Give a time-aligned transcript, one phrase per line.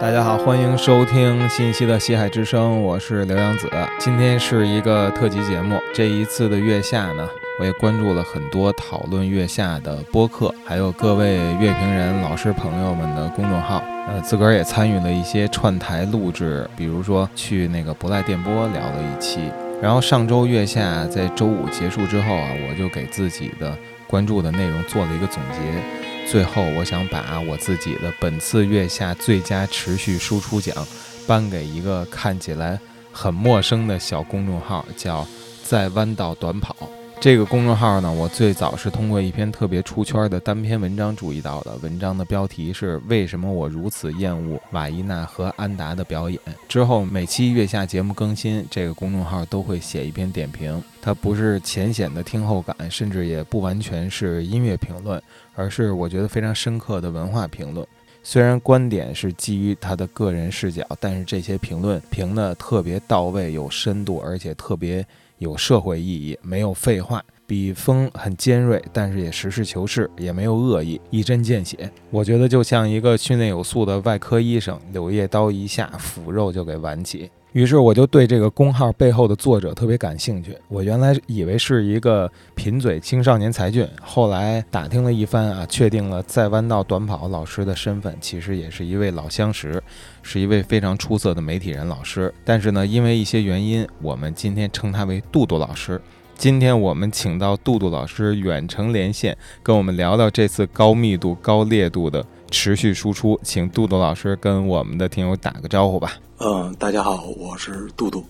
[0.00, 3.68] 大家好，欢迎收听新一期的《西海之声》，我是刘洋子。
[3.98, 7.28] 今天是一个特辑节目，这一次的月下呢，
[7.58, 13.82] 我也关注了很多讨论月下的播客，还有各位乐评人、老师朋友们的公众号。
[14.06, 19.40] 呃，自个儿也参与了一些串台录制，比如说去那个不赖电波聊了一期。
[19.82, 23.76] 然后上周月下在周五结束之后啊，我就给自己的
[24.06, 26.07] 关注的内容做了一个总结。
[26.30, 30.86] 最后，我想把我自己的本次月下最佳持续输出奖
[31.26, 32.78] 颁给一个看起来
[33.10, 35.26] 很陌生的小公众号，叫
[35.64, 36.76] “在弯道短跑”。
[37.20, 41.74] 这个公众号呢，我最早是通过一篇特别出圈的单篇文章注意到的。
[41.82, 46.38] 文章的标题是“为什么我如此厌恶瓦伊娜和安达的表演”。
[46.68, 50.80] 之后每期月下节目更新，这个公众号都会写一篇点评。
[51.02, 55.20] 它不是浅显的听后感，甚至也不完全是音乐评论，
[55.58, 57.86] 而是我觉得非常深刻的文化评论。
[58.22, 65.04] 虽然观点是基于他的个人视角，但是这些评论评的特别到位、有深度，而且特别。
[65.38, 71.88] 有社会意义，没有废话，笔锋很尖锐，但是也实事求是，也没有恶意，一针见血。
[72.10, 77.30] 我觉得就像一个训练有素的外科医生，柳叶刀一下，腐肉就给挽起。
[77.52, 80.56] 于是我就对这个公号背后的作者特别感兴趣。
[80.68, 89.82] 我原来以为是一个贫嘴青少年才俊，后来打听了一番啊，确定了在弯道短跑老师的身份，其实也是一位老相识，
[90.22, 92.32] 是一位非常出色的媒体人老师。
[92.44, 96.00] 但是呢，因为一些原因，我们今天称他为杜杜老师。
[96.36, 103.40] 今天我们请到杜杜老师远程连线，跟我们聊聊这次高密度、高烈度的持续输出。
[103.42, 106.12] 请杜杜老师跟我们的听友打个招呼吧。
[106.40, 108.24] 嗯，大家好，我是杜杜。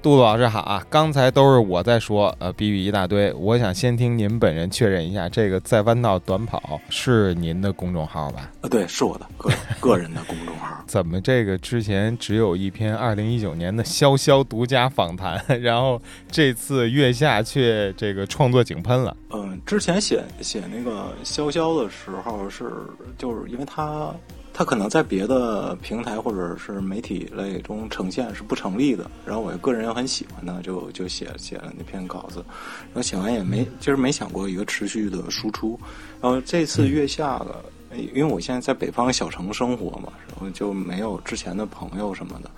[0.00, 0.86] 杜 杜老师好啊！
[0.88, 3.32] 刚才都是我在说，呃，比喻一大堆。
[3.32, 8.52] 我想先听您本人确认一下，这个在弯道短跑是您的公众号吧？
[8.60, 9.50] 呃，对，是我的个
[9.80, 10.84] 个人的公众号。
[10.86, 16.00] 怎么这个之前只有一篇二零一九年的潇潇独家访谈，然后
[16.30, 19.16] 这次月下却这个创作井喷了？
[19.30, 22.70] 嗯，之前写写那个潇潇的时候是
[23.18, 24.14] 就是因为他。
[24.56, 32.36] 他可能在别的平台或者是媒体类中呈现是不成立的，然后我个人又很喜欢呢，就就写写了那篇稿子，
[32.84, 35.76] 然后写完也没就是没想过一个持续的输出，
[36.20, 37.64] 然后这次月下了，
[37.96, 42.48] 因为我现在在北方小城生活嘛，然后就没有之前的朋友什么的，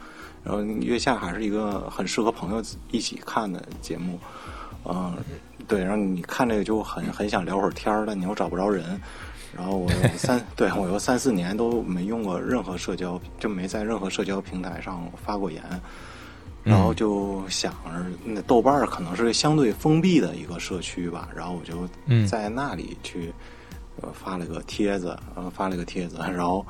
[0.45, 4.21] 然后月下还是一个很适合朋友一起看的节目，
[4.84, 5.17] 嗯，
[5.67, 9.01] 对，然后你看这个就很很想聊会儿天儿，但你又找不着人。
[9.56, 15.62] 然后我三 对我有三四年都没用过任何社交，就没在任何社交平台上发过言。
[16.62, 21.28] 然后就想着，那豆瓣儿可能是相对封闭的一个社区吧。
[21.33, 21.89] 然后我就
[22.27, 23.33] 在那里去
[24.03, 26.16] 呃发了个帖子，呃发了个帖子。
[26.19, 26.66] 然后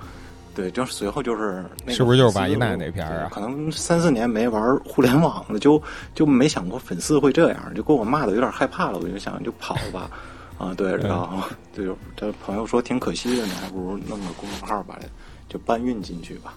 [0.55, 3.31] 对，就随后就是是不是就是瓦伊奈那篇啊？
[3.33, 5.83] 可能三四年没玩互联网了，就
[6.15, 8.99] 就没想过粉丝会这样，就给我骂的有点害怕了。
[8.99, 10.11] 我就想就跑吧。
[10.59, 11.43] 啊，对，然后
[11.75, 11.87] 对，
[12.17, 14.99] 这朋友说挺可惜的，你还不如弄个公众号把
[15.49, 16.55] 就搬运进去吧。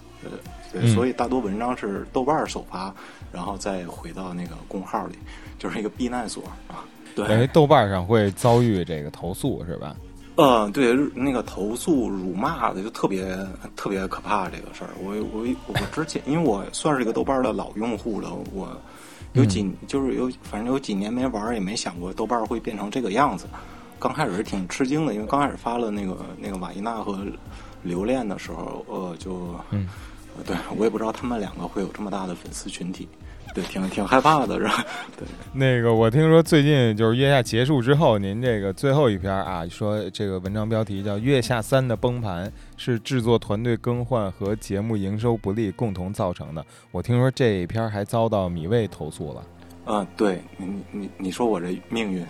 [0.72, 2.94] 对，对，所以大多文章是豆瓣首发，
[3.32, 5.16] 然后再回到那个公号里，
[5.58, 6.84] 就是一个避难所啊。
[7.14, 9.96] 对，豆瓣上会遭遇这个投诉是吧？
[10.36, 13.36] 嗯，对，那个投诉辱骂的就特别
[13.76, 14.90] 特别可怕这个事儿。
[15.02, 18.74] 我我我之前因为我算是一个豆瓣的老用户了，我
[19.34, 23.46] 有几就是有反正有几年没玩，也没想过豆瓣会变成这个样子。
[24.00, 27.18] 刚开始是挺吃惊的，因为刚开始发了那个那个瓦伊娜和
[27.82, 29.86] 留恋的时候，呃，就，嗯，
[30.46, 33.06] 对我也不知道他们两个会有这么大的粉丝群体，
[33.54, 34.84] 对，挺挺害怕的，是吧？
[35.18, 35.28] 对。
[35.52, 49.42] 那个我听说最近就是月下结束之后，您这个最后一篇啊，说这个文章标题叫《月下三的崩盘是制作团队更换和节目营收不利共同造成的》，我听说这一篇还遭到米未投诉了。
[49.84, 52.24] 啊，对你你你说我这命运，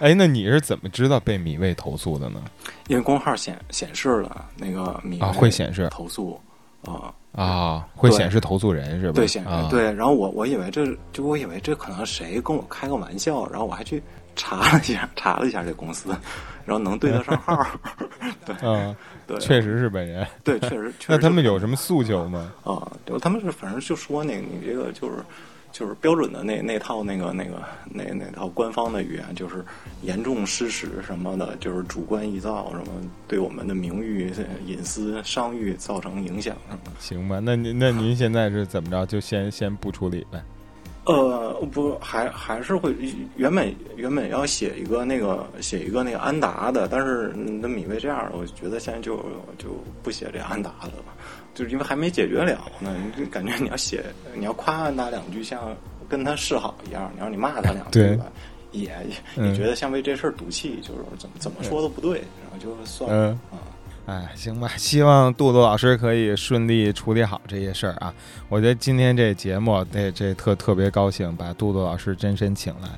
[0.00, 2.42] 哎，那你是怎么知道被米未投诉的呢？
[2.88, 6.38] 因为公号显显示了那个米啊，会显示投诉
[6.84, 9.14] 啊啊，会显示投诉人是吧？
[9.14, 9.92] 对，显示对。
[9.92, 14.00] 然后我我以为这就我以为这可能谁跟我开个玩笑，然后我还去
[14.36, 16.10] 查了一下，查了一下这公司，
[16.64, 17.66] 然后能对得上号。
[18.46, 18.94] 对，嗯，
[19.26, 20.24] 对，确实是本人。
[20.44, 20.92] 对，确实。
[21.08, 22.52] 那他们有什么诉求吗？
[22.62, 25.16] 啊，就他们是反正就说那个你这个就是。
[25.72, 29.64] 就是标准的那那套那个那个那那套官方的语言，就是
[30.02, 32.92] 严重失实什么的，就是主观臆造什么，
[33.28, 34.32] 对我们的名誉、
[34.66, 36.92] 隐私、商誉造成影响什么。
[36.98, 39.06] 行吧，那您那您现在是怎么着？
[39.06, 40.42] 就先先不处理呗。
[41.06, 42.94] 呃，不，还还是会
[43.34, 49.16] 原本原本要写一个那个写一个那个安达的，但是那米未这样，我觉得现在就
[49.56, 49.70] 就
[50.02, 51.04] 不写这安达的了，
[51.54, 52.94] 就是因为还没解决了呢。
[53.04, 54.04] 你就感觉你要写，
[54.34, 55.76] 你要夸他两句，像
[56.08, 58.26] 跟他示好一样，你要你骂他两句吧，
[58.72, 58.90] 也
[59.36, 63.58] 也觉得像为这事儿赌气，就是怎么怎么说都不对，然后就算了啊。
[64.06, 68.12] 哎，行吧，希望杜杜老师可以顺利处理好这些事儿啊！
[68.48, 72.88] 我觉得今天这节目，这这特特别高兴，把杜杜老师真身请来，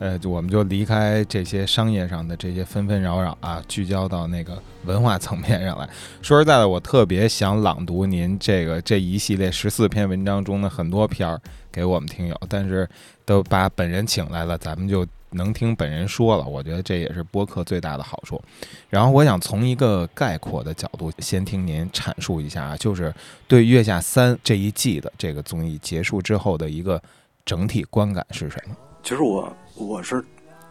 [0.00, 5.88] 呃，我们就离开这些商业上的这些纷纷扰扰啊，聚焦到那个文化层面上来。
[6.22, 12.88] 说实在的，我特别想朗读您这个这一系列十四篇文章中的很多篇儿给我们听友，但是
[13.24, 15.06] 都把本人请来了，咱们就。
[15.32, 18.42] 能听本人说了，我觉得这也是播客最大的好处。
[18.88, 23.14] 然后我想从一个概括的角度，先听您阐述一下啊，就是
[23.46, 27.00] 对《月下三》这一季的这个综艺结束之后的一个
[27.44, 28.74] 整体观感是什么？
[29.04, 29.48] 其实我
[29.86, 30.24] 我是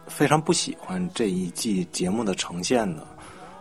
[0.06, 3.06] 非常不喜欢这一季节目的呈现的，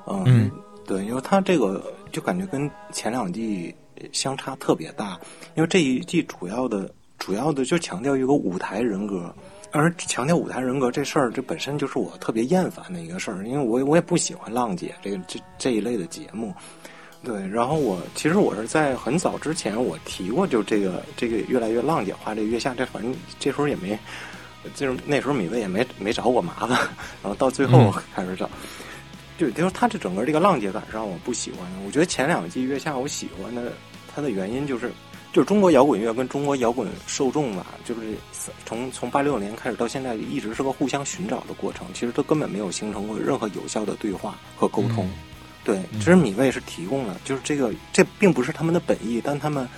[0.07, 0.50] 嗯，
[0.86, 3.74] 对，因为它这个就感觉跟前两季
[4.12, 5.19] 相差特别大，
[5.56, 9.34] 因为这一季主要的主要的就强调一个舞台人格。
[9.72, 16.51] 而强调舞台人格这事儿，这本身就是我特别厌烦的一个事儿，因为我我也不喜欢浪姐这个这这一类的节目，
[17.24, 17.48] 对。
[17.48, 23.96] 然后我其实我是在很早之前我提过，就这个这个越来越浪姐化，这月下这反正这时候也没，
[24.75, 26.69] 就是那时候米未也没没找我麻烦，
[27.21, 28.50] 然后到最后开始找，
[29.38, 33.73] 就就是他这整个这个浪姐感上我不喜欢，我觉得前两季月下我喜欢的，
[34.13, 34.91] 它的原因就是。
[35.31, 38.15] 就是中国摇滚乐跟中国摇滚受众吧，就是
[38.65, 41.85] 从从八六年开始到现在，一直是个互相寻找的过程。
[41.94, 45.07] 其实都根本没有形成过任何有效的对话和沟通。
[45.63, 49.69] 对，其实米未是提供了，就是这个这并不是他们的本意，但他们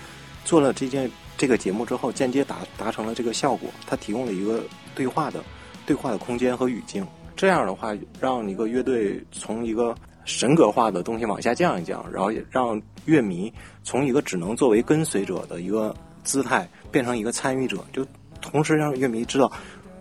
[0.45, 1.11] 做了这件
[1.41, 3.67] 这个节目之后，间接达达成了这个效果。
[3.87, 4.61] 他提供了一个
[4.93, 5.43] 对话的
[5.87, 7.03] 对话的空间和语境。
[7.35, 12.79] 这样的话，让一个乐队从一个神格化的东西往下降一降，然后也让。
[13.05, 13.51] 乐迷
[13.83, 15.91] 从一个只能作为跟随者的一个
[16.23, 18.05] 姿态，变成一个参与者，就
[18.39, 19.51] 同时让乐迷知道，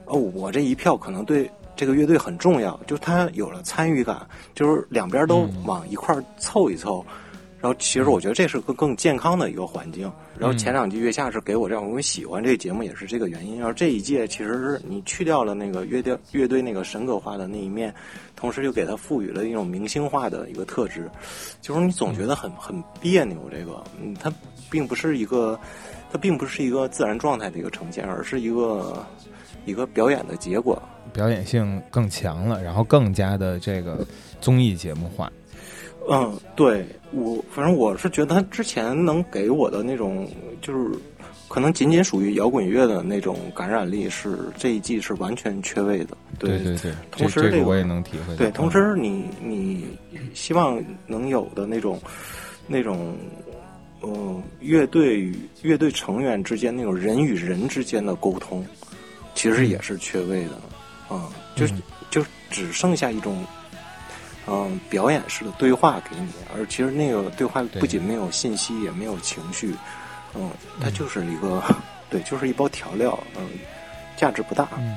[0.05, 7.03] 哦，我这一票可能对这个乐队很重要，就他有了参与感，就是两边都往一块凑一凑。
[7.62, 10.11] 然后，其实我觉得这是个更健康的一个环境。
[10.39, 13.59] 然后前两季月下是给我这样，我喜欢这个节目也是这个原因。
[13.59, 17.95] 然后这一届其实是你去掉了那个乐队乐队那个神格化的那一面，
[18.35, 21.11] 同时又给它赋予了一种明星化的一个特质，
[21.61, 23.37] 就是你总觉得很很别扭。
[23.51, 24.33] 这个，嗯，它
[24.71, 25.61] 并不是一个，
[26.11, 29.07] 它并不是一个自然状态的一个呈现，而是一个
[29.67, 34.03] 一个表演的结果，表演性更强了，然后更加的这个
[34.41, 35.31] 综艺节目化。
[36.12, 40.29] 嗯，对我，反正我是觉得他之前能给我的那种，
[40.61, 40.91] 就是
[41.47, 46.19] 可能仅仅属于摇滚乐的那种感染力，是这一季是完全缺位的。
[46.37, 48.35] 对对对，同时这个我也能体会。
[48.35, 49.87] 对，同时你你
[50.35, 52.01] 希望能有的那种
[52.67, 53.17] 那种，
[54.03, 58.67] 嗯，乐队与乐队成员之间那种人与人之间的沟通，
[59.37, 60.61] 其实也是缺位的。
[61.09, 61.23] 嗯，
[61.55, 61.67] 就
[62.11, 63.47] 就只剩下一种。
[64.47, 69.75] 嗯，表演式的对话给你，而其实那个对话不仅没有信息，也没有情绪，
[70.35, 70.51] 嗯，
[70.81, 71.63] 它就是一个，
[72.11, 73.47] 对，就是一包调料，嗯，
[74.17, 74.67] 价值不大。
[74.79, 74.97] 嗯，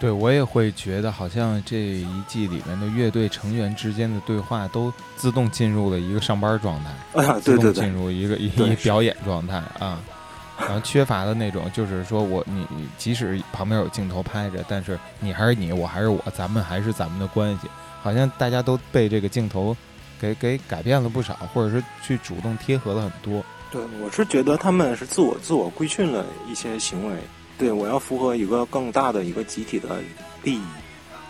[0.00, 10.00] 对我也会觉得，好像这一季里面的乐队成员之间的对话都自动进入了一个上班状态， 啊，对对对，进入一个一表演状态啊，
[10.58, 17.68] 然后缺乏的那种，就是说我你即使旁边有镜头拍着，但是你还是你，我还是我，咱们还是咱们的关系。
[18.06, 19.76] 好像大家都被这个镜头
[20.20, 23.44] 给给改变了不少，或者是去主动贴合了很多。
[23.72, 27.16] 对，我是觉得他们是自我自我规训了一些行为。
[27.58, 29.98] 对我要符合一个更大的一个集体的
[30.44, 30.62] 利益，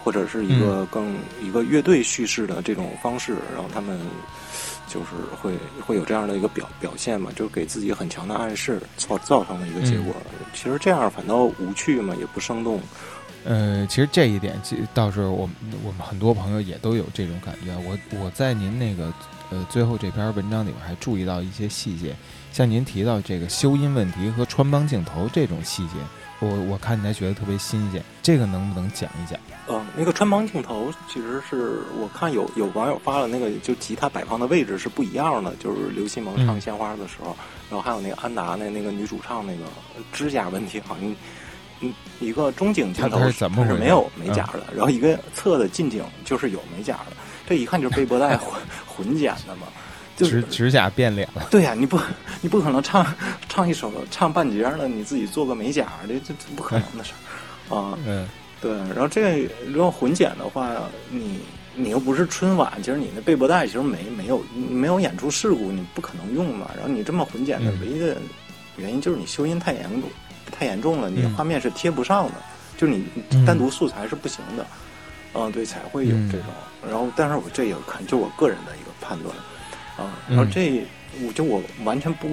[0.04, 3.98] 或者是一个更一个乐队叙事的这种方式，然后他们
[4.86, 5.06] 就是
[5.40, 10.14] 会会有这样的一个表表现嘛，就是给自己很强的暗示，造造成了一个结果。
[10.52, 12.82] 其实这样反倒无趣嘛，也不生动。
[13.44, 17.72] 呃，其实这一点，其倒是我们我们很多朋友也都有这种感觉。
[17.84, 19.12] 我我在您那个
[19.50, 22.16] 呃最后这篇文章里面还注意到一些细节，
[22.52, 25.92] 像您提到这个修音问题和穿帮镜头这种细节，
[26.40, 28.02] 我我看起来觉得特别新鲜。
[28.20, 29.38] 这个能不能讲一讲？
[29.68, 37.36] 嗯，那个穿帮镜头其实是我看有有网友发了那个，就吉他摆放的位置是不一样的，就是刘西蒙唱《鲜花》的时候，
[37.70, 39.62] 然后还有那个安达那那个女主唱那个
[40.12, 41.14] 指甲问题，好像。
[41.80, 47.16] 嗯，一个中景镜头是没有美甲的，然后一个侧的近景就是有美甲的，
[47.46, 49.66] 这一看就是背波带 混混剪的嘛。
[50.16, 51.46] 就是指指甲变脸了。
[51.50, 52.00] 对呀，你不
[52.40, 53.06] 你不可能唱
[53.50, 57.12] 唱一首唱半截了，你自己做个美甲，这这这不可能的事
[57.68, 57.98] 儿啊。
[58.06, 58.26] 嗯，
[58.58, 58.72] 对。
[58.72, 60.74] 然后这个如果混剪的话，
[61.10, 61.40] 你
[61.74, 66.70] 你又不是春晚，其实你那背波带其实没没有没有演出事故，你不可能用嘛。
[66.74, 68.16] 然后你这么混剪的唯一的
[68.78, 70.08] 原因就是你修音太严重，
[70.50, 72.34] 太严重了，你画面是贴不上的，
[72.76, 73.04] 就你
[73.46, 74.66] 单独素材是不行的。
[75.38, 76.46] 嗯，对，才会有这种。
[76.88, 79.34] 然后，但是我这也可能就我个人的一个判断。
[79.98, 80.82] 啊，然后这
[81.22, 82.28] 我就我完全不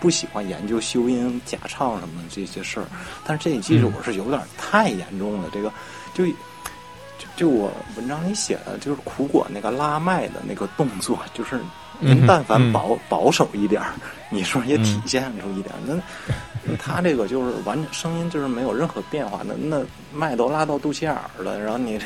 [0.00, 2.86] 不喜欢研究修音、假唱什么的这些事儿，
[3.24, 5.48] 但是这一季我是有点太严重了。
[5.52, 5.72] 这个
[6.12, 6.32] 就就
[7.36, 11.58] 就我文章里写的，就是苦果那个拉麦的那个动作，就是
[11.98, 13.94] 您但凡保保守一点儿，
[14.30, 15.94] 你说也体现出一点那。
[16.78, 22.00] 他这个就是完全声音就是没有任何变化，那那麦都拉到肚脐眼儿了，然后你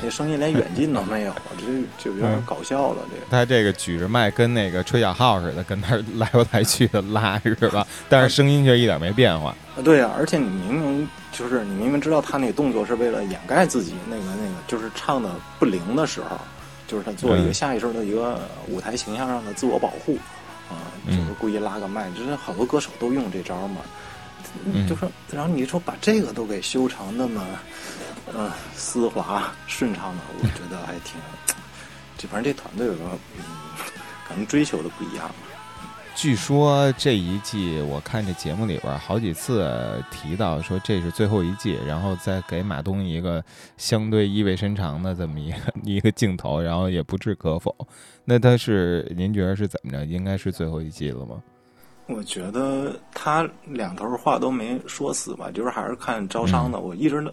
[0.00, 1.64] 这声音连远近都没有，这
[1.98, 2.98] 就有点搞笑了。
[3.12, 7.86] 这个他这个举着麦跟那个吹小号似的，跟那来回来去的拉是吧？
[8.08, 9.54] 但是声音却一点没变化。
[9.82, 16.38] 对呀，而且你明明就是你明明知道他那个动作是为了掩盖自己那个那个就是唱的不灵的时候，
[16.86, 20.16] 就是他做一个下意识的一个舞台形象上的自我保护
[20.70, 23.80] 啊，就是故意拉个麦，就是好多歌手都用这招嘛。
[24.88, 27.44] 就说，然后你说把这个都给修成那么，
[28.34, 31.20] 嗯，丝滑顺畅的，我觉得还挺，
[32.16, 33.04] 这反正这团队有个，
[33.36, 33.44] 嗯，
[34.26, 35.30] 可能追求的不一样。
[36.16, 43.44] 据说这一季，我看这节目里边好几次提到说这是最后一季，然后再给马东一个
[43.76, 47.74] 相对意味深长的这么一个 一个镜头，然后也不置可否。
[48.24, 50.04] 那他是您觉得是怎么着？
[50.06, 51.42] 应该是最后一季了吗？
[52.06, 56.78] 我觉得他两头话都没说死吧，就是还是看招商的。
[56.80, 57.26] 我一直，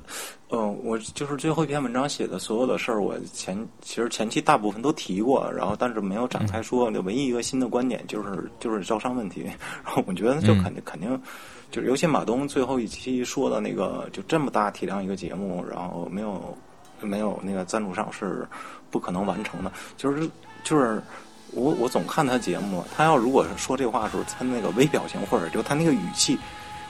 [0.49, 6.89] 嗯，我就是最后一篇文章写的所有的事儿，我前其实前期大部分都提过，然后但是没有展开说。
[7.03, 9.41] 唯一一个新的观点就是就是招商问题。
[9.41, 11.21] 然 后我觉得就肯定肯定，
[11.69, 16.57] 就是尤其马东最后一期说的那个，就这么大体量一个节目，然后没有
[17.01, 18.47] 没有那个赞助商是
[18.89, 20.29] 不可能完成的，就是
[20.63, 21.03] 就是。
[21.53, 26.39] 我我总看他节目，他要如果是说这话的时候，他那个微表情或者就他那个语气，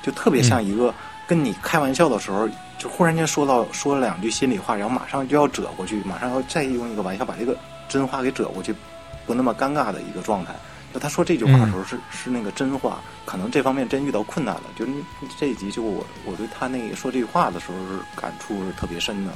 [0.01, 0.93] 就特别像一个
[1.27, 7.57] 跟你开玩笑的时候，就忽然间说到说了两句心里话，然后马上就要折过去，马上要再用一个玩笑把这个
[7.89, 8.75] 真话给折过去，
[9.25, 10.53] 不那么尴尬的一个状态。
[10.93, 14.63] 就他说这句话的时候是是那个真话，可能这方面真遇到困难了。
[14.75, 14.85] 就
[15.39, 19.31] 这一集就我我对他那个说这句话的时候是感触是特别深的。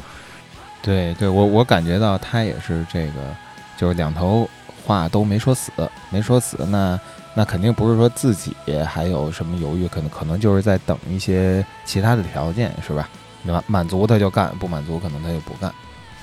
[0.81, 3.35] 对对，我我感觉到他也是这个，
[3.77, 4.47] 就是两头。
[4.85, 5.71] 话都没说死，
[6.09, 6.99] 没说死，那
[7.33, 8.55] 那肯定不是说自己
[8.87, 13.09] 还有什么犹豫，可能可能就是在等一些其他的条件，是吧？
[13.43, 15.73] 满满足他就干，不满足可能他就不干。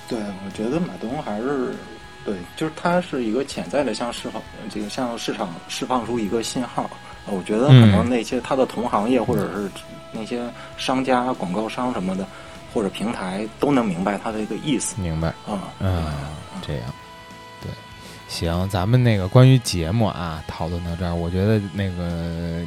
[0.09, 1.75] 对，我觉得马东还是
[2.25, 6.88] 对，就是他是一个潜在的向释放，这个向市场释放出一个信号。
[7.26, 9.71] 我觉得可能那些他的同行业或者是
[10.11, 10.42] 那些
[10.76, 12.26] 商家、广告商什么的，
[12.75, 15.00] 或者平台都能明白他的一个意思。
[15.00, 16.07] 明白啊，嗯，
[16.66, 16.83] 这样。
[18.33, 22.62] 行，咱们那个关于节目啊，讨论到这儿，我觉得那个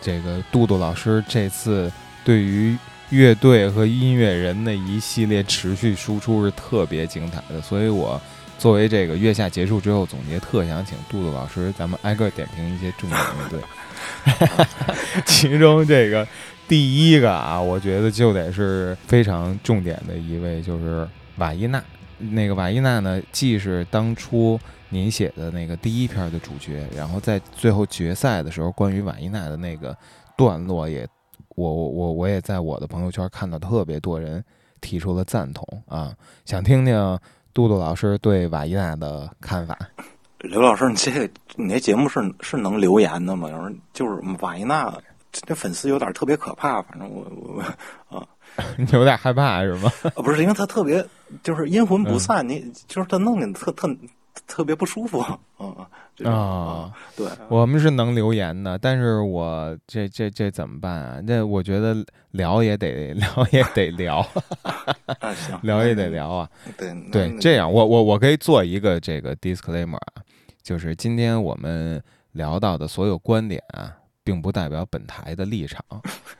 [0.00, 1.90] 这个杜杜老师这次
[2.24, 2.76] 对于
[3.10, 8.20] 乐队和音乐人的一系列持续输出是特别精彩的，所以我
[8.58, 14.66] 作为这个月下结束之后总结，特想请杜杜老师咱们挨个点评一些重点乐队，
[15.24, 16.26] 其中这个
[16.66, 21.80] 第一个啊，我觉得就得是非常重点的一位，就是瓦伊娜。
[22.18, 24.58] 那个瓦伊娜呢，既是当初。
[24.88, 29.94] 您写的那个第一篇的主角，然后在最后决赛的时候，关于瓦伊娜的那个
[30.36, 31.06] 段落，也
[31.56, 34.42] 我我我我也在我的朋友圈看到特别多人
[34.80, 37.18] 提出了赞同啊，想听听
[37.52, 39.76] 杜杜老师对瓦伊娜的看法。
[40.38, 43.50] 刘老师，你这你那节目是是能留言的吗？
[43.50, 44.96] 有人就是瓦伊娜，
[45.32, 48.24] 这粉丝有点特别可怕，反正我我啊，
[48.78, 49.92] 你有点害怕是吗？
[50.14, 51.04] 啊，不是，因为他特别
[51.42, 53.88] 就是阴魂不散，你就是他弄你特特。
[54.46, 55.24] 特别不舒服，
[55.58, 55.74] 嗯
[56.30, 61.20] 啊，对，我们是能留言的，但是我这这这怎么办啊？
[61.24, 61.96] 那我觉得
[62.32, 64.24] 聊也得聊也得聊，
[65.62, 70.22] 聊也得聊 啊，对对，这样我我我可以做一个这个 disclaimer 啊，
[70.62, 72.00] 就是今天我们
[72.32, 73.90] 聊到的所有观点啊。
[74.26, 75.80] 并不代表本台的立场，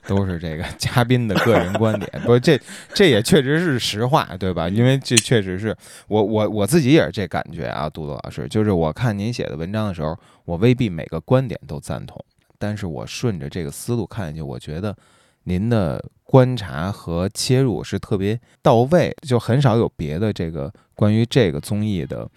[0.09, 2.11] 都是这个 嘉宾的个人观点。
[2.25, 2.61] 不，这
[2.93, 4.69] 这也确实是实话，对吧？
[4.69, 5.75] 因为这确实是
[6.09, 12.21] 我我我自己也是这感觉啊，杜杜老师，就是我看您写的文章的时候，我未必每个观点都赞同，
[12.59, 14.97] 但是我顺着这个思路看下去，我觉得
[15.45, 22.29] 您的观察和切入是特别到位，就很少有别的这个关于这个综艺的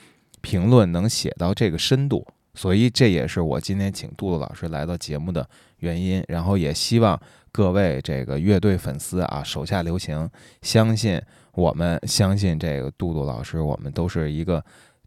[0.41, 2.23] 评论能写到这个深度。
[2.59, 5.47] 所以这也是我今天请杜杜老师来到节目的
[5.77, 6.21] 原因。
[6.27, 7.17] 然后也希望
[7.53, 10.29] 各位这个乐队粉丝啊，手下留情，
[10.61, 11.21] 相信
[11.53, 14.61] 我们，相信这个杜杜老师，我们都是一个。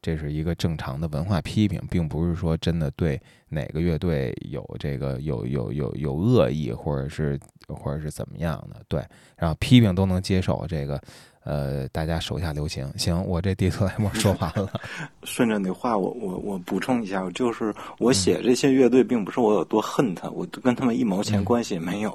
[0.05, 8.83] 这是一个正常的文化批评，并不是说真的对哪个乐队有这个有有有有恶意，或者是或者是怎么样的。
[8.89, 9.01] 对，
[9.37, 10.67] 然后批评都能接受。
[10.67, 11.01] 这个，
[11.45, 12.87] 呃，大家手下留情。
[12.97, 14.73] 行，我这地特莱莫说完了。
[15.25, 22.11] 顺着你话，我我我补充一下，就是我写这些乐队，并不是我有多恨他，我跟他们一毛钱关系也没有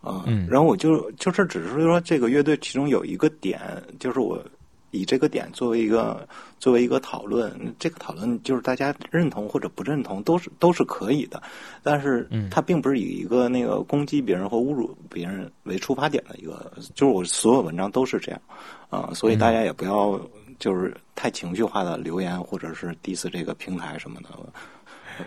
[0.00, 0.24] 啊。
[0.48, 3.60] 然后我就就是只是说，这个乐队其中有一个点，
[3.98, 4.42] 就是我。
[4.90, 6.26] 以这个点作为一个
[6.58, 11.42] 作为一个讨论，这个讨论就是大家认同或者不认同都是都是可以的，
[11.82, 18.40] 但是它并不是以一个那个攻击别人或侮辱别人为出发点的一个，就是我所有文章都是这样
[18.88, 20.20] 啊，所以大家也不要
[20.58, 24.28] 就是太情绪化的留言或者是 diss 这个平台什么的。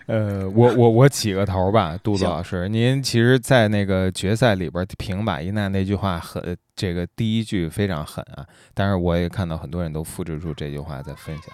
[0.06, 11.46] 呃，我我我起个头吧，杜杜老师，您其实，在那个决赛里边评马伊娜那句话很，这个第一句非常狠啊，但是我也看到很多人都复制出这句话在分享，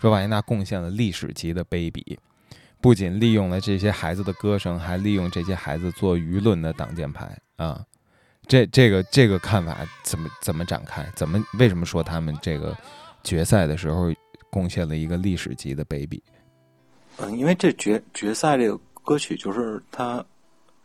[0.00, 2.16] 说瓦伊娜贡献了历史级的卑鄙，
[2.80, 7.84] 不仅利用了这些孩子的歌声，还利用这些孩子做舆论的挡箭牌啊，
[8.46, 11.06] 这这个这个看法怎么怎么展开？
[11.14, 12.76] 怎么为什么说他们这个
[13.24, 14.12] 决赛的时候
[14.50, 16.20] 贡献了一个历史级的卑鄙？
[17.18, 20.22] 嗯，因为这决决赛这个歌曲就是他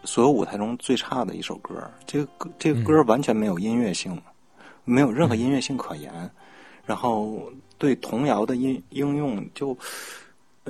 [0.04, 1.74] 所有舞台中最差的一首歌，
[2.08, 4.18] 这个歌这个歌完全没有音乐性，
[4.86, 6.12] 没有任何音乐性可言。
[6.86, 9.78] 然后对童谣的应应用，就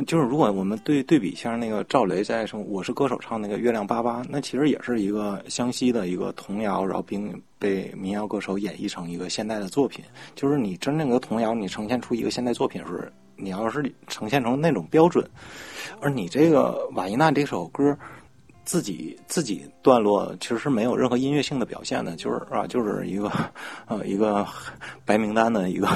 [0.07, 10.03] 就是如果我们对对比一下那个赵雷在什么《我是歌手》唱那个《月亮粑粑》，那其实也是一个湘西的一个童谣，然后并被民谣歌手演绎成一个现代的作品。
[10.35, 13.11] 就是你真正的童谣，你呈现出一个现代作品是。
[13.41, 15.27] 你要是呈现成那种标准，
[15.99, 17.97] 而你这个瓦伊娜这首歌
[18.63, 23.31] 自己自己段落其实是没有任何音乐性的表现的，就是啊，就是一个
[23.87, 24.47] 呃一个
[25.03, 25.89] 白名单的一个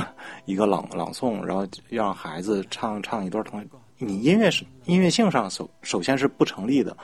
[0.46, 3.64] 一个朗朗诵，然后让孩子唱唱一段同。
[3.98, 6.98] 你音乐是音乐性上首首先是不成立的，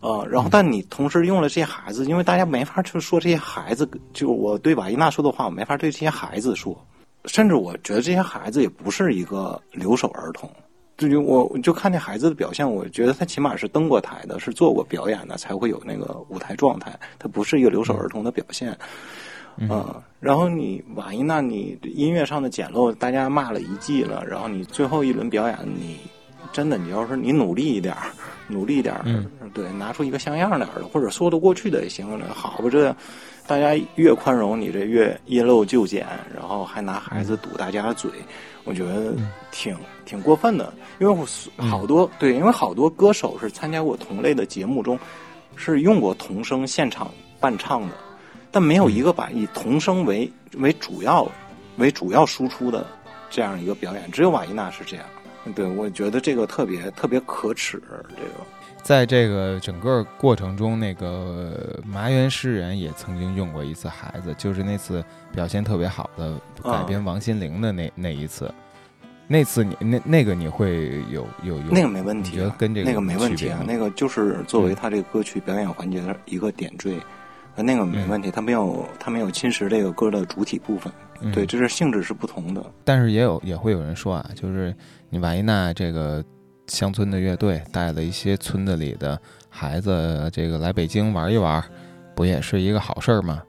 [0.00, 6.74] 呃，然后但你同时用了这些孩子，因为大家没法去说这些孩子，就我对瓦伊娜说的话，我没法对这些孩子说。
[7.26, 10.50] 甚至我觉得这些孩子也不是一个留守儿童，
[10.96, 16.98] 就我就看那孩子的表现，我觉得他起码是登过台的，是做过表演的，才会有那个舞台状态。
[17.18, 18.76] 他不是一个留守儿童的表现，
[19.58, 20.02] 嗯。
[20.18, 24.24] 然后你瓦伊娜，你音乐上的简陋，大家骂了一季了。
[24.26, 25.98] 然后你最后一轮表演，你
[26.52, 27.94] 真的，你要是你努力一点，
[28.48, 28.94] 努力一点，
[29.54, 32.06] 对，拿出一个像样点的，或者说得过去的也行。
[32.30, 32.94] 好吧，这。
[33.50, 38.08] 大家越宽容，你这越因陋就简，然后还拿孩子堵大家的嘴，
[38.62, 39.12] 我觉得
[39.50, 40.72] 挺挺过分的。
[41.00, 41.26] 因为我
[41.68, 44.96] 好多对，因为好多歌手是参加过同类的节目中，
[45.56, 47.10] 是用过童声现场
[47.40, 47.96] 伴唱的，
[48.52, 51.28] 但没有一个把以童声为为主要
[51.78, 52.86] 为主要输出的
[53.30, 55.04] 这样一个表演，只有瓦依娜是这样。
[55.56, 58.46] 对我觉得这个特别特别可耻，这个。
[58.82, 68.52] 在这个整个过程中，那个麻原诗人也曾经用过一次孩子，就是那次表现特别好的改编王心凌的那那一次。
[69.28, 76.98] 那次你那那个你会有有有那个没问题，觉得跟这个那个没问题啊，那个就是作为他这个歌曲表演环节的一个点缀，
[77.54, 80.92] 那个没问题，他没有他没有侵蚀这个歌的主体部分，
[81.32, 82.64] 对，这是性质是不同的。
[82.84, 84.74] 但是也有也会有人说啊，就是
[85.10, 86.24] 你瓦伊娜这个。
[86.70, 91.62] 乡村的乐队带了一些村子里的孩子，这个来北京玩一玩，
[92.14, 93.42] 不也是一个好事儿吗？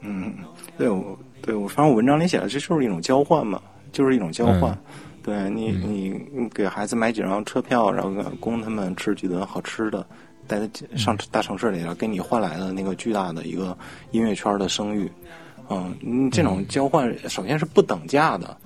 [0.00, 0.34] 嗯，
[0.76, 4.76] 对，我对我反正我文章里写的，这就是一种交换嘛，就是一种交换。
[5.22, 10.04] 对你，你给孩子买几张车票，然后供他们吃几顿好吃的，
[10.46, 13.76] 带他上大城市里了，给你换来的那个巨大的一个
[14.10, 15.10] 音乐圈的声誉。
[15.68, 18.56] 嗯，这种交换首先是不等价的。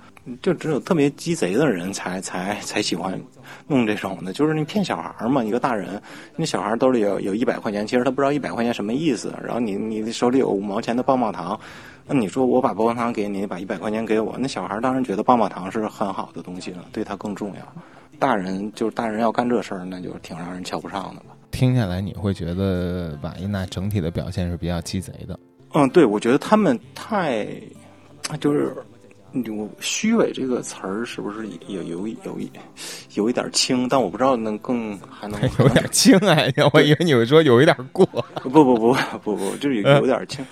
[0.43, 3.21] 就只有特别鸡贼的人才才才喜欢
[3.67, 5.43] 弄这种的，就是你骗小孩嘛。
[5.43, 6.01] 一个大人，
[6.37, 9.33] 那小孩兜里有有一百块钱，其实他不知道一百块钱什么意思。
[9.43, 11.59] 然后你你手里有五毛钱的棒棒糖，
[12.07, 17.83] 那你说我把棒棒糖给你，把一百块钱给我，那小孩当然觉得棒棒糖是很好的东西了，对他更重要。
[18.19, 21.35] 大人就是大人要干这事儿，那就挺让人瞧不上的吧。
[21.51, 25.39] 听下来你会觉得瓦伊娜整体的表现是比较鸡贼的。
[25.73, 27.47] 嗯，对，我觉得他们太
[28.39, 28.77] 就是。
[29.33, 32.51] 我虚伪这个词儿是不是有有有一
[33.15, 33.89] 有一点轻？
[33.89, 38.05] 但我不知道能更还能 有点轻哎，我以为你会说有一点过。
[38.43, 40.45] 不不不不不，就是有点轻。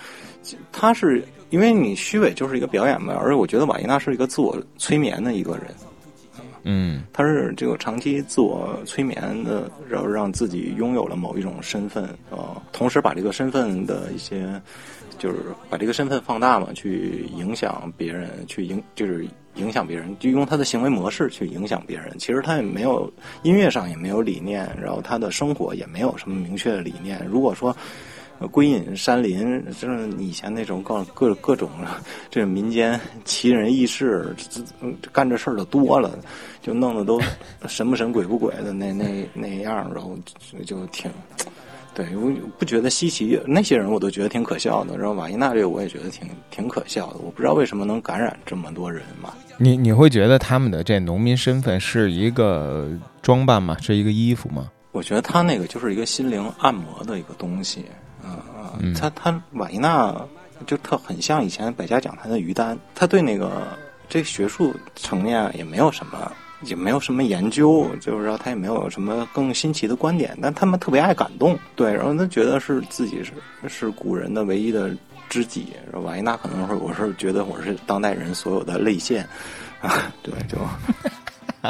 [0.71, 5.65] 他是因为你虚伪就是一个表演嘛，而且我觉得瓦伊娜是一个自我催眠的一个人。
[6.63, 14.61] 嗯，他是这个长期自我催眠的，然后让自己拥有了某一种身份，呃，同时把这个身份的一些，
[15.19, 15.35] 就是
[15.69, 22.17] 把这个身份放大嘛，去影响别人，去影就是影响别人，就用他的行为模式去影响别人。
[22.17, 23.11] 其实他也没有
[23.43, 27.23] 音乐上也没有理念，然后他的生活也没有什么明确的理念。
[27.29, 27.75] 如果说
[28.51, 31.69] 归隐山林，就是以前那种各各各种
[32.29, 34.33] 这民间奇人异事，
[35.11, 36.17] 干这事儿的多了，
[36.61, 37.21] 就弄得都
[37.67, 40.17] 神不神鬼不鬼的那那那样，然后
[40.65, 41.11] 就挺
[41.99, 43.37] 对我不觉得稀奇。
[43.45, 44.97] 那些人我都觉得挺可笑的。
[44.97, 47.17] 然后瓦伊娜这个我也觉得挺挺可笑的。
[47.19, 49.33] 我不知道为什么能感染这么多人嘛？
[49.57, 52.89] 你你会觉得他们的这农民身份是一个
[53.21, 53.75] 装扮吗？
[53.81, 54.71] 是一个衣服吗？
[54.93, 57.83] 我觉得他那个就是一个心灵按摩的一个东西。
[58.79, 60.15] 嗯，他他瓦伊娜
[60.65, 66.31] 就特很像以前百家讲坛的于丹，他对那个这学术层面也没有什么，
[66.61, 73.33] 也没有什么研究，就是说他也没有什么更新奇的观点，但他们特别爱感动，对，然后他觉得是自己是
[73.67, 74.91] 是古人的唯一的
[75.29, 79.27] 知己，瓦伊娜可能是我是觉得我是当代人所有的泪腺
[79.81, 80.57] 啊， 对，就。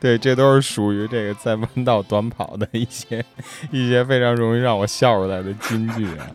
[0.00, 3.22] 对，这都是属于这个在弯道短跑的一些
[3.70, 6.26] 一些非常容易让我笑出来的金句啊。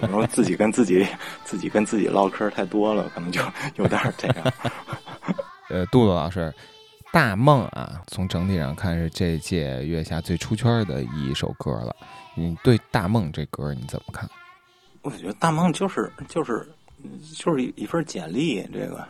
[0.00, 1.04] 然后自己跟自己
[1.44, 3.40] 自己跟自己唠嗑太多了，可能就
[3.76, 4.52] 有点这样。
[5.70, 6.40] 呃，杜杜老师，
[7.18, 11.96] 《大梦》啊，从整体上看是这届月下最出圈的一首歌了。
[12.36, 14.30] 你对《大梦》这歌你怎么看？
[15.02, 16.64] 我觉得《大梦》就是就是
[17.36, 19.04] 就是一份简历，这个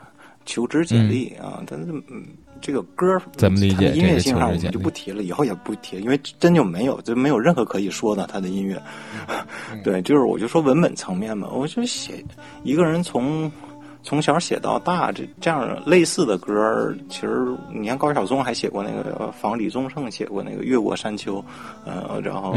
[0.47, 2.27] 求职简历啊，它嗯。
[2.61, 3.93] 这个歌怎么理解？
[3.93, 8.27] 音乐性上我们就不提了，以后也不提，因为真就没有，就没有任何可以说的。
[8.27, 8.83] 他的音乐，
[9.85, 12.25] 对，就是我就说文本层面嘛，我就写
[12.65, 13.49] 一个人从
[14.09, 21.45] 从小写到大，这这样类似的歌，其实你看高晓松还写过那个仿李宗盛写过那个越过山丘，
[21.85, 22.55] 呃，然后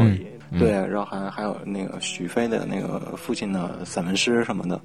[0.58, 4.80] 对，然后还还有那个许飞的那个父亲的散文诗什么的。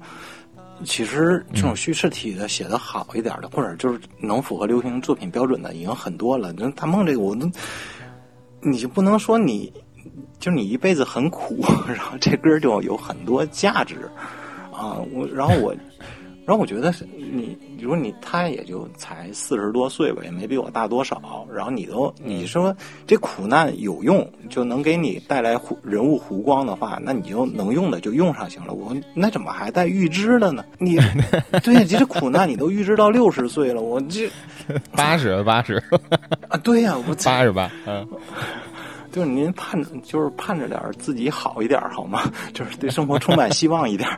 [0.84, 6.52] 其实这种叙事体的写的好一点的，或者就是能符合流行作品标准的，已经很多了。
[6.54, 7.50] 那大梦这个，我都
[8.60, 9.72] 你就不能说你，
[10.38, 13.96] 就你一辈子很苦， 然后这歌就有很多价值
[14.70, 14.98] 啊。
[15.14, 15.74] 我然后我。
[16.48, 21.46] 然后我觉得是你，如果你他也就才四十多岁吧，也没比我大多少。
[21.54, 22.74] 然后你都你说
[23.06, 28.72] 这苦难有用，就能给你带来人物弧光的话，那你就能用的就用上行了。
[28.72, 30.64] 我那怎么还带预知的呢？
[30.78, 30.96] 你
[31.62, 34.26] 对，这苦难你都预知到六十岁了，我这
[34.92, 35.74] 八十八十
[36.48, 38.08] 啊，对呀，我八十八，嗯，
[39.12, 42.22] 就是您盼着，就是盼着点自己好一点好吗？
[42.54, 44.08] 就是对生活充满希望一点。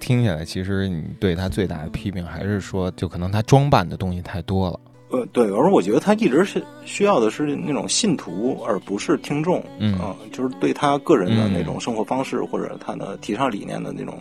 [0.00, 4.80] 听下来，其实你对他最大的批评还是说，就可能他装扮的东西太多了。
[5.08, 9.62] 呃，对，而我觉得他一直是需要的是那种信徒，而不是听众。
[9.78, 9.98] 嗯，
[10.32, 14.18] 就是对他个人的那种生活方式或者他的提倡理念的那种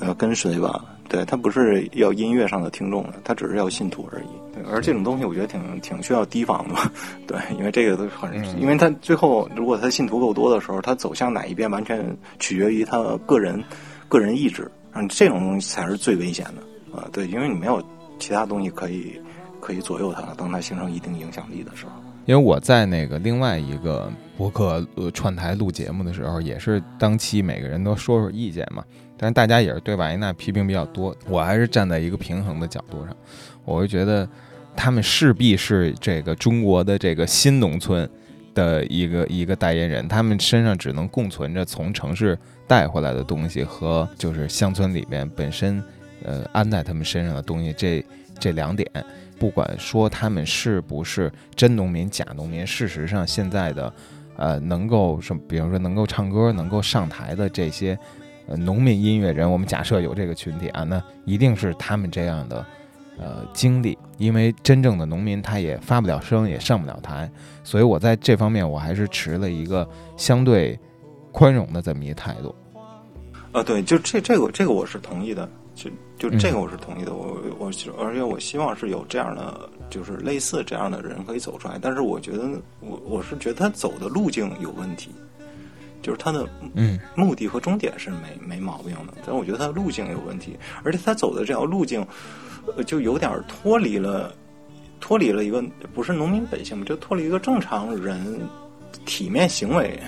[0.00, 0.84] 呃跟随吧。
[1.06, 4.54] 对他不是要音乐上的听众的，他只是要信徒而已。
[4.54, 6.74] 对，而这种东西我觉得挺挺需要提防的。
[7.26, 12.04] 对，因为这个都很，因为他最后如果他信徒够多的时候，他走向哪一边完全
[12.38, 13.62] 取决于他个人
[14.08, 14.70] 个人意志。
[14.94, 17.08] 嗯，这种东西才是最危险的啊！
[17.12, 17.82] 对，因为你没有
[18.18, 19.20] 其他东西可以
[19.60, 21.92] 可以左右它了，当它形成一定影响力的时候。
[22.26, 28.84] 因为我在那个另外一个博客呃串台录节目的时候，也是当期每个人都说说意见嘛，
[29.18, 33.14] 但是大家也是对瓦伊娜批评比较多，我还是站在一个平衡的角度上，
[33.64, 34.26] 我会觉得
[34.76, 38.08] 他们势必是这个中国的这个新农村
[38.54, 42.38] 的一个一个代言人，他们身上只能共存着从城市。
[42.66, 45.82] 带回来的东西和就是乡村里面本身，
[46.22, 48.04] 呃，安在他们身上的东西，这
[48.38, 48.90] 这两点，
[49.38, 53.92] 不管说他们是不是真农民、假农民，事实上现在的，
[54.36, 57.98] 呃，能够什，比如说能够唱歌、能够上台的这些，
[58.46, 62.66] 呃，农民音乐人，我们假设有这个群体啊，那一定是他们这样的，
[63.18, 67.30] 呃，经历，因为真正的农民他也发不了声，也上不了台，
[67.62, 70.78] 所以我在这方面我还是持了一个相对。
[71.34, 72.54] 宽容的这么一态度，
[73.50, 85.10] 啊，对，就这这个这个我是同意的，就就这个我是同意的，我我而且我希望是有这样的，就是类似这样的人可以走出来，但是我觉得我我是觉得他走的路径有问题，
[86.02, 92.06] 就是他的嗯目的和终点是没没毛病的，但我觉得他的路径有问题，而且他走的这条路径
[92.86, 94.32] 就有点脱离了
[95.00, 95.60] 脱离了一个
[95.92, 98.40] 不是农民本性嘛，就脱离一个正常人
[99.04, 100.00] 体面行为。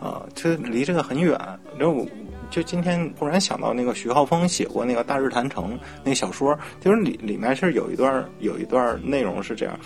[0.00, 1.38] 啊，这离这个很远。
[1.76, 2.06] 然后我，
[2.50, 9.78] 就今天忽然想到那个徐浩峰写过那个《大日坛城》那个小说，就是里里面是有一段有一段内容是这样，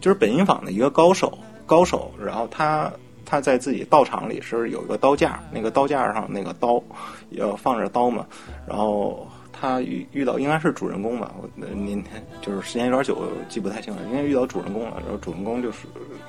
[0.00, 2.92] 就是本因坊的一个高手高手，然后他
[3.24, 6.82] 他在自己道场里是有一个刀架，那个刀架上那个刀
[7.30, 8.26] 要放着刀嘛，
[8.66, 9.26] 然后。
[9.58, 12.04] 他遇遇到应该是主人公吧，我您
[12.42, 14.02] 就是时间有点久，记不太清了。
[14.04, 15.86] 应该遇到主人公了，然后主人公就是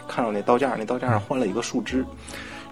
[0.07, 2.05] 看到那刀架，那刀架上换了一个树枝，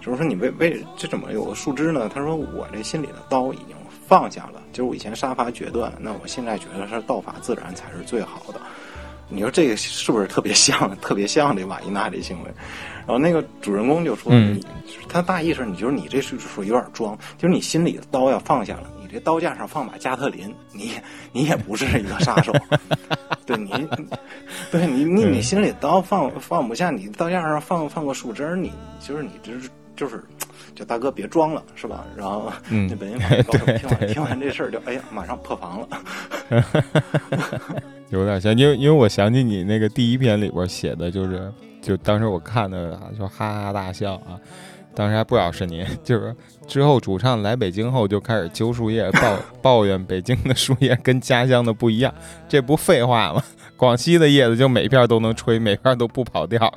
[0.06, 2.08] 就是说你为为这怎么有个树枝呢？
[2.14, 3.74] 他说我这心里的刀已经
[4.06, 8.60] 放下了，就是我以前杀伐决断，那我现在觉得是道法自然才是最好的。
[9.28, 12.50] 你说这个是不是特别像特别像这瓦伊娜这行为？
[12.98, 14.32] 然后那个主人公就说，
[15.08, 18.88] 他大意是，你就是你这是说有点装，就是你心里的刀要放下了。
[19.00, 20.92] 你这刀架上放把加特林，你
[21.32, 22.52] 你也不是一个杀手，
[23.44, 23.70] 对你，
[24.70, 30.22] 对你你你心里刀放放不下，你刀架上放放个树枝你就是你这是就是，
[30.74, 32.04] 就大哥别装了，是吧？
[32.16, 35.88] 然后那本营高手 听完听完这事儿，就哎呀，马上破防了，
[38.10, 44.38] 有点像，因为因为我想起你那个第一篇里边写的就是，就当时我看的就哈哈大笑啊。
[44.94, 46.34] 当时还不知道是您， 就是
[46.66, 52.14] 之后主唱来北京后就开始揪树叶，抱抱怨北京的树叶跟家乡的不一样，
[52.48, 53.42] 这不废话吗？
[53.76, 56.72] 广西的叶子就每片都能吹，每片都不跑调。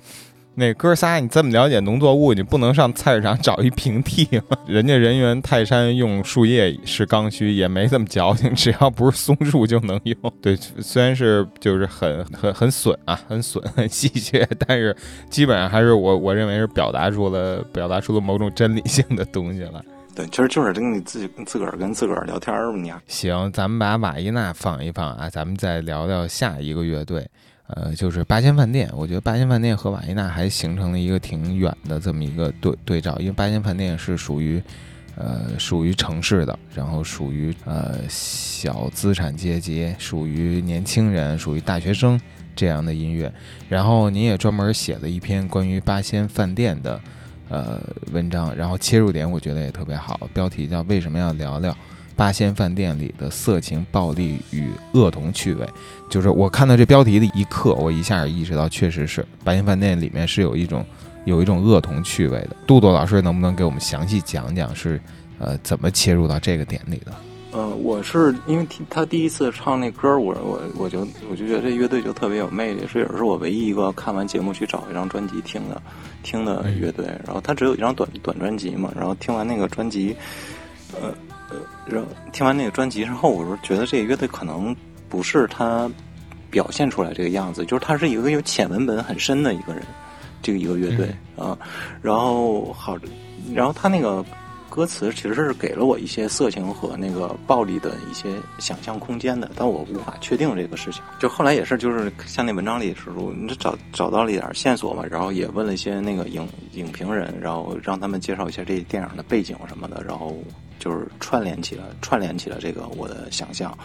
[0.60, 4.58] 那哥仨，你这么了解农作物，你不能上菜市场找一平替吗？
[4.68, 10.16] 人家人猿泰山用树叶是刚需，也没这么矫情，只要不是松树就能用。
[10.42, 14.94] 对，虽然是就是很很很损啊，很损很戏谑，但是
[15.30, 19.82] 基本上还是我我认为是表达出了表达出了某种真理性的东西了。
[20.14, 22.92] 对，其实就是跟你自己自个儿跟自个儿聊天嘛，你。
[23.08, 27.26] 行，咱们把瓦伊娜放一放啊，咱们再聊聊下一个乐队。
[27.76, 34.60] 呃，就是八仙饭店，我觉得八仙饭店和瓦依娜还形成了一个挺远的这么一个对对照，因为八仙饭店是属于，
[35.16, 42.20] 呃，属于城市的，然后属于呃小资产阶级，属于年轻人，属于大学生
[42.56, 43.32] 这样的音乐。
[43.70, 47.00] 然后您也专门写了一篇关于八仙饭店的
[47.50, 47.80] 呃
[48.12, 51.78] 文章，然后切入点我觉得也特别好，标题叫为什么要聊聊。
[52.20, 55.66] 八仙饭店里的色情、暴力与恶童趣味，
[56.10, 60.86] 就是我看到这标题的一刻，我一下意识到，确实是八仙饭店里面是有一种
[61.24, 62.58] 有一种恶童趣味的。
[62.68, 65.00] 杜杜老师能不能给我们详细讲讲是
[65.40, 67.14] 呃怎么切入到这个点里的？
[67.54, 75.82] 呃，我是因为听他第一次唱那歌，我我我就我就觉得这乐队就特别有魅力，是也是我唯一一个看完节目去找一张专辑听的
[76.22, 77.06] 听的乐队。
[77.26, 80.14] 然后他只有一张短短专辑嘛，然后听完那个专辑，
[81.00, 81.14] 呃。
[81.50, 84.76] 呃，然后听完那个专辑之后，我说觉得这个乐队可能
[85.08, 85.90] 不是他
[86.52, 89.84] 表现出来这个样子，就是他是一个有浅文本很深的一个人，
[90.42, 91.58] 这个一个乐队啊。
[92.02, 92.98] 然后好，
[93.54, 94.24] 然后他那个
[94.70, 98.30] 歌词其实是给了我一些色情和那个暴力的一些
[98.60, 101.02] 想象空间的，但我无法确定这个事情。
[101.20, 110.38] 就后来也是，就是像那文章里说，你找找到了一点线索嘛，然后也问了一些那个影影评人，然后让他们介绍一下这电影的背景什么的，然后。
[110.80, 113.78] 就是串联起了，串联起了这个我的想象。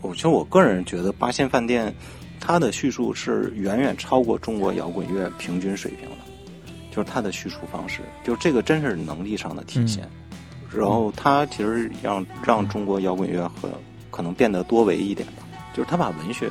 [0.00, 1.94] 我其实我个人觉得八仙饭店，
[2.40, 6.16] 它的叙述是远远超过中国摇滚乐平均水平的，
[6.90, 10.02] 就是它的叙述方式，就这个真是能力上的体现。
[10.74, 13.68] 然后他其实让让中国摇滚乐和
[14.10, 15.42] 可能变得多维一点吧，
[15.74, 16.50] 就是他把文学，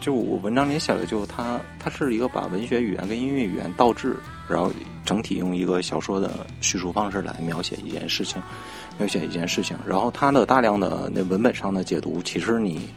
[0.00, 4.16] 就我文章里写的，就他他是一个把文学语言跟音乐语言倒置，
[4.48, 4.72] 然后
[5.04, 8.40] 整体用一个小说的叙述方式来描写一件事情。
[8.98, 12.90] 描写一件事情，然后他的大量的那文本上的解读，其实你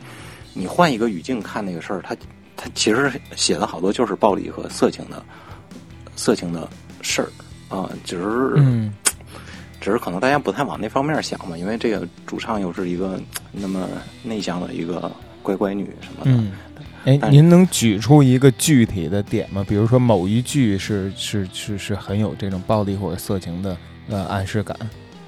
[0.54, 2.14] 你换一个语境看那个事儿，他
[2.58, 5.24] 他其实写的好多就是暴力和色情的
[6.18, 6.68] 色情的
[7.02, 7.30] 事儿
[7.70, 8.92] 啊，只是
[9.86, 13.22] 只是可能大家不太往那方面想嘛，因为这个主唱又是一个
[13.52, 13.88] 那么
[14.24, 15.12] 内向的一个
[15.44, 16.52] 乖乖女什么的。
[17.06, 19.64] 哎，您能举出一个具体的点吗？
[19.70, 23.78] 比如说某一句是是是是很有这种暴力或者色情的
[24.10, 24.76] 呃暗示感。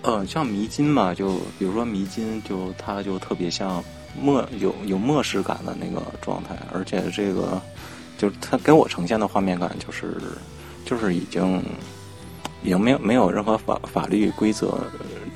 [0.02, 3.84] 嗯，像迷津嘛，就比如说迷津，就它就特别像
[4.20, 7.62] 末有有末世感的那个状态，而且这个
[8.18, 10.18] 就是它给我呈现的画面感，就是
[10.84, 11.64] 就是已经
[12.68, 14.78] 已经没有没有任何法法律规则。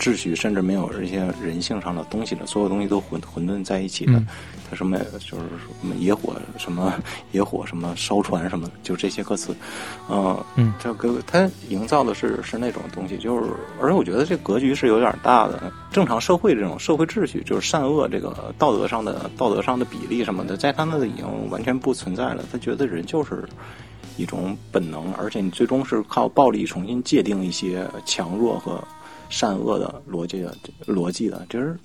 [0.01, 4.13] 秩序甚至没有这些人性上的东西的，所有东西都混混沌在一起的。
[4.67, 6.93] 它什么就是什么野火，什么
[7.33, 9.55] 野火，什么烧船，什么就这些歌词，
[10.09, 15.71] 嗯嗯，这个它营造的是是那种东西，就是而且我觉得这格局是有点大的。
[15.91, 22.43] 正常社会这种社会秩序，就是善恶这个道德上的道德上的比例什么的，在他那里已经完全不存在了。
[22.51, 23.43] 他觉得人就是
[24.17, 28.83] 一种本能，而且你最终是靠暴力重新界定一些强弱和。
[29.32, 31.76] 善恶的逻辑的逻辑的，其实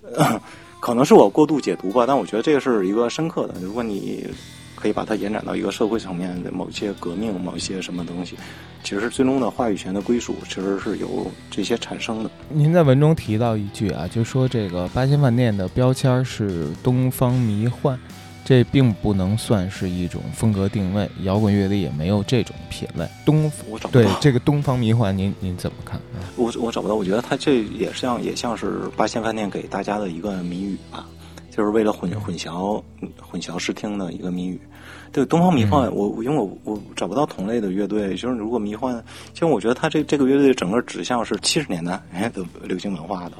[0.81, 3.55] 可能是我过度解读吧，但我觉得这个是一个深刻的。
[3.63, 4.27] 如果你
[4.75, 8.37] 可以把它延展到一个社会层面的某些革命、某些什么东西，
[8.85, 12.31] 其实最终的话语权的归属其实是由这些产生的。
[12.51, 17.99] 您在文中提到一句啊，就说这个八仙饭店的标签是东方迷幻。
[18.47, 23.05] 这并不能算是一种风格定位，摇滚乐里也没有这种品类。
[23.25, 24.05] 东，我找不到。
[24.05, 26.01] 对这个东方迷幻，您您怎么看？
[26.37, 31.05] 我我找不到，我觉得它这也像也像是八仙饭店给大家的一个谜语吧，
[31.51, 32.81] 就是为了混混淆
[33.21, 34.61] 混淆视听的一个谜语。
[35.11, 43.33] 对东方迷幻，我因为我我找不到同类的乐队，就是如果迷幻，其实我觉得它这这个乐队整个指向是七十年代哎的流行文化的，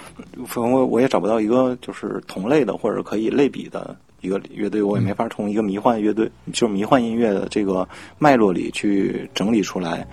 [0.56, 3.94] 我我也找不到一个就是同类的或者可以类比的。
[4.24, 7.86] 一个乐队，我也没法从一个迷幻乐队，就是迷幻音乐的这个
[8.18, 10.06] 脉络里去整理出来，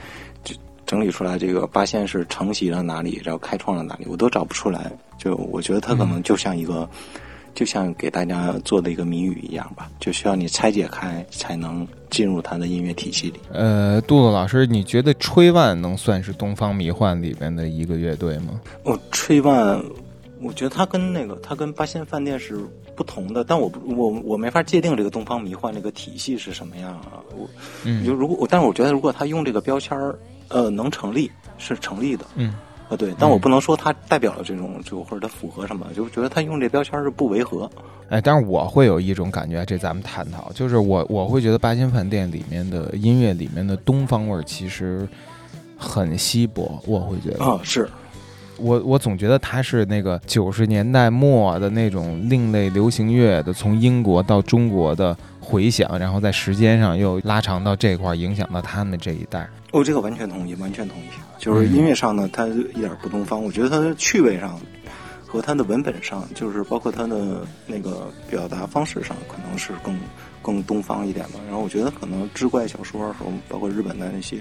[0.44, 0.54] 就
[0.86, 4.92] 整理出来这个八仙是承袭了哪里，然后开创了哪里，我都找不出来。
[5.18, 6.90] 就我觉得它可能就像一个，
[7.54, 13.40] 就像给大家做的一个谜语一样吧，就需要你拆解开才能进入它的音乐体系里。
[13.54, 18.60] 呃，杜杜老师，你觉得吹万能算是东方迷幻里边的一个乐队吗？
[18.84, 19.82] 哦，吹万。
[20.44, 22.58] 我觉得他跟那个，他跟八仙饭店是
[22.96, 27.24] 不同的，但我不，我我没法界定这个东方迷幻这个体系是什么样啊。
[27.38, 27.48] 我，
[27.84, 30.18] 嗯，就如果，但是我觉得如果他用这个标签儿，
[30.50, 32.54] 呃，能成立是成立的，嗯，
[32.90, 37.70] 啊，对，但我不能说它代表了这种，就或者它符合什么，就觉得他用这标签是不违和。
[38.10, 45.08] 哎，但是我会有一种感觉，这咱们探讨，就是我我会觉得八仙饭店里面的音乐里面的东方味儿其实
[45.78, 47.90] 很稀薄，我会觉得啊是。
[48.62, 59.48] 我我总觉得他是那个九十年代末的那种另类流行乐的，从英国到中国的回响，然后在时间上又拉长到这块，影响到他们这一代。
[59.72, 61.06] 哦，这个完全同意，完全同意。
[61.38, 63.44] 就是音乐上呢，他一点不东方。
[63.44, 64.60] 我觉得他的趣味上
[65.32, 69.98] 和它的文本上，就是包括它的那个表达方式上，可能是更
[70.42, 71.40] 更东方一点吧。
[71.48, 74.40] 然后我觉得可能志怪小说和包括日本的那些。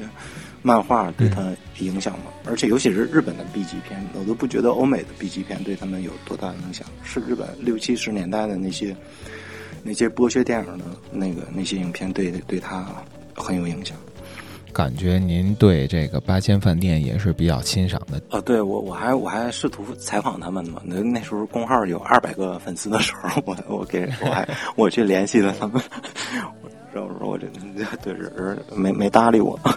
[0.62, 2.24] 漫画对他影响吧？
[2.44, 6.86] 而且尤其是日本的 B 级片，我都不觉得欧美的 B 级片对他们有多大的影响。
[7.02, 8.94] 是日本六七十年代的那些
[9.82, 12.86] 那些剥削电影的那个那些影片，对对他
[13.34, 13.96] 很有影响。
[14.70, 18.40] 感觉您对这个八仙饭店也是比较欣赏的啊？
[18.40, 20.80] 对我我还我还试图采访他们嘛。
[20.84, 25.82] 那那时候公号有二百个粉丝的时候，我我给我还我去联系了他们。
[26.92, 27.46] 然后说我这
[28.02, 29.58] 对人没没搭理我。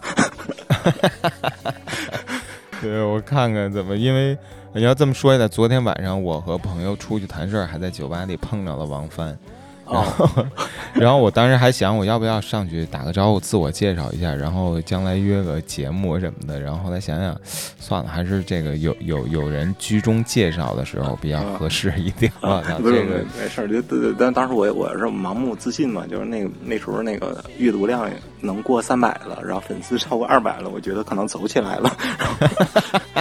[2.81, 4.37] 对，我看看怎么，因为
[4.73, 9.37] 你要这么说来，昨天晚上我和朋友出去谈事儿，还在酒吧里碰着了王帆。
[9.85, 10.45] 然后，
[10.93, 16.59] 然后我当时还想，我要不要上去打个招呼，自我介绍一下，然后将来约个节目什么的。
[16.59, 17.37] 然后后来想想，
[17.79, 22.31] 算了，还是这个有有有人居中介绍的时候比较合适一点。
[22.39, 24.13] 啊， 不是没事儿，就对对。
[24.17, 31.97] 但当时我我是盲目自信嘛，就是那个那时候那个阅读量能过三百了，然后粉丝超过二百了，我觉得可能走起来了。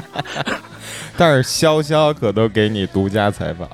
[1.18, 3.68] 但是潇潇可都给你独家采访。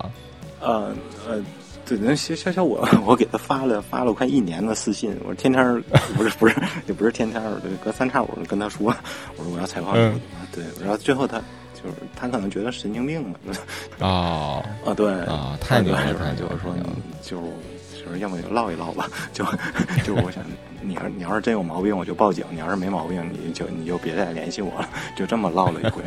[0.61, 0.91] 呃
[1.29, 1.45] 呃。
[1.89, 5.83] 对，那潇潇潇，我我给他发了发了快一年的私信，我天天
[6.17, 6.55] 不是不是
[6.87, 8.95] 也不是天天，对，隔三差五跟他说，
[9.37, 10.21] 我说我要采访你，
[10.53, 11.39] 对，然后最后他
[11.75, 13.37] 就是他可能觉得神经病嘛，
[14.07, 15.13] 啊啊对。
[15.23, 16.75] 啊，太牛了，太牛了，说
[17.23, 17.43] 就
[18.09, 19.45] 就是要么就唠一唠吧，就
[20.03, 20.43] 就我想
[20.81, 26.03] 你要你要是真有毛病我就报警，你要是没毛病你就你就别再联系我了，就这么唠了一回。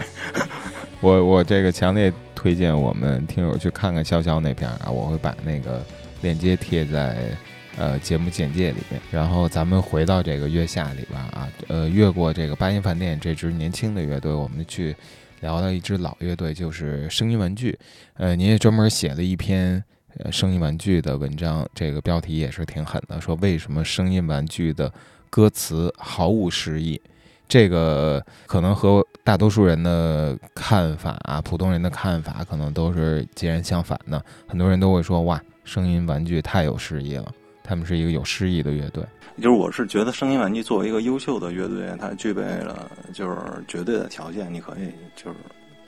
[1.00, 5.84] 我我这个强烈推荐我们听友去看看潇潇那篇啊，我会把那个
[6.22, 7.30] 链接贴在
[7.78, 9.00] 呃节目简介里面。
[9.12, 14.96] 然后咱们回到这个月下里边啊，呃，越过这个八音饭店这支年轻的乐队，我们去
[15.42, 17.78] 聊到一支老乐队，就是声音玩具。
[18.16, 19.84] 呃，您也专门写了一篇
[20.20, 24.92] 呃声音玩具的文章，这个标题也是挺狠的，说为什么声音玩具的
[25.30, 27.02] 歌词毫无诗意。
[27.48, 34.24] 这个可能和大多数人的看法啊，普通人的看法可能都是截然相反的。
[34.48, 37.30] 很多人都会说：“哇，声音玩具太有诗意了，
[37.62, 39.04] 他们是一个有诗意的乐队。”
[39.36, 43.36] 就是我是觉得声音玩具作为一个优秀的乐队，它具备了就是
[43.68, 45.38] 绝对的条件，你可以就是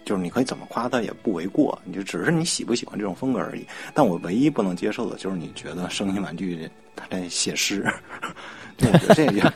[0.05, 3.65] 就是你可以怎么夸他也不为过，你就只是你喜不喜欢这种风格而已。
[3.93, 7.85] 但我唯一不能接受的就是你觉得声音玩具他在写诗。
[8.81, 9.53] 我觉得这个，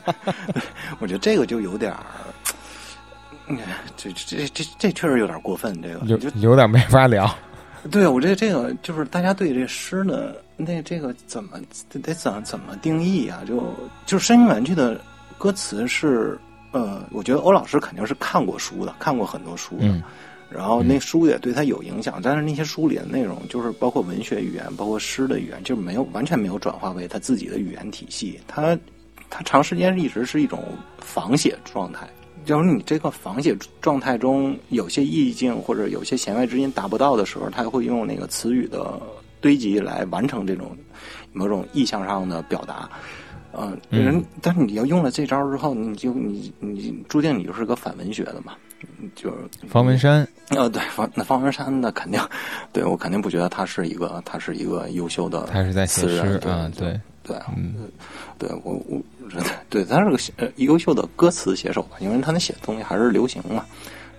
[1.00, 2.04] 我觉得这个就有点儿，
[3.96, 5.82] 这这这这确实有点过分。
[5.82, 7.28] 这个有有点没法聊。
[7.90, 11.58] 对我这这个就是大家对这诗呢，那这个怎么
[12.02, 13.42] 得怎怎么定义啊？
[13.46, 13.74] 就
[14.06, 15.00] 就是声音玩具的
[15.36, 16.38] 歌词是
[16.72, 20.02] 呃，我觉得欧老师肯定是看过书的，看过很多书的。
[20.50, 28.40] 然后那书也对他有影响，但是那些书里的内容就是包括文学语言，包括诗的语言，就是没有完全没有转化为他自己的语言体系。
[28.46, 28.78] 他
[29.28, 30.64] 他长时间一直是一种
[30.98, 32.08] 仿写状态，
[32.46, 38.98] 就是你这个仿写状态中有些意境或者有些弦外之音达不到的时候，他会用那个词语的
[39.40, 40.74] 堆积来完成这种
[41.32, 42.88] 某种意象上的表达。
[43.52, 48.54] 嗯，人，但是你要用了这招之后，你就你你注定你就是个反文学的嘛，
[49.14, 49.36] 就是
[49.68, 50.26] 方文山。
[50.50, 52.20] 呃，对方那方文山那肯定，
[52.72, 57.74] 对我肯定不觉得他是一个他是一个优秀的，他是在写诗啊，对对，嗯，
[58.38, 58.98] 对我我
[59.68, 63.64] 对他是个呃优秀的歌词写手吧，因为他那写的东西还是流行嘛。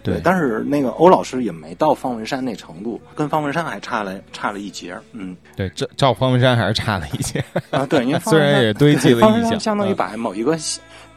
[0.01, 7.85] 对，但是那个欧老师也没到方文山那程度，跟方文山还差了差了一截嗯，对，照照方文山还是差了一截啊。
[7.85, 10.57] 对，因为 虽然也堆积了方文山相当于把某一个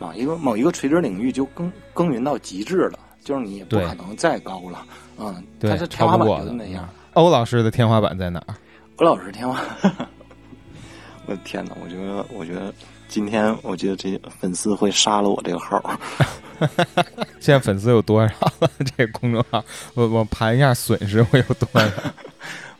[0.00, 4.84] 某一个某一个垂直领域就耕耕耘到极致了，就是你也不可能再高了。
[5.18, 6.88] 嗯，对，是天花板就是那样。
[7.14, 8.54] 欧老师的天花板在哪儿？
[8.96, 9.60] 欧老师天花，
[11.26, 11.76] 我的天哪！
[11.82, 12.72] 我觉得，我觉得。
[13.08, 15.78] 今天我觉得这粉丝会杀了我这个号。
[17.40, 18.70] 现在粉丝有多少了？
[18.96, 19.62] 这个公众号，
[19.92, 21.86] 我我盘一下损失会有多少？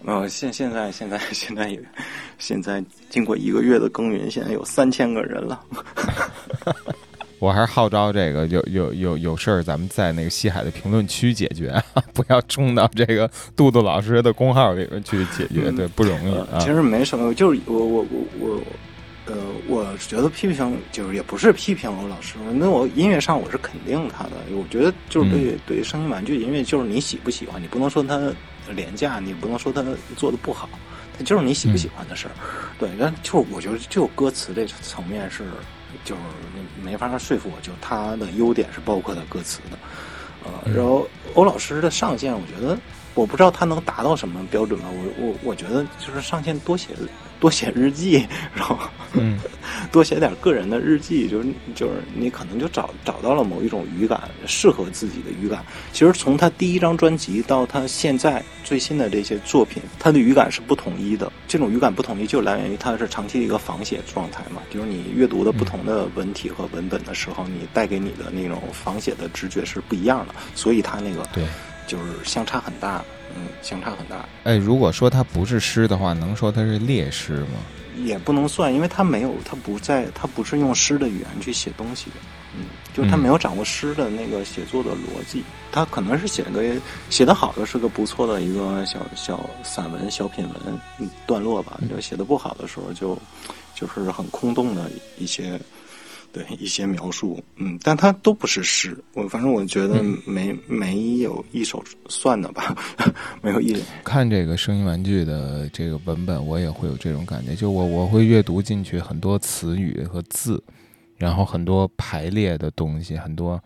[0.07, 1.78] 呃，现现在现在现在也
[2.38, 5.61] 现在经过一个月的耕耘，现在有三千个人了。
[7.43, 11.74] 我还是号召这个有有有有事儿，咱们在那个西海的评论区解决，
[12.14, 16.61] 不要冲到这个杜杜老师的公号里面去解决，对，不容易啊。
[16.61, 18.61] 其实没什么，就是我我我我。
[19.24, 19.34] 呃，
[19.68, 24.32] 我觉得批评就是也不是批评欧老师，那我音乐上我是肯定他的。
[24.51, 28.32] 我觉得就是对对声音玩具音乐，就是你喜不喜欢，你不能说它
[28.74, 29.80] 廉价，你不能说它
[30.16, 30.68] 做的不好，
[31.16, 32.32] 它就是你喜不喜欢的事儿。
[32.80, 35.45] 对，但就是我觉得就歌词这层面是，
[36.05, 36.20] 就是
[36.82, 39.78] 没法说服我，就他的优点是包括他歌词的。
[40.45, 42.76] 呃，然后欧老师的上限，我觉得
[43.15, 44.87] 我不知道他能达到什么标准吧。
[44.91, 46.89] 我我我觉得就是上线多写。
[47.43, 48.79] 多写日记， 然后
[49.15, 49.37] 嗯，
[49.91, 55.61] 多写点个人的日记，就是就是你可能就找找到了某一种语感，适合自己的语感。
[55.93, 61.33] 其实从他第一张专辑到他现在最新的这些作品，他的语感是不统一的。
[61.49, 64.63] 这种语感不统一，就来源于他是长期的一个仿写状态嘛。
[64.71, 70.35] 就是你阅读的不同的文体和文本的时候，你带给你的那种仿写的直觉是不一样的。
[70.55, 71.43] 所以他那个对，
[71.87, 73.05] 就是相差很大。
[73.35, 74.28] 嗯，相差很大。
[74.45, 78.05] 哎，如果说它不是诗的话，能说它是劣诗吗？
[78.05, 82.16] 也不能算，因为它没有，它不在，它不是用诗的语言去写东西的。
[82.55, 85.43] 嗯，就是他没有掌握诗的那个写作的逻辑。
[85.70, 86.62] 他可能是写个
[87.09, 91.80] 写得好的是个不错的一个小小散文、小品文段落吧。
[91.89, 93.16] 就写的不好的时候，就
[93.74, 95.59] 就是很空洞的一些。
[96.33, 98.97] 对一些描述，嗯，但它都不是诗。
[99.12, 102.74] 我反正我觉得没没有一首算的吧，
[103.43, 103.76] 没有一。
[104.03, 107.55] 看这个声音玩具的这个文本，我也会有这种感觉。
[107.55, 110.62] 就我我会阅读进去很多词语和字，
[111.18, 113.62] 然后很多排列的东西，很多，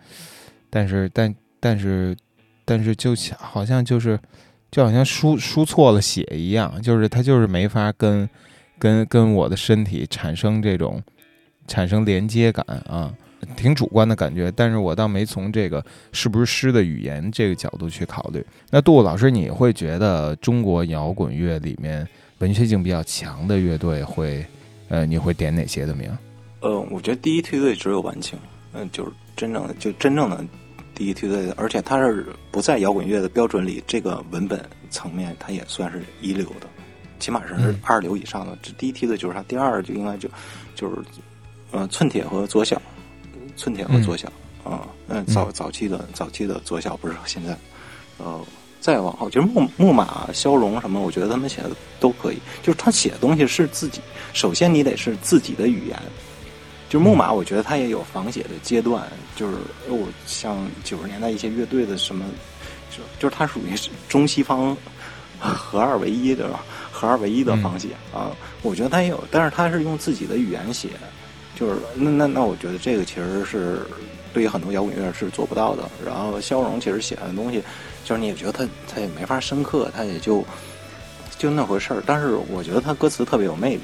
[0.69, 2.17] 但是但但是
[2.65, 4.19] 但是就好像就是
[4.73, 8.29] 就好像输输错了血一样，就是它就是没法跟
[8.77, 11.01] 跟跟我的身体产生这种。
[11.67, 13.13] 产生连接感啊，
[13.57, 18.45] 挺主观的感觉，但是我倒没从这个是不是诗的语言这个角度去考虑。
[18.71, 22.07] 那杜老师，你会觉得中国摇滚乐里面
[22.39, 24.45] 文学性比较强的乐队会，
[24.89, 26.11] 呃，你会点哪些的名？
[26.61, 28.39] 呃，我觉得第一梯队只有晚清，
[28.73, 30.45] 嗯，就是真正的就真正的
[30.95, 34.61] 第一梯队，而且它是不在摇滚乐的标准里，这个文本
[34.91, 36.67] 层面它也算是一流的，
[37.19, 38.59] 起码是二流以上的。
[38.63, 40.29] 这第一梯队就是它，第二就应该就
[40.75, 40.97] 就是。
[41.77, 42.81] 呃，寸铁和左小，
[43.55, 44.33] 寸铁和左小
[44.65, 47.55] 啊，嗯，早早期的早期的左小不是现在，
[48.17, 48.41] 呃，
[48.81, 52.39] 再往后就是木木马骁龙什么，我觉得他们写的都可以。
[52.63, 54.01] 就是他写的东西是自己，
[54.33, 55.99] 首先你得是自己的语言。
[56.89, 59.07] 就是木马，我觉得他也有仿写的阶段。
[59.35, 62.25] 就是我像九十年代一些乐队的什么，
[62.91, 63.75] 就就是它属于
[64.09, 64.75] 中西方
[65.39, 68.31] 合二为一对吧合二为一的仿写啊。
[68.63, 70.89] 我觉得他也有，但是他是用自己的语言写。
[71.57, 73.81] 就是那那那，我觉得这个其实是
[74.33, 75.83] 对于很多摇滚乐是做不到的。
[76.05, 77.63] 然后肖荣其实写的东西，
[78.05, 80.45] 就是你也觉得他他也没法深刻，他也就
[81.39, 82.03] 就那回事儿。
[82.05, 83.83] 但是我觉得他歌词特别有魅力。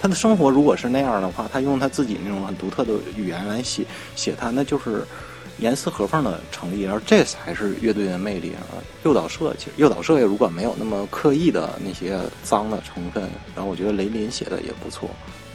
[0.00, 5.04] 他的生活如果是那样的话，他用他自己那种很独特的语言来写写他，那就是
[5.58, 6.82] 严丝合缝的成立。
[6.82, 8.82] 然后这才是乐队的魅力啊！
[9.04, 13.22] 诱导社其实诱导社也如果没有那么刻意的那些脏的成分，
[13.54, 15.08] 然后我觉得雷林写的也不错。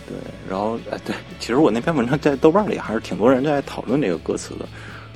[0.08, 0.16] 对，
[0.49, 4.66] 然后哎，对，其实我那篇文章在豆瓣里还是挺多人在讨论这个歌词的，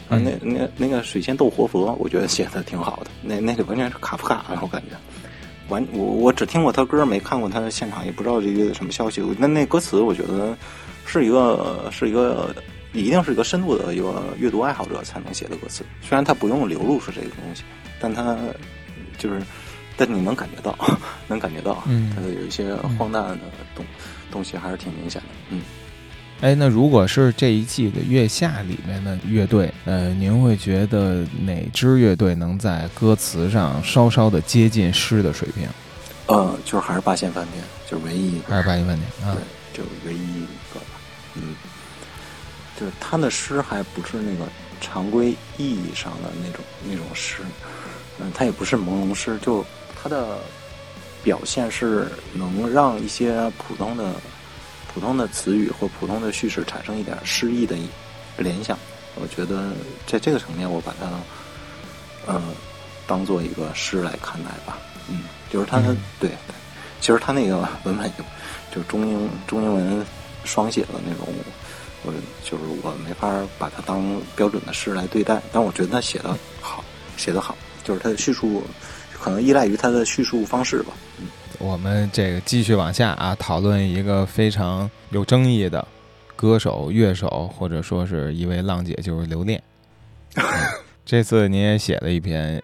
[0.09, 3.11] 啊，那那那个水仙斗活佛，我觉得写的挺好的。
[3.21, 4.95] 那那个完全是卡夫卡，我感觉。
[5.69, 9.23] 完，我我只听过他歌，没看过他的现场，也不知道这个什么消息。
[9.39, 10.53] 那那歌词，我觉得
[11.05, 12.53] 是一个是一个，
[12.91, 15.85] 一定是一个深度的一个阅读爱好者才能写的歌词。
[16.01, 17.63] 虽然他不用流露出这个东西，
[18.01, 18.37] 但他
[19.17, 19.41] 就是，
[19.95, 20.77] 但你能感觉到，
[21.29, 23.37] 能感觉到，嗯，他的有一些荒诞的
[24.31, 25.61] 东东西还是挺明显的，嗯。
[26.41, 35.67] 哎，那如果是这一季的月下里面的乐队，呃，您会觉得哪支乐队能在歌词上稍稍的接近诗的水平？
[36.25, 40.99] 呃，就是还是八仙饭店，就是唯一一个，还是八仙饭店啊，对，就唯一一个吧。
[41.35, 41.53] 嗯，
[42.79, 47.43] 就是他的诗还不是那个常规意义上的那种那种诗，
[48.19, 49.63] 嗯，他也不是朦胧诗，就
[50.01, 50.39] 他的
[51.23, 54.13] 表现是能让一些普通的。
[54.93, 57.77] 普通的词语或普通的叙事产生一点诗意的
[58.35, 58.77] 联想，
[59.15, 59.71] 我觉得
[60.05, 61.07] 在这个层面，我把它
[62.29, 62.41] 呃
[63.07, 64.77] 当做一个诗来看待吧。
[65.07, 66.29] 嗯，就是它的对，
[66.99, 68.23] 其实它那个文本就
[68.75, 70.05] 就中英中英文
[70.43, 71.25] 双写的那种，
[72.03, 72.11] 我
[72.43, 75.41] 就是我没法把它当标准的诗来对待。
[75.53, 76.83] 但我觉得他写的好，
[77.15, 77.55] 写的好，
[77.85, 78.61] 就是他的叙述
[79.21, 80.93] 可能依赖于他的叙述方式吧。
[81.19, 81.27] 嗯。
[81.59, 85.87] 我们这个继续往下啊，讨论一个非常有争议的
[86.35, 89.61] 歌手、乐手，或者说是一位浪姐，就是刘恋。
[91.05, 92.59] 这次您也写了一篇，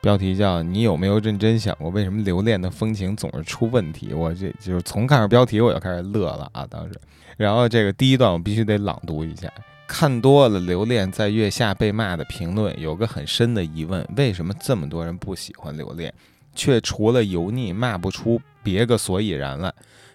[0.00, 7.00] 标题叫“你有没有认真想过，为什么留恋的风情总是出问题？”我这就是从看着标题我就开始乐了啊，当时。
[7.36, 9.48] 然后这个第一段我必须得朗读一下：
[9.92, 16.10] 看多了留恋在月下被骂的评论，有个很深的疑问：为什么这么多人不喜欢留恋？
[16.54, 19.70] 却除了油腻骂不出别个所以然来，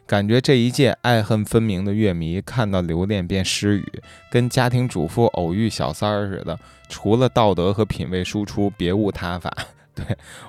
[0.07, 3.85] 感觉这一届爱恨分明的乐迷看到留恋便失语，
[4.31, 6.57] 跟家庭主妇偶遇小三儿似的，
[6.89, 9.55] 除了道德和品味输出，别无他法。
[9.93, 10.03] 对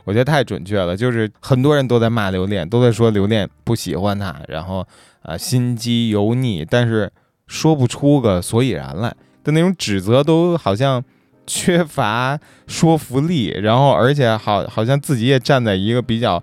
[0.05, 4.87] 我觉得太准确了，就是很多人都在骂留恋，都在说留恋不喜欢他，然后
[5.20, 7.12] 啊心机油腻，但是
[7.49, 11.03] 说不出个所以然来的那种指责，都好像。
[11.51, 16.42] 缺乏说服力，然后而且好好像自己也站在一个比较，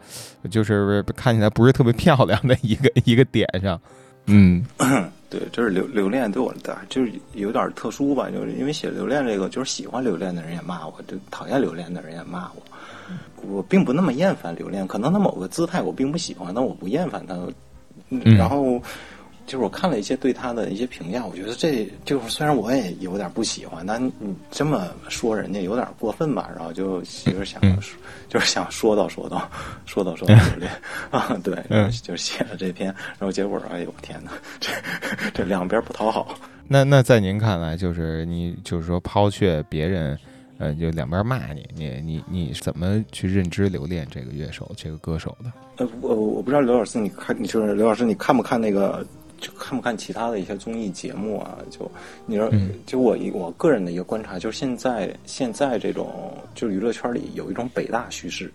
[0.49, 3.79] 就是看起来不是特别漂亮的一个 一个点上。
[4.25, 4.65] 嗯，
[5.29, 12.63] 对，就是留留恋对我的就是有点特殊吧，就是因为写留恋这个，就是喜欢留恋的人也骂我，就讨厌留恋的人也骂我。
[13.43, 17.37] 我并不那么厌烦留恋，可能他某个姿态我并不喜欢，但我不厌烦他。
[18.35, 18.81] 然后。
[19.45, 26.49] 就是我看了一些对他的一些评价，我觉得这就是虽然我也有点不喜欢，但你这么说人家有点过分吧？
[26.55, 27.61] 然后就其实想，
[28.27, 29.47] 就是想说道说道
[29.85, 30.65] 说道说道这
[31.15, 31.55] 啊，对，
[32.01, 32.87] 就写了这篇，
[33.19, 34.71] 然后结果，哎呦天哪，这
[35.31, 36.35] 这两边不讨好。
[36.67, 40.17] 那那在您看来，就是你就是说抛却别人，
[40.57, 45.51] 呃，就两边骂你，你你你怎么去认知留恋这个乐手这个歌手的？
[45.77, 49.05] 呃，我我不知道刘老师，你看，你就是刘老师，你看不看那个？
[49.45, 51.55] 就看不看其他的一些综艺节目啊？
[51.69, 51.89] 就
[52.25, 52.51] 你说，
[52.87, 58.51] 就我一我个人的一个观察，就是现在现在这种就娱乐圈里有一种北大叙事，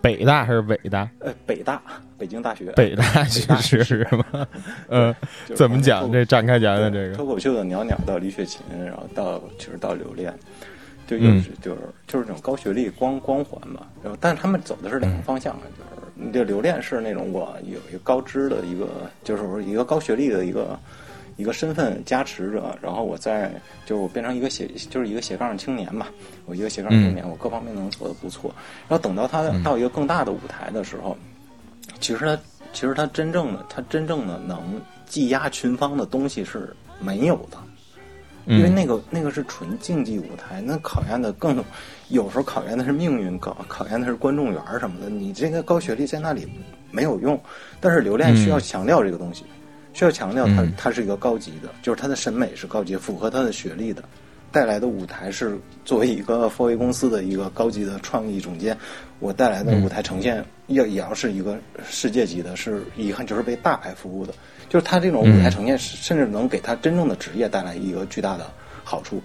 [0.00, 1.06] 北大还是北大？
[1.18, 1.82] 呃，北大，
[2.16, 4.48] 北京大学，北大叙事是吗？
[4.88, 5.14] 呃，
[5.54, 6.10] 怎么讲？
[6.10, 10.32] 这展开讲讲这个脱口秀的袅袅到李雪琴，然后到就是到刘恋，
[11.06, 13.86] 就又是就是就是那种高学历光光环嘛。
[14.02, 15.90] 然后，但是他们走的是两个方向啊，就是。
[16.18, 18.88] 你这留恋是那种我有一个高知的一个，
[19.22, 20.80] 就是我一个高学历的一个
[21.36, 23.52] 一个身份加持着，然后我再
[23.84, 26.06] 就是我变成一个斜就是一个斜杠青年嘛，
[26.46, 28.50] 我一个斜杠青年，我各方面能做的不错。
[28.88, 31.14] 然后等到他到一个更大的舞台的时候，
[32.00, 32.38] 其实他
[32.72, 37.58] 其实他真正的他真正的能技压群芳的东西是没有的。
[38.46, 41.62] 因为那个那个是纯竞技舞台，那考验的更
[42.08, 45.10] 有时候考验的是命运，考考验的是观众缘什么的。
[45.10, 46.46] 你这个高学历在那里
[46.92, 47.38] 没有用，
[47.80, 49.44] 但是留恋需要强调这个东西，
[49.92, 54.04] 需要强调它它是一个高级的，就是他的审美是高级，符合他的学历的，
[54.52, 58.76] 带来的舞台是作为一个 f o a 公司的一个高级的创意总监，
[59.18, 64.32] 我带来的舞台呈现要也要是一个世界级的，是遗憾就是为大牌服务的。
[64.76, 68.46] 就是他这种舞台呈现，甚至能给他真正的职业带来一个巨大的
[68.84, 69.22] 好处。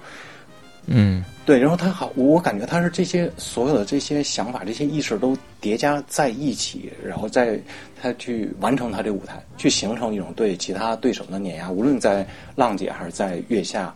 [0.86, 1.60] 嗯，对。
[1.60, 7.60] 然后他好，我感觉他是这些所有的这些想法、这些意识都叠加在一起，然后在
[8.02, 11.70] 他去完成他这舞台，去形成一种对其他对手的碾压。
[11.70, 12.26] 无论在
[12.56, 13.94] 浪姐还是在月下，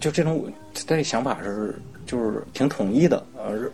[0.00, 3.24] 就这种这想法是就是挺统一的。
[3.38, 3.70] 而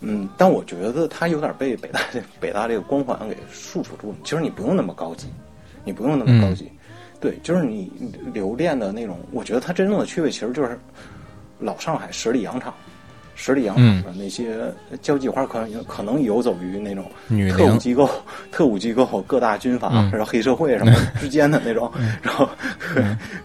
[0.00, 4.16] 嗯，但我觉得他有点被北大这北大这个光环给束缚住了。
[4.24, 5.28] 其实你不用那么高级。
[5.86, 6.70] 你不用那么高级，
[7.18, 7.90] 对，就是你
[8.34, 9.18] 留恋的那种。
[9.32, 10.78] 我觉得它真正的趣味其实就是，
[11.58, 12.74] 老上海十里洋场。
[13.38, 14.56] 十里洋场的那些
[15.02, 17.04] 交际花，可能可能游走于那种
[17.54, 18.08] 特务机构、
[18.50, 22.48] 特务机构、各大军阀，然后黑社会什么之间的那种， 然后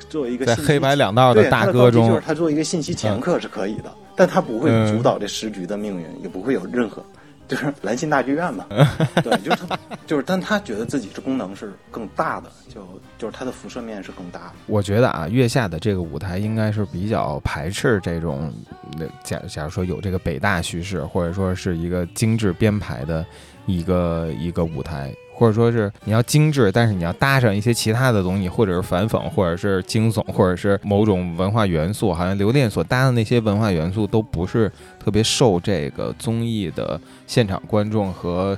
[0.08, 7.04] 作为一个在 黑白两道的大哥中，就是他作为一个信息掮客是可以的，但他不会主导这时局的命运，也不会有任何。
[7.52, 8.66] 就是 兰心大剧院嘛，
[9.22, 9.78] 对，就是他，
[10.08, 12.88] 就是，但他觉得自己这功能是更大的，就
[13.18, 14.52] 就是它的辐射面是更大的。
[14.68, 18.54] 我觉得啊，月下的这个舞台应该是比较排斥这种，
[18.97, 23.26] 那假假如说有这个北大叙事，或者说是一个精致编排的
[23.66, 25.14] 一个一个舞台。
[25.34, 32.13] 或者说是你要精致，但是你要搭上一些其他的东西，或者是反讽，或者是惊悚，或者是某种文化元素。
[32.13, 38.55] 好像留恋所搭的那些文化元素都不是特别受这个综艺的现场观众和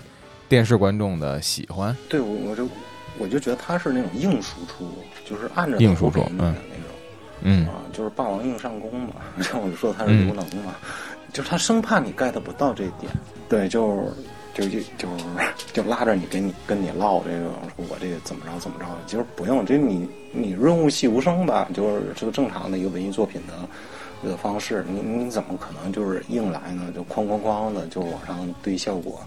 [0.50, 1.96] 电视观众的喜欢。
[2.10, 2.68] 对，我我就
[3.18, 4.90] 我就觉得他是那种硬输出，
[5.24, 6.56] 就是按着硬输出嗯那种，
[7.44, 9.14] 嗯啊，就是霸王硬上弓嘛。
[9.40, 10.76] 像我就说他是刘能嘛，
[11.32, 13.10] 就是他生怕你 get 不到这点。
[13.48, 14.12] 对，就。
[14.54, 15.08] 就就就
[15.74, 23.54] 就拉着你跟你跟你唠这个，我这个怎么着怎么着，其实不用，这你你润物细无声吧，就是这个正常的一个文艺作品的
[24.22, 26.92] 这个方式，你你怎么可能就是硬来呢？
[26.96, 29.20] 就哐哐哐的就往上堆效果。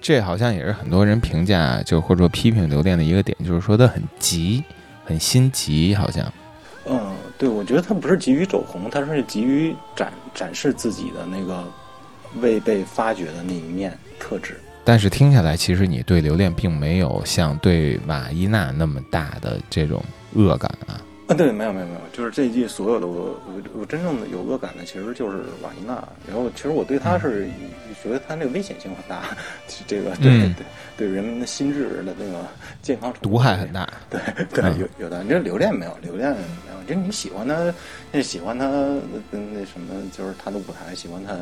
[0.00, 4.62] 这好像也是很多人评价就或者说批评刘恋的一个点，就是说他很急，
[5.04, 6.24] 很心急，好像。
[6.86, 11.64] 嗯，对，我觉得他不是急于走红，他是急于展展示自己的那个
[12.40, 13.96] 未被发掘的那一面。
[14.20, 20.02] 特质，但是听下来，其实你对刘恋并没有像对瓦伊娜那么大的这种
[20.34, 21.00] 恶感啊。
[21.28, 26.02] 啊，对，没有没有没有，就是这一季所有的我我我真正的有恶感的，其实就是瓦伊娜。
[26.26, 27.48] 然后，其实我对她是
[28.02, 29.36] 觉得她那个危险性很大，
[29.86, 30.52] 这个对对
[30.96, 32.44] 对人们的心智的那个
[32.82, 33.88] 健康毒害很大。
[34.10, 34.20] 对
[34.50, 35.96] 对，有有的，你这留恋没有？
[36.02, 36.82] 留恋没有？
[36.88, 37.72] 就是你喜欢她，
[38.10, 38.66] 那喜欢他
[39.30, 41.32] 那什么，就是她的舞台，喜欢他。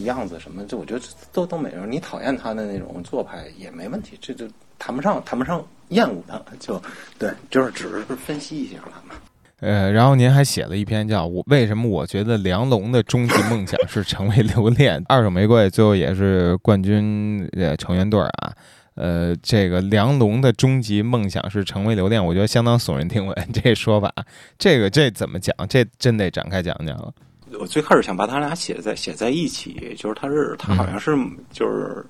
[0.00, 1.00] 样子什么，这我觉得
[1.32, 1.86] 都都没有。
[1.86, 4.46] 你讨厌他的那种做派也没问题，这就
[4.78, 6.80] 谈不上谈不上厌恶他，就
[7.18, 9.20] 对，就是只是分析一下他嘛。
[9.60, 18.52] 呃，然后您还写了一篇叫《我为什么我觉得梁龙的终极梦想是成为留恋》， 二手玫瑰最后也是冠军呃成员队啊。
[18.96, 23.48] 呃，这个梁龙的终极梦想是成为留恋，我觉得相当耸人听闻。
[23.52, 24.10] 这说法，
[24.58, 25.54] 这个这怎么讲？
[25.68, 27.12] 这真得展开讲讲了。
[27.52, 31.16] 我最开始想把他俩写在写在一起，就是他是他好像是
[31.50, 32.04] 就是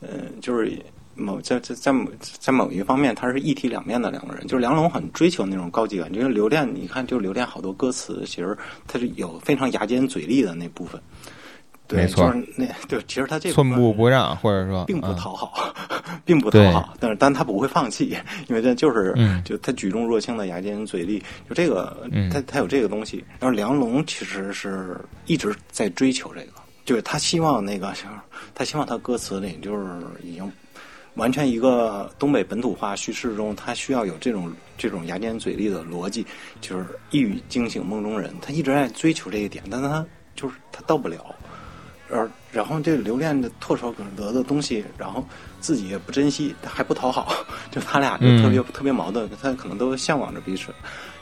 [0.00, 0.76] 嗯就是
[1.14, 11.00] 某在在在某在某一方面他是一体两面的两个人，就是梁龙很追求那种高级感，因为留恋你看就留恋好多歌词，其实他是有非常牙尖嘴利的那部分。
[11.90, 15.74] 没错，那对，其实他这寸步不让，或者说并不讨好，
[16.24, 18.16] 并不讨好，但是但他不会放弃，
[18.48, 19.14] 因为这就是
[19.44, 21.18] 就他举重若轻的牙尖嘴利，
[21.48, 21.96] 就这个
[22.30, 23.24] 他他有这个东西。
[23.40, 26.52] 然后梁龙其实是一直在追求这个，
[26.84, 27.94] 就是他希望那个，
[28.54, 29.86] 他希望他歌词里就是
[30.22, 30.52] 已经
[31.14, 36.26] 完全一个东北本土化叙事中，他需要有这种这种牙尖嘴利的逻辑，
[36.60, 38.34] 就是一语惊醒梦中人。
[38.42, 40.04] 他一直在追求这一点，但他
[40.36, 41.34] 就是他到不了。
[42.10, 45.24] 而然后这留恋的唾手可得的东西，然后
[45.60, 47.34] 自己也不珍惜，还不讨好，
[47.70, 49.28] 就他俩就特别特别矛盾。
[49.42, 50.72] 他可能都向往着彼此，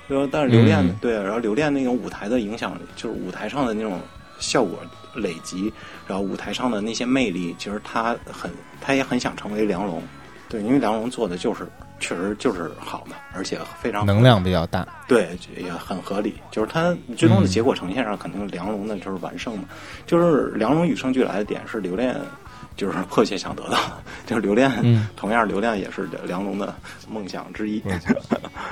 [0.09, 4.01] 就但是留恋对，然后留恋那种舞台的影响，就是舞台上的那种
[4.39, 4.78] 效果
[5.14, 5.72] 累积，
[6.07, 10.03] 然后舞台上的那些魅力，其实他很，他也很想成为梁龙，
[10.49, 11.66] 对，因为梁龙做的就是。
[11.99, 16.34] 确实就是好嘛，而且非常能量比较大，对，也很合理。
[16.51, 19.64] 就是它最终的结果呈现上，肯定梁龙的就是完胜嘛。
[20.07, 22.16] 就是梁龙与生俱来的点是留恋，
[22.76, 23.78] 就是迫切想得到，
[24.26, 24.70] 就是留恋，
[25.16, 26.74] 同样留恋也是梁龙的
[27.09, 27.82] 梦想之一。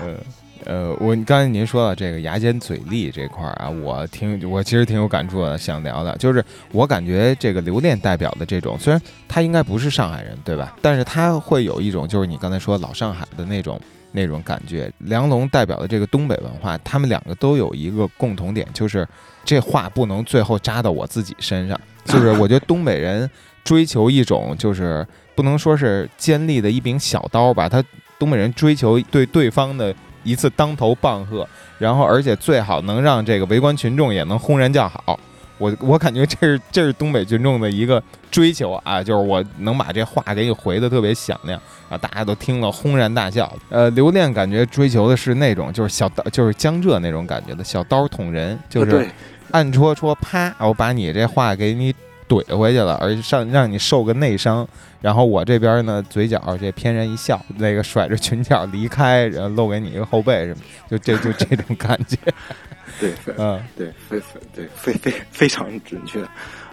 [0.03, 0.19] 嗯。
[0.65, 6.43] 呃，我刚才您说到这个牙尖嘴利这块儿啊，我挺我其实挺有感触的，想聊的，就是
[6.73, 10.75] 我感觉这个留恋代表的这种，虽然他应该不是上海人，对吧？
[10.81, 13.79] 但是他会有一种就是你刚才说老上海的那种
[14.11, 14.91] 那种感觉。
[14.99, 19.07] 梁龙代表的这个东北文化，他们两个都有一个共同点，就是
[19.45, 21.79] 这话不能最后扎到我自己身上。
[22.07, 23.29] 就是我觉得东北人
[23.65, 27.85] 追求一种，就是不能说是尖利的一柄小刀吧，他
[28.19, 29.95] 东北人追求对对方的。
[30.25, 31.47] 一次当头棒喝，
[31.79, 35.19] 然后而且最好能让这个围观群众也能轰然叫好。
[35.57, 43.51] 我我感觉这是 这是东北群众的一个追求啊，就是我能把这话给你回的特别响亮啊，大家都听了轰然大笑。
[43.69, 49.09] 呃，留恋感觉追求的是那种就是小刀，就是江浙那种感觉的小刀捅人，就是
[49.53, 51.95] 暗戳戳啪，我把你这话给你。
[52.43, 54.67] 怼回去了，而且上让你受个内伤，
[55.01, 60.61] 然后我这边呢，嘴角这翩然一笑，那个甩着裙角离开，然后露给你一个后背什么，
[60.91, 62.17] 就这就这种感觉。
[63.01, 66.23] 对，嗯，对，非非对非非非常准确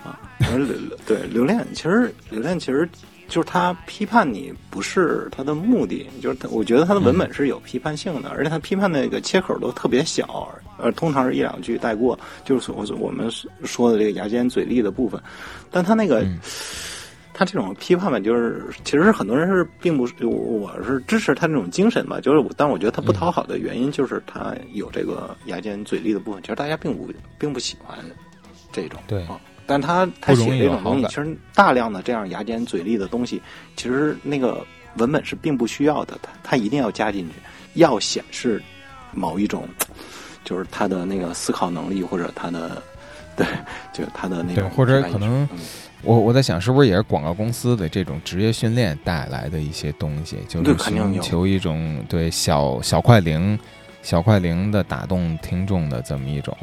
[0.03, 0.19] 啊。
[0.39, 0.57] 刘
[1.05, 2.87] 对留恋，其实留恋其实
[3.31, 13.27] 就是他批判你不是他的目的，就是他我觉得他的文本是有批判性的，而且他批判那个切口都特别小，呃，通常是一两句带过，就是我我们
[13.63, 15.19] 说的这个牙尖嘴利的部分，
[15.71, 16.23] 但他那个。
[17.33, 22.19] 他这种批判吧，就是其实是很多人是并不是，我是支持他这种精神吧。
[22.19, 27.09] 就是，但我觉得他不讨好的原因就是他有这个牙尖嘴利的部分，其实大家并不
[27.39, 27.97] 并不喜欢
[28.71, 28.99] 这种。
[29.07, 29.25] 对，
[29.71, 33.41] 但他他写这种东西，其实大量的这样牙尖嘴利的东西，
[33.77, 34.65] 其实那个
[34.97, 36.19] 文本是并不需要的。
[36.21, 37.35] 他他一定要加进去，
[37.75, 38.61] 要显示
[39.13, 39.65] 某一种，
[40.43, 42.83] 就是他的那个思考能力，或者他的
[43.37, 43.47] 对，
[43.93, 45.47] 就是他的那种，或者可能。
[46.03, 53.57] 我我在想，是不是也是广告公司的这种职业训练带来的一些东西，就是寻求一种对小小快灵、
[54.01, 56.57] 小快灵的打动听众的这么一种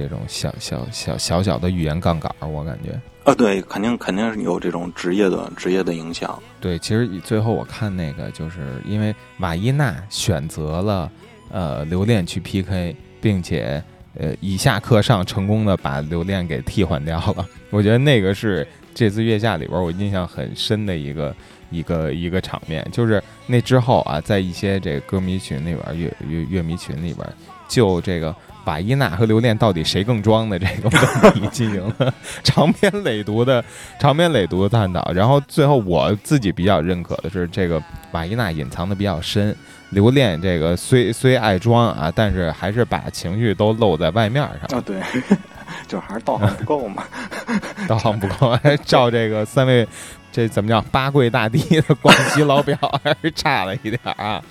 [0.00, 6.42] 这种小小小小小的语言杠杆，我感觉啊，对，肯定肯定是有这种职业的职业的影响。
[6.60, 11.12] 对，其实最后我看那个，就是因为瓦伊娜选择了
[11.50, 13.82] 呃留恋去 PK，并且。
[14.18, 21.34] 呃，以下课上成功的把留恋给替换掉了， 我觉得那个是这次月下里边我印象很深的一个
[21.70, 27.24] 一个一个场面，就是那之后啊，在一些这个歌迷群里边、乐乐乐迷群里边，
[27.68, 28.34] 就这个
[28.64, 30.88] 把伊娜和刘恋到底谁更装的这个
[31.22, 33.64] 问题进行了长篇累牍的
[33.98, 37.82] 长篇累牍的探讨，然后最后我自己比较认可的是这个
[38.12, 39.54] 把伊娜隐藏的比较深。
[39.90, 44.82] 刘恋这个虽虽爱装啊，但是还是把情绪都露在外面上啊。
[44.86, 45.00] 对，
[45.86, 47.04] 就还是道行不够嘛，
[47.88, 49.86] 道行不够，还照这个三位
[50.32, 54.42] 这怎么叫八跪大帝的广西老表 还是差了一点啊。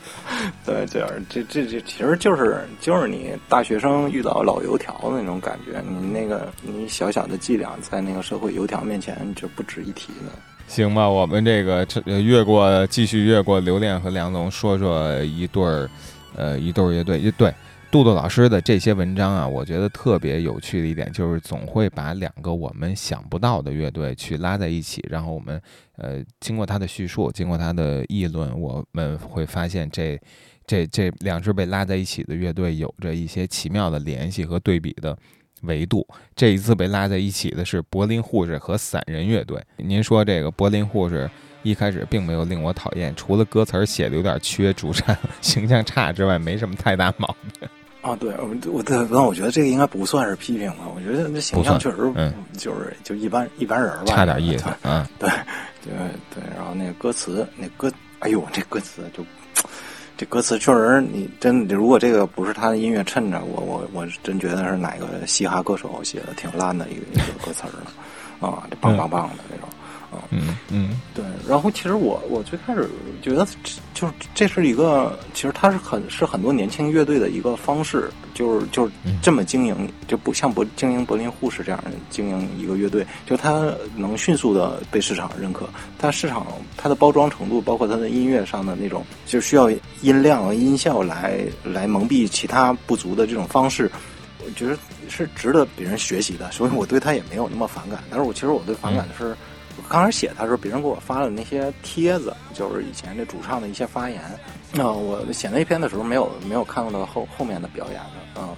[0.65, 10.31] 对，这样这这这其实就是就是你大学生遇到老油条的那种感觉，你那个你小小的伎俩在那个社会油条面前就不值一提了。
[10.67, 15.89] 行吧，我们这个越过继续越过刘恋和梁总，说说一对儿，
[16.35, 17.19] 呃，一对儿乐队。
[17.31, 17.51] 对，
[17.91, 25.59] 杜杜老师的这些文章啊，我觉得特别有趣的一点就是总会把两个我们想不到的乐队去拉在一起，然后我们
[25.97, 30.19] 呃经过他的叙述，经过他的议论，我们会发现这
[30.67, 35.17] 这这两支被拉在一起的乐队有着一些奇妙的联系和对比的。
[35.63, 39.61] 维度这一次被拉在一起的是柏林护士和散人乐队。
[39.75, 41.29] 您说这个柏林护士
[41.63, 47.67] 一开始并没有令我讨厌，除了歌词写的有点缺，主唱形象差之外，没什么太大毛病。
[48.01, 50.85] 啊，对，我我那我觉得这个应该不算是批评吧？
[50.95, 54.65] 我觉得那形象确实，嗯，就是就一般一般人吧，差点意思。
[54.83, 55.29] 嗯，对，
[55.83, 55.93] 对
[56.33, 59.23] 对，然后那个歌词，那歌，哎呦，这歌词就。
[60.15, 68.45] 这歌词确实，你真如果这个不是他的音乐衬着，我我我真觉得是哪个嘻哈歌手写的挺烂的一个一个歌词呢？
[68.45, 69.69] 啊，这棒棒棒的那种。
[69.71, 69.78] 嗯
[70.31, 71.23] 嗯嗯，对。
[71.47, 72.89] 然后其实我我最开始
[73.21, 73.47] 觉得，
[73.93, 78.91] 就是这是一个，其实它是很是很多年轻乐队的一个方式，就是就是
[79.21, 85.67] 这么经营，就不像柏经营柏林护士这样经营一个乐队，就它能迅速的被市场认可。
[85.97, 86.45] 它市场
[86.77, 89.69] 它的包装程度，包括它的音乐上的那种，就需要
[90.01, 93.91] 音量和音效来来蒙蔽其他不足的这种方式，
[94.45, 96.51] 我觉得是值得别人学习的。
[96.51, 98.03] 所以我对他也没有那么反感。
[98.09, 99.35] 但是我其实我对反感的是。
[99.89, 104.21] 刚开始写他时候，别人给我发了那些帖子，就是以前这主唱的一些发言。
[104.71, 108.55] 那，我写那篇的时候没有没有看到后后面的表演的啊。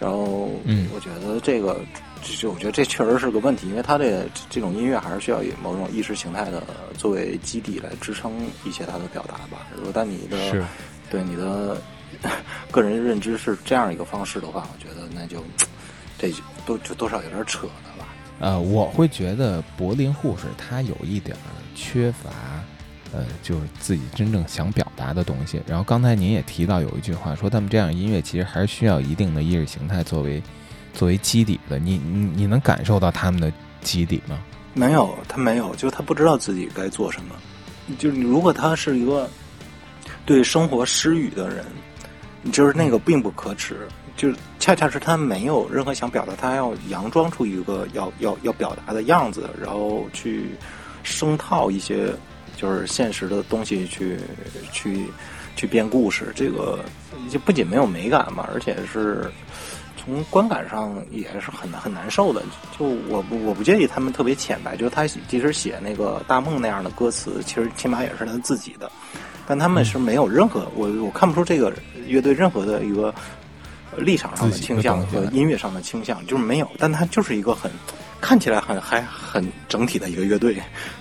[0.00, 1.80] 然后，嗯，我觉得这个
[2.20, 6.64] 就我觉得这确实是个问题，因为他这这种音乐还是需要以某种意识形态的
[6.98, 8.32] 作为基底来支撑
[8.64, 9.68] 一些他的表达吧。
[9.76, 10.66] 如果但你的
[11.08, 11.80] 对你的
[12.72, 15.44] 个人认知是这样一个方式的话，我觉得那就
[16.18, 16.32] 这
[16.66, 17.91] 都就多少有点扯的。
[18.40, 21.36] 呃，我会觉得柏林护士他有一点
[21.74, 22.30] 缺乏，
[23.12, 25.62] 呃，就是自己真正想表达的东西。
[25.66, 30.42] 然后刚才您也提到有一句话，说他们这样音乐其实还是需要一定的意识形态作为
[30.92, 31.78] 作为基底的。
[31.78, 34.38] 你你你能感受到他们的基底吗？
[34.74, 37.34] 没有，他没有，就是他不知道自己该做什么。
[37.98, 39.28] 就是如果他是一个
[40.24, 41.64] 对生活失语的人，
[42.50, 43.86] 就是那个并不可耻。
[44.16, 50.50] 就恰恰是他没有任何想表达，他要佯装出一个要要要表达的样子，然后去
[51.02, 52.12] 生套一些
[52.56, 54.18] 就是现实的东西去
[54.70, 55.06] 去
[55.56, 56.32] 去编故事。
[56.36, 56.84] 这个
[57.30, 59.28] 就不仅没有美感嘛，而且是
[59.96, 62.42] 从观感上也是很很难受的。
[62.78, 68.88] 就我我不介意他们特别浅白，就是他即使写那个大梦那样的歌词，其实起码也是他自己的，
[69.46, 71.72] 但他们是没有任何我我看不出这个
[72.06, 73.12] 乐队任何的一个。
[73.96, 76.70] 立场上的倾向和音乐上的倾向，就是没有。
[76.78, 77.70] 但它就是一个很
[78.20, 80.56] 看起来很还很整体的一个乐队，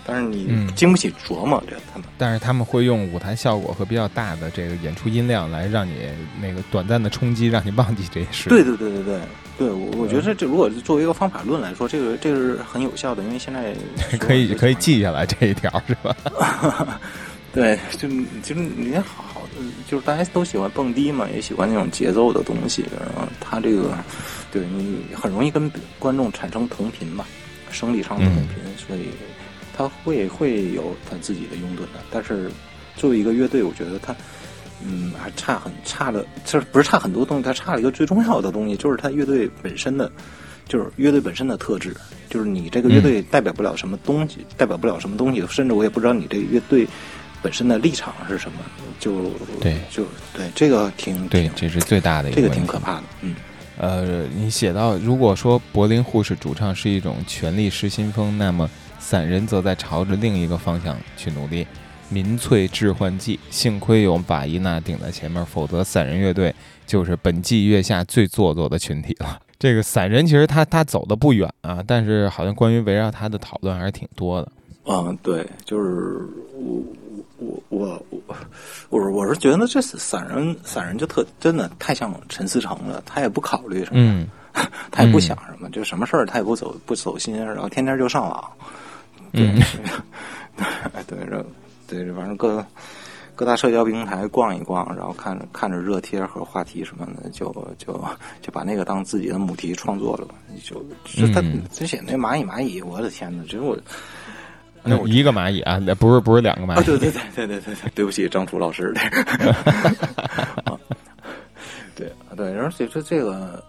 [0.05, 2.07] 但是你经不起琢磨这他们。
[2.17, 6.09] 但是他们会用舞台效果和比较大的这个演出音量来让你
[6.41, 8.49] 那个短暂的冲击，让你忘记这些事。
[8.49, 9.19] 对对对对对。
[9.57, 13.75] 对，我我觉得这如果作为一个方法论来说，这个这个是很有效的，因为现在
[14.17, 16.99] 可以可以记下来这一条，是吧？
[17.53, 18.07] 对，就
[18.41, 19.30] 就是你好
[19.87, 22.85] 就是大家都喜欢蹦迪嘛，也喜欢那种节奏的东西。
[22.99, 23.97] 然后他这个，
[24.51, 27.25] 对你很容易跟观众产生同频嘛，
[27.71, 29.09] 生理上的同频，所以
[29.75, 31.99] 他会会有他自己的拥趸的。
[32.11, 32.49] 但是
[32.95, 34.15] 作为一个乐队，我觉得他。
[34.83, 40.11] 嗯，还差很差的，就是不是差很多东西，它差了一个最重要的东西，就是它乐队本身的，
[40.67, 41.95] 就是乐队本身的特质，
[42.31, 46.87] 就是你这个乐队代表不了什么东西，代表不了什么东西，甚至我也不知道你这个乐队
[47.41, 48.57] 本身的立场是什么，
[48.99, 49.29] 就
[49.59, 53.35] 对，就对，这个挺对，这是最大的一个，这个挺可怕的，嗯，
[53.77, 58.69] 呃，你写到，如果说柏林护士主唱是一种权力失心疯，那么
[58.99, 61.65] 散人则在朝着另一个方向去努力。
[62.13, 66.53] 民粹致幻剂，幸亏有瓦伊娜顶在前面，否则散人乐队
[66.85, 69.39] 就是本季月下最做作的群体了。
[69.57, 74.51] 这个散人其实他他走的不远啊，但是好像关于围绕他的讨论还是挺多的。
[74.83, 76.83] 嗯，对，就是我
[77.41, 78.35] 我我我
[78.89, 84.25] 我我是觉得这散人散人就特真的太像陈思诚了，他也不考虑什么，
[84.91, 88.51] 他也不想什么，就什么事儿他也不走不走心，然后天天就上网。
[89.33, 89.59] 嗯，
[91.07, 91.45] 对， 这。
[91.87, 92.65] 对，反正各
[93.35, 98.01] 各大社交平台逛一逛，然后看着看着热贴和话题什么的，就就
[98.41, 100.35] 就把那个当自己的母题创作了吧。
[100.63, 103.43] 就就他之前那蚂蚁蚂蚁，我的天哪！
[103.43, 103.77] 其实我
[104.83, 106.85] 那我一个蚂蚁啊，那不是不是两个蚂蚁。
[106.85, 108.93] 对对对对对对对，对不起，张楚老师。
[111.95, 113.63] 对 对，而且说这个，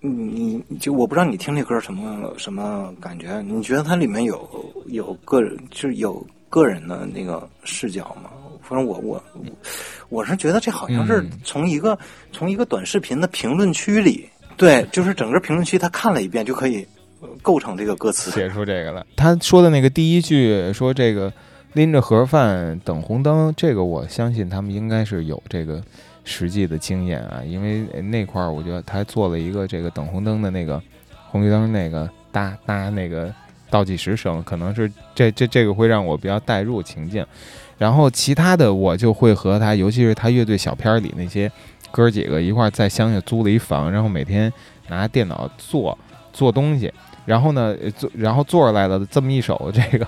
[0.00, 3.40] 你你就我不知道你听这歌什么什么感觉？
[3.42, 6.26] 你觉得它里面有有个人就是有。
[6.52, 8.28] 个人的那个视角吗，
[8.60, 9.22] 反正我我
[10.08, 11.96] 我是觉得这好像是从一个
[12.32, 16.84] 从一个短视频的评论区里，对，就是整个评论区他看了一遍就可以
[17.42, 19.06] 构成这个歌词，写出这个了。
[19.16, 21.32] 他说的那个第一句说这个
[21.74, 25.82] 拎着盒饭等红灯，这个我相信他们应该是有这个
[26.24, 30.82] 实际的经验啊，因为那块儿我觉得他做了一个这个等红灯的那个
[31.28, 33.32] 红绿灯那个哒哒那个。
[33.72, 37.24] 倒计时声，可能是这这这个会让我比较带入情境，
[37.78, 41.48] 然后其他的我就会和他，尤其是他乐队小片里那些
[41.92, 44.52] 哥几个一块在乡下租了一房，然后每天
[44.88, 45.96] 拿电脑做
[46.32, 46.92] 做东西，
[47.24, 50.06] 然后呢做然后做出来了这么一首 这个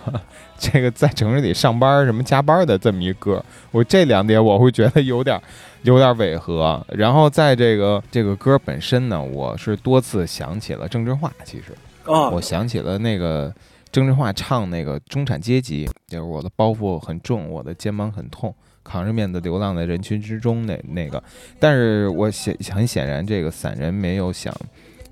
[0.59, 5.41] 这个在城市里上班什么加班的这么一歌，我这两点我会觉得有点
[5.83, 11.75] 有点违和，然后在这个这个歌本身呢，我是多次想起了郑智化，其实。
[12.05, 13.53] 哦，我想起了那个
[13.93, 18.53] 郑智化唱那个中产阶级，就是我的包袱很重，我的肩膀很痛，
[18.83, 21.23] 扛着面子流浪在人群之中那那个。
[21.61, 24.53] 但是我显很显然，这个散人没有想，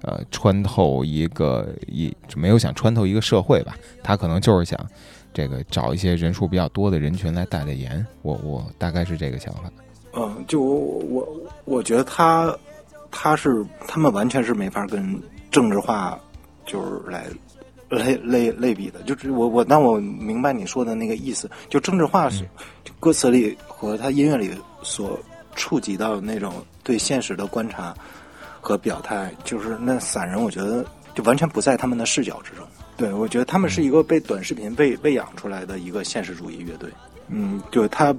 [0.03, 4.78] 呃，穿透一个一没有想穿透一个社会吧，他可能就是想
[5.32, 8.05] 这个找一些人数比较多的人群来代代言。
[8.22, 9.70] 我我大概是这个想法。
[10.14, 12.57] 嗯，就我我我觉得他
[13.11, 15.20] 他是他们完全是没法跟
[15.51, 16.18] 政治化。
[16.66, 17.24] 就是来
[17.88, 21.51] 类类类比的，就是我我，那我明白你说的那个意思。
[21.68, 22.44] 就政治化是
[23.01, 24.53] 歌词里和他音乐里
[24.84, 25.18] 所
[25.57, 27.92] 触及到那种对现实的观察
[28.61, 30.84] 和表态，就是那散人，我觉得
[31.14, 32.66] 就完全不在他们的视角之中。
[32.96, 36.90] 对我觉得他们是一个被短视频喂喂养出来的一个现实主义乐队。
[37.28, 38.14] 嗯，就他。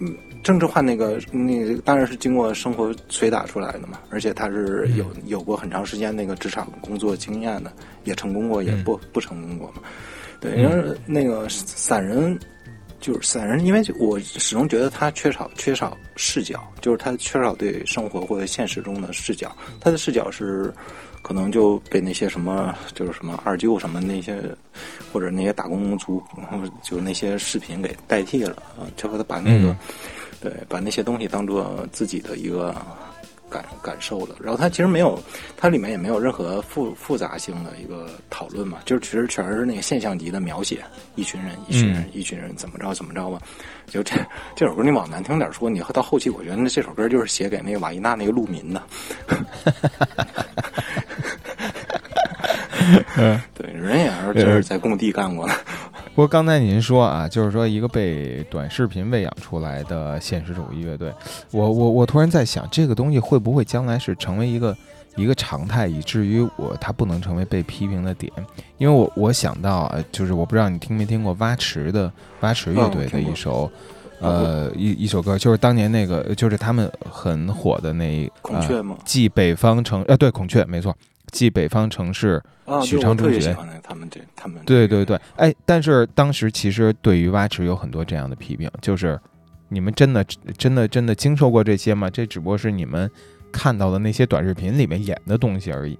[0.00, 7.70] 嗯，政治化那个那当然是经过生活捶打出来的嘛，而且他是有有过很长时间那个职场工作经验的，
[8.02, 9.82] 也成功过，也不不成功过嘛。
[10.40, 12.36] 对，因为那个散人
[13.02, 20.72] 就是散人，因为我始终觉得他缺少缺少视角，就是他缺少对生活或者现实中的视角，他的视角是。
[21.24, 24.42] 可能就被那些什么，就是什么二舅什么那些，
[25.12, 26.20] 或者那些打工族，
[26.82, 29.76] 就那些视频给代替了啊，就把他把那个，
[30.40, 32.74] 对，把那些东西当做自己的一个
[33.52, 34.34] 感感受的。
[34.40, 35.22] 然后它其实没有，
[35.56, 40.82] 它里面也没有任何复复杂性的一个讨论嘛，就是其实全是那个现象级的描写，
[41.14, 43.38] 一群人，一群人，一群人怎么着怎么着吧。
[43.86, 44.16] 就这
[44.56, 48.82] 这首歌，你往难听点说，你到后期，我觉得那这首歌就是写给那个瓦伊娜那个路民的。
[53.16, 55.54] 嗯，对，人也是就是在工地干过的。
[56.14, 61.10] 不过刚才您说啊，就是说一个被短视频喂养出来的现实主义乐队，
[61.50, 64.76] 我我我突然在想，这个东西会不会将来是成为一个
[65.16, 68.30] 一个常态，以至于我它不能成为被批评的点？
[68.76, 73.70] 因为我我想到啊，就是我不知道你听没听过蛙池的蛙池乐队的一首，
[74.20, 78.98] 呃一一首歌，就是当年那个就是他们很火的那孔雀吗？
[79.06, 80.94] 继北方城呃对孔雀没错。
[81.32, 82.40] 继北方城市，
[82.84, 89.18] 许昌中学，他们这他们对对对，哎，但是当时其实对于蛙池有很多这样的批评，就是
[89.68, 90.22] 你们真的
[90.56, 92.08] 真的真的经受过这些吗？
[92.10, 93.10] 这只不过是你们
[93.50, 95.98] 看到的那些短视频里面演的东西而已。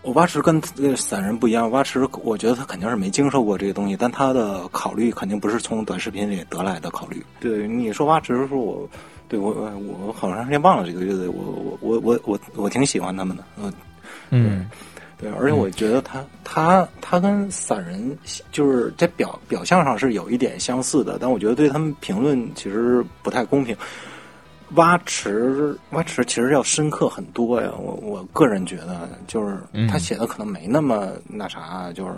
[0.00, 0.58] 我蛙池跟
[0.96, 7.22] 散人不一样，蛙池我觉得他肯定是没经受过这些东西，但他的考虑肯定不是从短视频里得来的考虑。
[7.38, 8.88] 对你说蛙池的时候，我
[9.28, 13.70] 对我我好长时间忘了这个乐队，我我我我我我挺喜欢他们的，嗯。
[14.30, 14.66] 嗯，
[15.16, 18.16] 对，而且我觉得他他他跟散人
[18.52, 23.76] 就是在表表象上是有一点相似的，但我觉得对他们评论其实不太公平。
[24.74, 29.58] 蛙池挖池其实要深刻很多呀，我我个人觉得就是
[29.88, 32.12] 他写的可能没那么那啥，就是，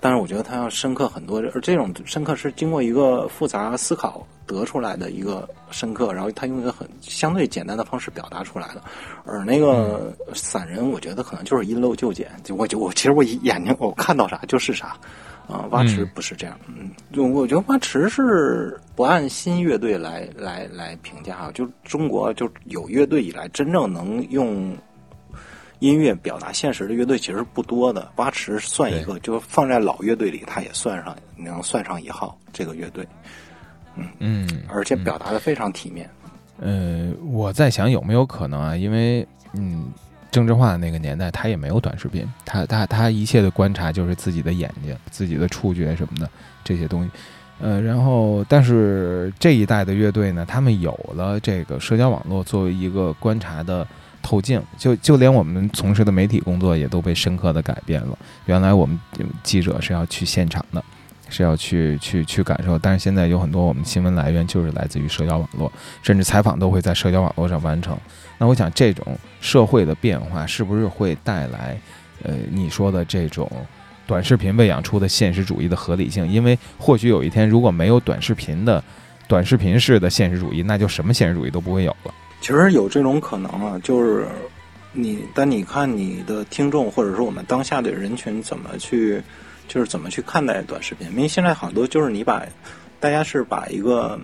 [0.00, 4.26] 但是我觉得他要深刻很多，而这种深刻是经过一个复杂思考。
[4.46, 8.82] 得出来的一个深刻，然后他用一个很相对简单的方式表达出来的，
[9.24, 14.98] 而那个散人，我觉得可能就是因陋就简，就我就我其实我眼睛我看到啥就是啥，
[15.46, 24.76] 啊，蛙池不是这样，嗯，就我觉得蛙池是不按新乐队来来来评价啊，就中国就有乐队以来真正能用
[25.80, 33.06] 音乐表达现实的乐队其实不多的，蛙池算一个，就放在老乐队里，它也算上能算上一号这个乐队。
[33.96, 36.08] 嗯嗯而且表达的非常体面。
[36.58, 38.76] 呃，我在想有没有可能啊？
[38.76, 39.92] 因为嗯，
[40.34, 46.28] 郑智化那个年代他也没有短视频，他他他一切的观察就是自己的眼睛、自己的触觉什么的
[46.64, 47.10] 这些东西。
[47.60, 53.86] 呃，然后但是这一代的乐队呢，他们有了这个社交网络作为一个观察的
[54.24, 58.18] 透镜，就就连我们从事的媒体工作也都被深刻的改变了。
[58.46, 58.98] 原来我们
[59.44, 60.82] 记者是要去现场的。
[61.30, 65.72] 是要去去去感受，但是现在有很多我们新闻来源就是来自于社交网络，
[66.02, 67.98] 甚至采访都会在社交网络上完成。
[68.38, 71.78] 那我想，这种社会的变化是不是会带来，
[72.22, 73.50] 呃，你说的这种
[74.06, 76.26] 短视频喂养出的现实主义的合理性？
[76.28, 78.82] 因为或许有一天，如果没有短视频的
[79.26, 82.14] 短视频式的现实主义，那就什么现实主义都不会有了。
[82.40, 84.26] 其实有这种可能啊，就是
[84.92, 89.22] 你，但你看你的听众，或者说我们当下的人群怎么去。
[89.66, 91.08] 就是怎么去看待短视频？
[91.12, 92.44] 因为现在好多就是你把
[93.00, 94.20] 大家是把一个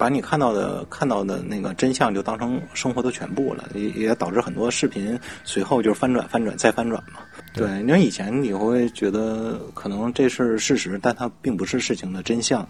[0.00, 7.20] 把你看到的看到的那个真相就当成生活的全部了，也也导致很多视频随后就是翻转、翻转再翻转嘛。
[7.52, 12.66] 对，因为以前你会觉得可能这是事实，但它并不是事情的真相。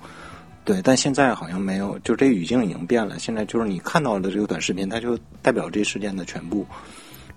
[0.64, 3.16] 对，但现在好像没有，就这语境已经变了。
[3.16, 6.66] 现在就是你看到的这个短视频，它就代表这事件的全部。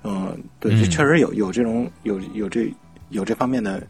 [0.04, 2.74] 嗯，对，确实有有这种有有这。
[3.14, 3.82] 有这方面的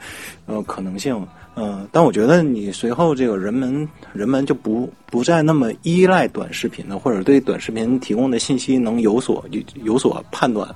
[0.46, 10.68] 呃可能性，嗯，但我觉得你随后这个人们人们就不不再那么依赖短视频了，或者对短视频提供的信息能有所有有所判断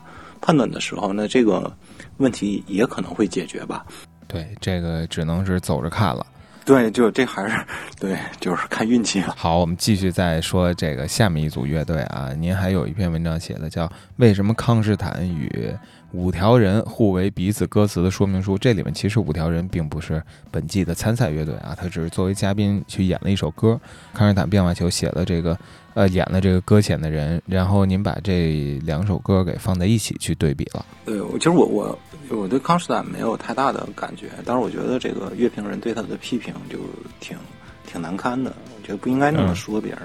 [0.42, 1.72] 判断的时候，那这个
[2.18, 3.86] 问题也可能会解决吧？
[4.28, 6.26] 对，这个只能是走着看了。
[6.68, 7.56] 对，就这还是
[7.98, 9.34] 对，就是看运气了。
[9.38, 13.88] 好，我们继续再说这个下面一组乐队啊，您还有一篇文章写的叫
[14.18, 15.48] 《为什么康斯坦与》。
[16.14, 23.80] 五条人互为彼此歌词的说明书，这里面其实五条人并不是本季的参赛乐队啊，他只是作为嘉宾去演了一首歌。
[24.14, 25.58] 康斯坦变化球写了这个，
[25.96, 30.86] 呃，演了这个搁浅的人，然后您把这两首歌给放在一起去对比了。
[31.06, 32.00] 对，其实我我
[32.36, 36.80] 我对康斯坦没有太大的感觉，但是我觉得这个乐评人对他的批评就
[37.20, 37.38] 挺
[37.86, 40.02] 挺难堪的，我觉得不应该那么说别人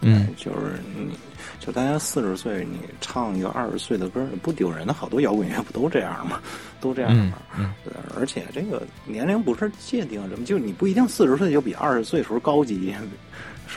[0.00, 1.16] 嗯，就是你。
[1.60, 4.92] 就大家四十岁，你唱一个二十岁的歌，不丢人的。
[4.92, 6.38] 好多摇滚乐不都这样吗？
[6.78, 7.38] 都这样吗？
[7.84, 12.94] 对，而且这个年龄不是界定什么，就你不一定四十岁就比二十岁时候高级，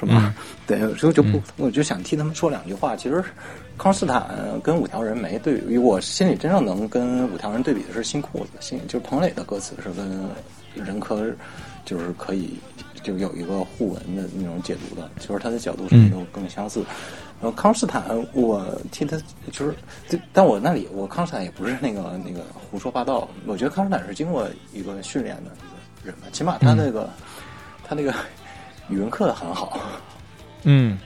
[0.06, 0.36] 是吗？
[0.66, 2.96] 对，所以就不，我就想替他们说两句话。
[2.96, 3.24] 其实，
[3.78, 4.30] 康斯坦
[4.62, 10.30] 跟五条人没对比，我心里真正能跟五条人对比的是新裤子，新就是彭磊的歌词是跟
[10.76, 11.26] 任科
[11.86, 12.58] 就是可以
[13.02, 16.84] 就有一个互文的那种解读的，就是他的角度什么都更相似。
[17.40, 19.16] 然后康斯坦，我替他
[19.52, 19.76] 就是，
[20.34, 23.30] 但我那里我康斯坦也不是那个那个胡说八道。
[23.46, 25.52] 我觉得康斯坦是经过一个训练的
[26.02, 27.08] 一个人吧，起码他那个
[27.88, 28.12] 他那个
[28.90, 29.80] 语文课很好。
[30.64, 30.98] 嗯，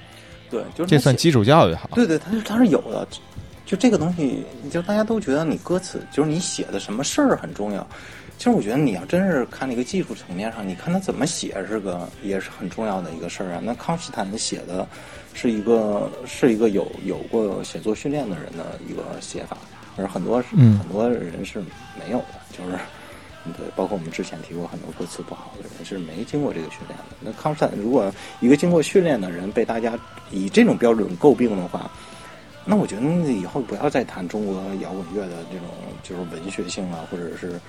[0.50, 1.90] 对，就是这算基础教育好。
[1.94, 3.08] 对对，他是他是有的。
[3.64, 7.88] 就这个东西，就大家都觉得你歌词就是你写的什么事儿很重要。
[8.38, 13.62] 其实我觉得你要真是看那个技术层面上，你看他怎么写是个也是很重要的一个事儿啊。
[13.64, 14.86] 那康斯坦写的
[15.34, 19.56] 是一个是一个有有过写作训练的人的一个写法，
[19.96, 21.60] 而很多嗯很多人是
[21.98, 22.78] 没有的，就是
[23.58, 27.16] 对，包括我们之前提过很多歌词不好的人是没经过这个训练的。
[27.20, 29.98] 那康斯坦如果一个经过训练的人被大家
[30.30, 31.90] 以这种标准诟病的话，
[32.64, 35.68] 那我觉得以后不要再谈中国摇滚乐的这种
[36.04, 37.60] 就是文学性啊，或者是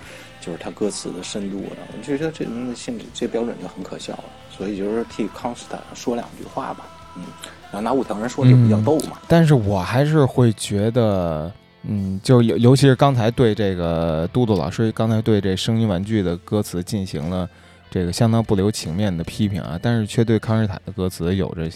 [0.41, 2.45] 就是他歌词的深度啊，我就觉得这
[2.75, 4.25] 现这标准就很可笑了。
[4.51, 7.25] 所以就是替康斯坦说两句话吧，嗯，
[7.71, 9.19] 然后拿五条人说就比较逗嘛。
[9.27, 11.51] 但是我还是会觉得，
[11.85, 17.49] 嗯，就是尤尤其是刚才对这个嘟嘟老师刚才对这声音玩具的歌词进行了
[17.91, 21.69] 这个相当不留情面的批评啊，但是却对康斯坦的歌词有着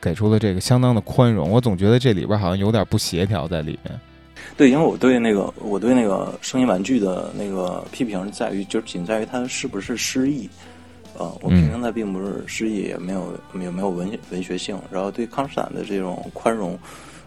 [0.00, 1.50] 给出了这个相当的宽容。
[1.50, 3.98] 我总觉得这里边好像有点不协调在里面。
[4.56, 10.48] 对，因为我对那个我对那个声音玩具的那个批评在于，就仅在于它是不是诗意。
[11.16, 14.78] 呃，我批评它并不是诗意，也没有没有没有文文学性。
[14.90, 16.78] 然后对康斯坦的这种宽容，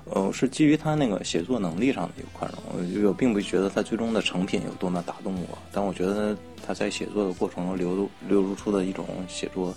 [0.09, 3.07] 呃，是基于他那个写作能力上的一个宽容。
[3.07, 6.35] 我并不觉得他最终的成品有多么打动我，但我觉得
[6.65, 9.73] 他在写作的过程中流露流露出的一种写作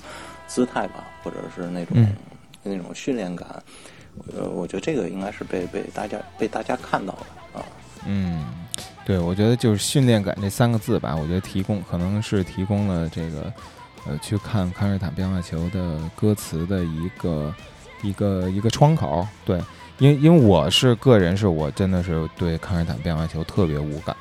[0.47, 2.14] 姿态吧，或者是那种、嗯
[2.62, 3.62] 那种训练感。
[4.37, 7.64] 呃，我觉得这个应该是被被大家被大家看到的啊。
[8.07, 8.45] 嗯，
[9.07, 13.53] 对，我觉得就是训练感这三个字吧，我觉得提供可能是提供了这个
[14.07, 17.55] 呃去看康斯坦变化球的歌词的一个
[18.03, 19.26] 一个一个窗口。
[19.47, 19.59] 对，
[20.01, 24.16] 因为因为我是个人是我真的是对康斯坦变化球特别无感，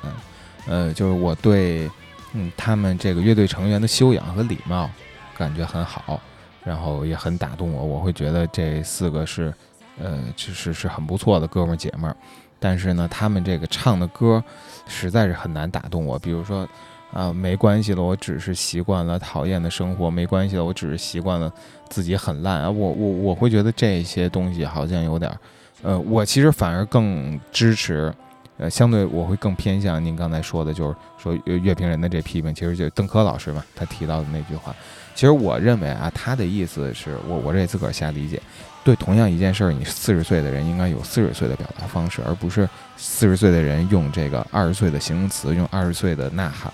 [0.66, 1.90] 呃，就是我对
[2.34, 4.88] 嗯他们这个乐队成员的修养和礼貌
[5.36, 6.20] 感觉很好，
[6.62, 9.52] 然后也很打动我，我会觉得这四个是
[9.98, 12.16] 呃是是很不错的哥们儿姐们儿。
[12.62, 14.44] 但是呢，他们这个唱的歌
[14.86, 16.18] 实在是很难打动我。
[16.18, 16.68] 比如说，
[17.10, 21.50] 啊，没关系了，我只是习惯了讨厌的生活，没关系了，我只是习惯了
[21.88, 22.70] 自己很烂啊。
[22.70, 25.38] 我我我会觉得这些东西好像有点儿，
[25.82, 28.12] 呃，我其实反而更支持，
[28.58, 34.74] 呃，相对我会更偏向您刚才说的，就是说乐评人的这批评，其实就是邓科老师嘛，他提到的那句话。
[35.14, 38.40] 其实我认为啊，他的意思是我我这自个儿瞎理解。
[38.82, 42.66] 对同样一件事儿，你四十岁的人应该有四十岁的表达方式，而不是
[42.96, 46.72] 四十岁的人用这个二十岁的形容词，用二十岁的呐喊。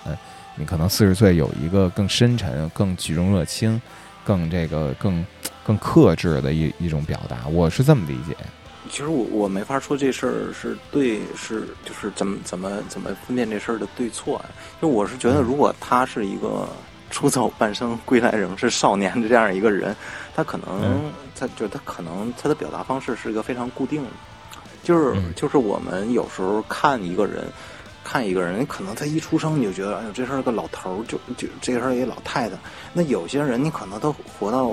[0.55, 3.81] 你可能四十岁有一个更深沉、更举重若轻、
[4.25, 5.27] 更这个更
[5.67, 7.49] 更克制的一一种表达。
[7.49, 8.37] 我是这么理解。
[8.91, 14.47] 其实我我没法说这事儿是对是就是怎么怎么怎么分辨这事儿的对错啊？
[14.81, 16.69] 就我是觉得，如果他是一个
[17.11, 19.95] 出走半生归来仍是少年的这样一个人，
[20.35, 24.11] 他可能、嗯他就他可能他的表达方式是一个非常固定的，
[24.83, 27.45] 就是、嗯就是我们有时候看一个人。
[28.09, 32.57] 看一个人，可能他一出生你就觉得，哎呦，这是个老头儿，就就这个是一个老太太。
[32.93, 34.71] 那有些人，你可能都活到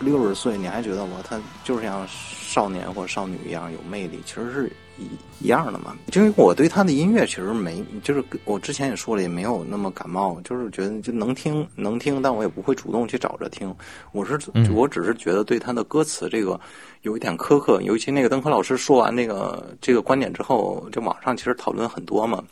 [0.00, 5.08] 六十岁，你还觉得我他就是像少年或少女一样有魅力，其实是一
[5.40, 5.96] 一样的嘛。
[6.14, 13.74] 因为我对他的音乐其实没，就是我之前也说了，也没有那么感冒，就是觉得就能听能听，但我也不会主动去找着听。
[14.12, 16.60] 我是嗯我只是觉得对他的歌词这个
[17.02, 22.42] 有一点苛刻，尤其那个邓科老师说完那个这个观点之后，就网上其实讨论很多嘛。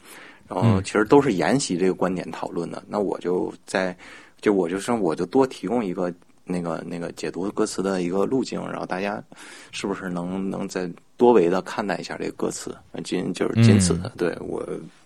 [0.48, 3.96] 然后嗯其实都是沿袭这个观点讨论的，那我就在，
[4.40, 6.12] 就我就说我就多提供一个
[6.52, 9.22] 那个那个解读歌词的一个路径，然后大家
[9.70, 12.76] 是不是能能再多维的看待一下这个歌词？
[13.02, 14.62] 仅就是仅此的，对我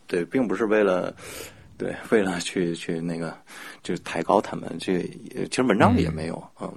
[0.08, 1.14] 对，并不是为了
[1.78, 3.32] 对为了去去那个
[3.82, 5.00] 就是抬高他们，这
[5.48, 6.72] 其实文章里也没有，嗯。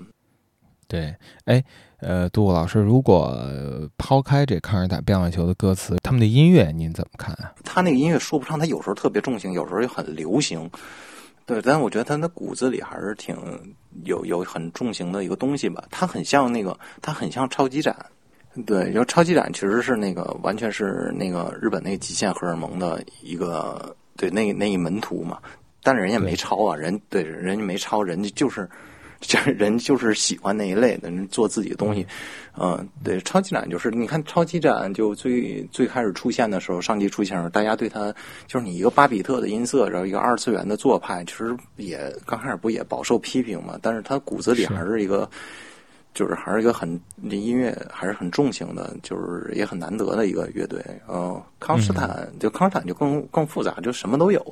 [0.87, 1.15] 对，
[1.45, 1.63] 哎，
[1.99, 7.53] 呃，杜老师，如果呃抛开这康尔打变化球的歌词，他们的音乐您怎么看啊？
[7.63, 10.67] 他那个音乐说不上，他有时候特别重型，有时候又很流行。
[11.49, 13.35] 对，但我觉得他的骨子里还是挺
[14.05, 15.83] 有有很重型的一个东西吧。
[15.89, 17.93] 他很像那个，他很像超级展。
[18.65, 25.39] 对，就超级展其实是那个完全是那个日本那个极限荷尔蒙的一个对那那一门徒嘛。
[25.81, 28.69] 但是人家没抄啊，人对人家没抄，人家就是。
[29.19, 32.05] 这 人就是喜欢那一类的，人做自己的东西，
[32.57, 38.13] 嗯，对，超级展就是你看超级展就最最开始出现的时候，上级出现的时候，大家对他
[38.47, 45.29] 就是你一个巴比特的音色，然后一个二次元的做派，其实也刚开始不也饱受批评嘛，但是他骨子里还是一个
[46.13, 46.99] 就是还是一个很
[47.29, 50.83] 这音乐还是很重型的，就是也很难得的一个乐队。
[51.07, 54.43] 呃，康斯坦就康斯坦就更更复杂，就什么都有。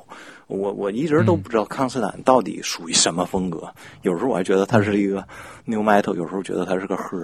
[0.47, 3.67] 我我一直都不知道康斯坦到底属于什么风格。
[4.03, 5.21] 有时候我还觉得他是一个
[5.65, 7.19] new metal，有时候觉得他是个核，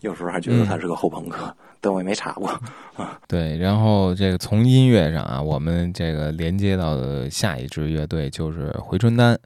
[0.00, 2.48] 有时候还觉得他是个后朋克，但我也没查过
[2.96, 3.20] 啊。
[3.28, 9.38] 对，然后这个从音乐上啊，我们这个连接到的下一支乐队就是回春丹。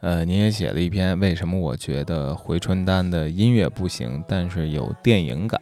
[0.00, 5.58] 呃，您也写了一篇，为什么我觉得回春丹的音乐不行，但是有电影感？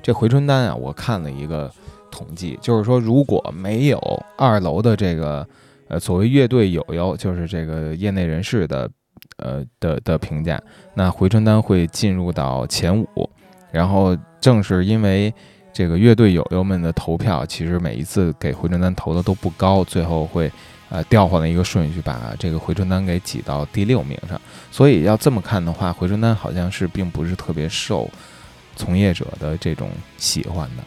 [0.00, 1.70] 这回春丹啊，我看了一个
[2.10, 3.98] 统计，就是说如果没有
[4.38, 5.46] 二楼的这个
[5.88, 8.88] 呃所谓乐队友友，就是这个业内人士的
[9.38, 10.62] 呃的的评价，
[10.94, 13.28] 那回春丹会进入到前五。
[13.72, 15.34] 然后正是因为
[15.72, 20.50] 这个乐队友友们的投票，其实每一次给回春丹投的都不高，最后会。
[20.92, 24.38] 呃，调换了一个顺序，把这个回春丹给挤到第六名上。
[24.70, 28.06] 所以要这么看的话，回春丹好像是并不是特别受
[28.76, 29.88] 从业者的这种
[30.18, 30.84] 喜欢的。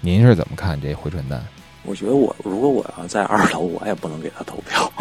[0.00, 1.40] 您是怎么看这回春丹？
[1.84, 4.92] 我觉得我如果我要在二楼，我也不能给他投票。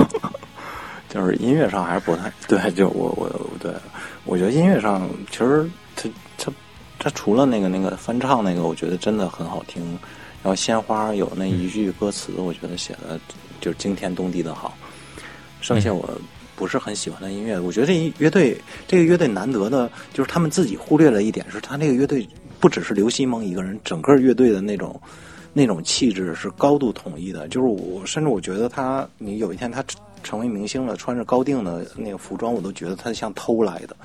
[1.10, 2.72] 就是音乐上还是不太对。
[2.74, 3.74] 就我我对，
[4.24, 6.08] 我觉得音乐上其实他
[6.38, 6.52] 他
[7.00, 9.98] 他除了那个那个翻唱那个，我觉得真的很好听。
[10.44, 13.20] 然后鲜花有那一句歌词，我觉得写的。
[13.64, 14.78] 就是惊天动地的好，
[15.62, 16.10] 剩下我
[16.54, 17.58] 不是很喜欢的音乐。
[17.58, 22.28] 我觉得这一乐队，这个乐队难得的就是他们自己忽略了一点，是他那个乐队
[22.60, 25.00] 不只是刘西蒙一个人，整个乐队的那种
[25.54, 27.48] 那种气质是高度统一的。
[27.48, 29.82] 就是我甚至我觉得他，你有一天他
[30.24, 33.96] 成为明星了，穿着高定的那个服装，我都觉得他像偷来的。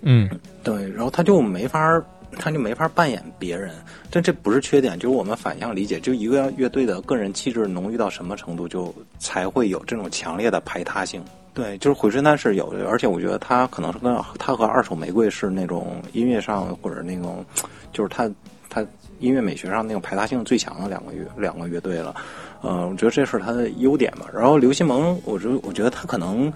[0.00, 0.26] 嗯，
[0.62, 2.02] 对，然后他就没法。
[2.38, 3.74] 他就没法扮演别人，
[4.10, 11.22] 但这不是缺点，就是我们反向理解，就一个乐队的个人气质浓郁到什么程度，就才会有这种强烈的排他性。
[11.54, 17.44] 对，就是回春丹是有的，而且我觉得他可能是跟他和二手玫瑰是那种音乐上或者那种，
[17.92, 18.30] 就是他
[18.70, 18.84] 他
[19.20, 22.14] 音乐美学上那种排他性最强的两个乐两个乐队了。
[22.62, 24.26] 嗯，我觉得这是他的优点吧。
[24.32, 26.52] 然后刘西蒙，我觉我觉得他可能。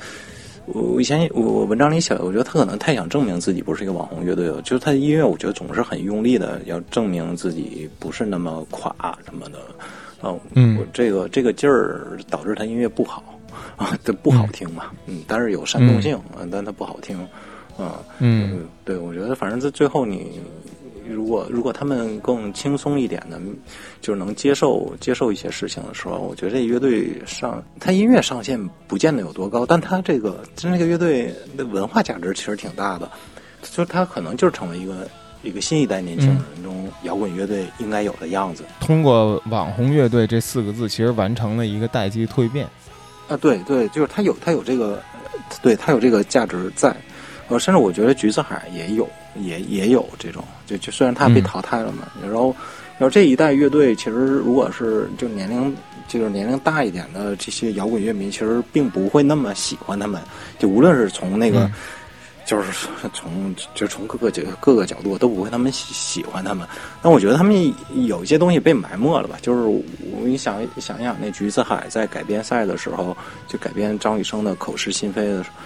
[0.66, 4.60] 我以前我我文章里写的，我觉得他可能太想证明自己不是一个网红乐队了。
[4.62, 8.94] 就是他的音乐，我觉得总是很用力的要证明自己不是那么垮
[9.24, 9.58] 什么的。
[10.54, 13.38] 嗯，我这个这个劲儿导致他音乐不好
[13.76, 14.86] 啊，这不好听嘛。
[15.06, 16.20] 嗯，但是有煽动性，
[16.50, 17.16] 但他不好听。
[17.78, 20.40] 啊，嗯，对，我觉得反正在最后你。
[21.08, 23.40] 如果如果他们更轻松一点的，
[24.00, 33.10] 就是能接受接受一些事情的时候，我觉得这乐队上他音乐上限不见得有多高，但他这个就那个乐队的文化价值其实挺大的，
[33.62, 35.08] 就是他可能就是成为一个
[35.42, 38.64] 一个新一代年轻人中摇滚乐队应该有的样子。
[38.80, 42.66] 通过网红乐队这四个字，其实完成了一个代际蜕变。
[43.28, 45.02] 啊，对对，就是他有他有这个，
[45.60, 46.94] 对他有这个价值在。
[47.48, 49.08] 呃，甚至我觉得橘子海也有。
[49.42, 52.54] 也也有这种，就就虽然他被淘汰了嘛，然后，
[52.98, 55.74] 然后这一代乐队其实如果是就年龄
[56.08, 60.20] 就是年龄大一点的这些摇滚乐迷，其实并不会那么喜欢他们。
[60.58, 61.68] 就无论是从那个，
[62.46, 66.66] 就是 从就从各个角各个角度都不会他们喜喜欢他们。
[67.02, 67.74] 但我觉得他们
[68.06, 69.36] 有一些东西被埋没了吧？
[69.42, 69.82] 就是我
[70.24, 73.16] 你想想想，那橘子海在改编赛的时候，
[73.48, 75.56] 就改编张雨生的《口是心非》的时候，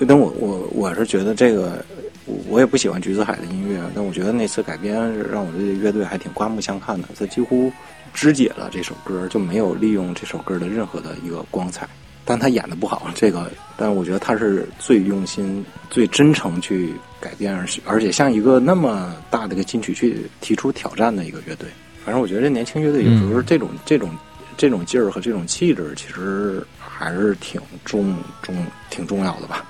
[0.00, 1.84] 就等我我我是觉得这个。
[2.24, 4.96] 我我也不喜欢橘子海的音乐，但我觉得那次改编
[5.30, 7.08] 让我对乐队还挺刮目相看的。
[7.18, 7.72] 他几乎
[8.14, 11.88] 肢解了这首歌，就没有利用这首歌的任何的一个光彩。
[12.24, 21.68] 但他演的不好，这个，但是我觉得他是最用心、最真诚去改编，而且而且像一个那么大的一个金曲去提出挑战的一个乐队。
[22.04, 24.16] 反正我觉得这年轻乐队有时候这种这种
[24.56, 29.64] 这种劲儿和这种气质，其实还是挺重重挺重要的吧。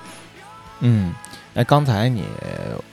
[0.79, 1.11] 嗯。
[1.55, 2.23] 哎，刚才你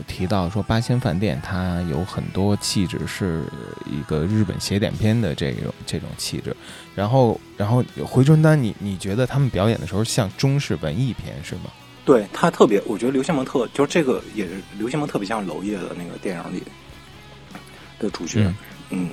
[0.07, 3.43] 提到说八仙饭店，它有很多气质是
[3.87, 6.55] 一个日本写点片的这种这种气质，
[6.95, 11.71] 然后然后回春丹，你你觉得他们表演的时候像中式文艺片是吗？
[12.05, 16.63] 对他特别，我觉得刘宪蒙特就是这个也是刘宪蒙特别像娄烨的那个电影里
[17.99, 18.53] 的主角，
[18.91, 19.09] 嗯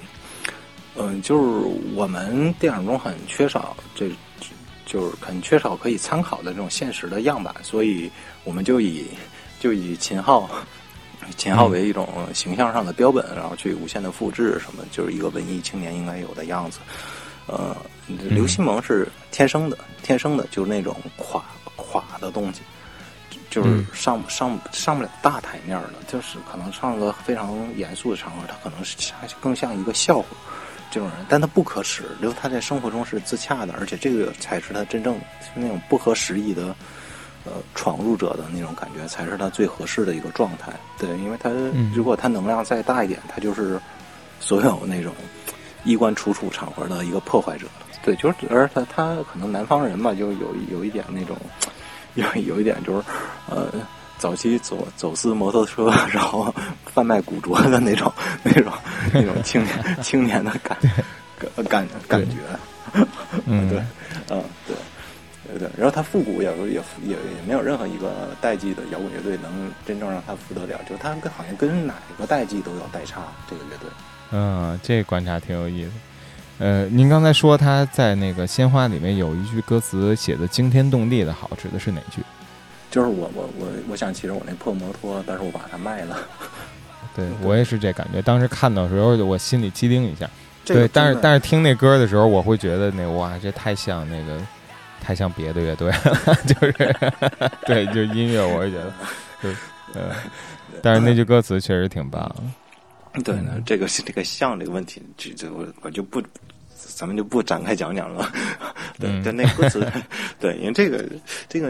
[0.98, 4.10] 嗯，就是我们电影中很缺少这，
[4.86, 8.12] 就是很缺少可以参考的这种现实的样板，所以
[8.44, 9.06] 我们就以。
[9.60, 10.50] 就以秦昊，
[11.38, 16.80] 秦昊为一种形象上的标本，然后去无限的复制什么，就是一个文艺青年应该有的样子。
[17.48, 17.76] 呃，
[18.08, 21.42] 刘西蒙是天生的，天生的就是那种垮
[21.78, 22.60] 垮的东西，
[23.50, 28.98] 就是上上上不了大台面的，就是可能上个非常严肃的场合，他可能是
[29.40, 30.26] 更像一个笑话
[30.92, 35.18] 这种人，但他不可耻，就他在生活中是自洽的，而且这个才是他真正
[35.56, 36.76] 那种不合时宜的。
[37.48, 40.72] 呃闯入者的那种感觉，才是他最合适的一个状态。
[41.00, 43.80] 对，因为他嗯如果他能量再大一点，他就是
[44.40, 45.14] 所有那种
[45.84, 47.66] 衣冠楚楚场合的一个破坏者。
[48.04, 51.36] 对，就是而他他可能南方人嘛，就有有一点那种
[52.16, 53.04] 有有一点就是
[53.50, 53.68] 呃。
[54.20, 56.52] 早期走走私摩托车，然后
[56.86, 58.12] 贩卖古着的那种、
[58.42, 58.74] 那种、
[59.14, 60.76] 那种青年 青年的感
[61.68, 62.38] 感感感觉，
[63.46, 63.80] 嗯， 对，
[64.30, 64.76] 嗯，对，
[65.48, 65.70] 对对。
[65.78, 73.22] 然后他复古也也也也没有任何一个代际的摇滚乐队能真正让他复得了，就他跟好像跟哪个代际都有代差。
[73.50, 73.90] 这个乐队，
[74.32, 75.92] 嗯，这观察挺有意思。
[76.60, 82.22] 呃，您刚才说他在那个《鲜花》里面有一句歌词写的惊天动地的好，指的是哪句？
[82.90, 86.18] 就是我我我我想骑着我那破摩托，但是我把它卖了。
[87.16, 90.30] 对我也是这感觉，当时看到的时候我心里机灵一下。
[90.64, 94.40] 这个对，但是但是听那歌的时候，我会觉得那哇，这太像那个，
[95.02, 96.74] 太像别的乐队了， 就是
[97.66, 98.94] 对，就音乐，我也觉得，
[99.42, 99.50] 就
[100.00, 100.16] 呃，
[100.82, 102.30] 但是那句歌词确实挺棒。
[103.24, 106.22] 对呢嗯，这个这个像这个问题，这这我我就不，
[106.76, 108.32] 咱们就不展开讲讲了。
[109.00, 109.84] 对，嗯但那歌词，
[110.40, 111.04] 对，因为这个
[111.50, 111.70] 这个，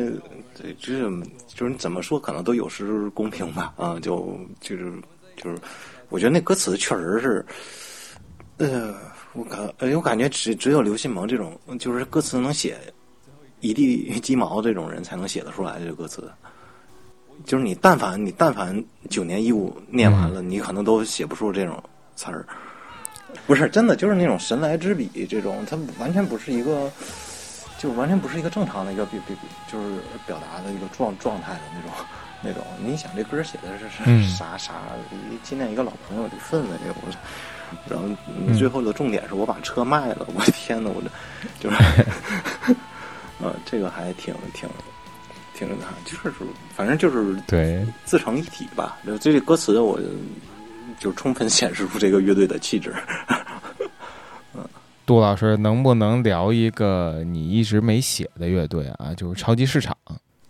[0.61, 1.09] 对，就是
[1.47, 3.73] 就是你怎么说，可能都有失公平吧。
[3.77, 4.91] 啊，就就是
[5.37, 5.57] 就是，
[6.09, 7.45] 我觉得那歌词确实是，
[8.57, 8.93] 呃，
[9.31, 12.77] 我感呃我感觉只只有刘信萌这种，就是歌词能写
[13.59, 16.31] 一地鸡毛这种人才能写得出来这个歌词。
[17.45, 21.81] 就是你但凡你但凡九年义务念完了，你可能都写不出这种
[22.15, 22.45] 词儿。
[23.45, 26.91] 不是真的，就是那种神来之笔，这种它完全不是一个，
[27.77, 31.91] 就完全不是一个正常的一个比比比，就是表达的一个状状态的那种
[32.41, 32.63] 那种。
[32.83, 34.73] 你想这歌写的是啥啥？
[35.11, 37.11] 一纪念一个老朋友的氛围，我。
[37.89, 41.09] 然后嗯最后的重点是我把车卖了，我的天呐，我这
[41.59, 41.77] 就是，
[43.41, 44.67] 呃，这个还挺挺
[45.53, 46.31] 挺那， 就是
[46.75, 48.97] 反正就是对，自成一体吧。
[49.05, 49.99] 就这个歌词，我
[50.99, 52.93] 就充分显示出这个乐队的气质。
[55.05, 59.13] 杜老师能不能聊一个你一直没写的乐队啊？
[59.15, 59.95] 就是超级市场。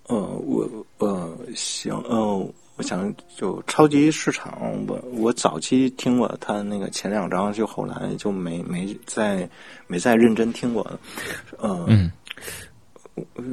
[0.07, 4.57] 呃，我呃行，呃，我想就超级市场，
[4.87, 9.47] 我我早期听过他那个前两张，就后来就没没再
[9.85, 10.83] 没再认真听过。
[11.59, 12.11] 呃，嗯
[13.35, 13.43] 呃，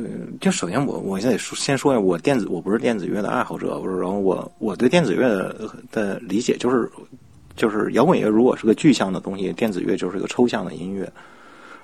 [0.41, 6.91] 就首先我我得说先说呀，我电子我不是电子乐的爱好者，不是，然后我我对电子乐的的理解就是
[7.57, 11.11] 就是摇滚乐如果是个具象的东西，电子乐就是个抽象的音乐，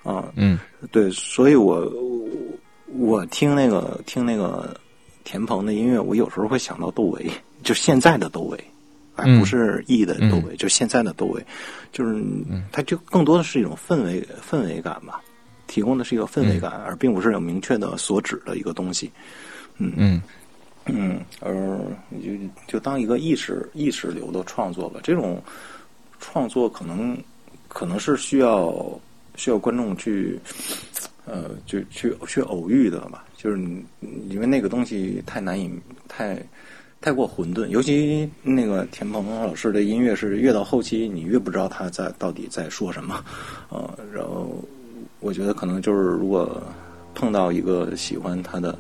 [0.03, 0.59] 啊、嗯
[0.91, 2.29] 对，所以我我
[2.99, 4.77] 我听那个听那个
[5.25, 7.31] 田鹏的音乐，我有时候会想到窦唯，
[7.63, 8.59] 就现在的窦唯，
[9.15, 11.45] 而嗯不是 E 的窦唯，就现在的窦唯，
[11.93, 12.23] 就是
[12.73, 15.23] 他就更多的是一种氛围氛围感吧，
[15.71, 19.09] 提供的是一个氛围感，而并不是有明确的所指的一个东西。
[19.79, 20.21] 嗯嗯
[20.87, 21.79] 嗯，而
[22.21, 22.33] 就
[22.67, 24.99] 就当一个意识意识流的创作吧。
[25.01, 25.41] 这种
[26.19, 27.17] 创作可能
[27.69, 29.01] 可能是需要
[29.37, 30.41] 需要观众去
[31.25, 33.25] 呃就去去偶遇的吧。
[33.37, 33.85] 就是你
[34.29, 35.71] 因为那个东西太难以
[36.09, 36.43] 太
[37.01, 43.25] 太过混沌，尤其那个田鹏老师的音乐是越到后期，你越不知道他在到底在说什么。
[43.71, 44.63] 呃，然后
[45.21, 46.63] 我觉得可能就是如果
[47.15, 48.77] 碰到一个喜欢他的。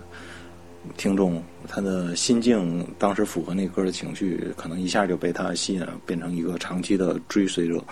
[0.96, 7.84] 听众他的心境当时符合那歌的情绪，可能一下就被他吸引，变成一个长期的追随者。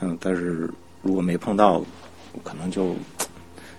[0.00, 0.70] 嗯，但是
[1.00, 1.82] 如果没碰到，
[2.44, 2.94] 可能就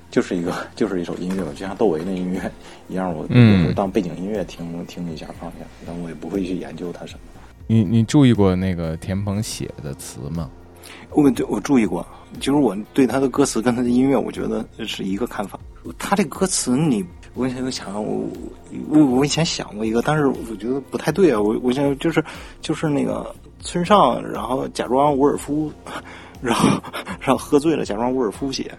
[0.10, 2.52] 就是一个就是一首音乐，就像窦唯的音乐
[2.88, 7.19] 一样，我嗯有时候当背景音乐听听一下放下，但我也不会去研究它什么。
[7.68, 10.49] 你你注意过那个田鹏写的词吗？
[11.11, 12.05] 我对我注意过，
[12.39, 15.59] 就是我对他的歌词跟他的音乐，我觉得是一个看法。
[15.97, 17.05] 他这歌词你。
[17.35, 18.27] 我以前想，我
[18.89, 21.39] 我我以前想过一个，但是我觉得不太对啊。
[21.39, 22.21] 我我想就是
[22.59, 25.71] 就是那个村上，然后假装伍尔夫，
[26.41, 26.67] 然后
[27.21, 28.69] 然后喝醉了，假装伍尔夫写。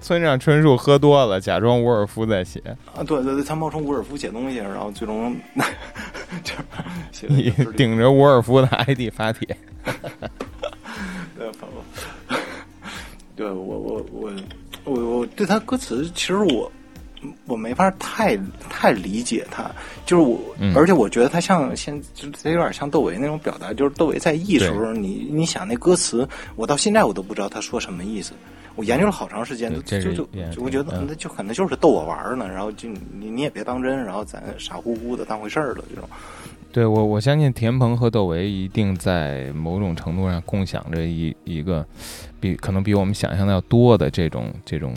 [0.00, 2.62] 村上春树喝多了，假装伍尔夫在写。
[2.96, 5.36] 啊，对对对，他冒充伍尔夫写东西，然后最终
[6.42, 6.54] 就
[7.12, 9.54] 是你顶着伍尔夫的 ID 发帖。
[13.36, 14.32] 对，对我我我
[14.84, 16.70] 我我对他歌词，其实我。
[17.46, 18.34] 我没法太
[18.70, 19.70] 太理解他，
[20.06, 26.26] 就是我，嗯、而且我觉得他像现，就他有点像窦唯那种表达，就是窦唯在艺时候，你你想那歌词，
[26.56, 28.32] 我到现在我都不知道他说什么意思，
[28.74, 30.26] 我研究了好长时间，就就就
[30.62, 36.08] 我觉得那就可能就是逗我玩呢，然后就你你也别当真，然后咱傻乎乎的当回事儿了这种。
[36.72, 41.84] 对我我相信田鹏和窦唯一定在某种程度上共享着一一个
[42.38, 44.94] 比可能比我们想象的要多的这种这种。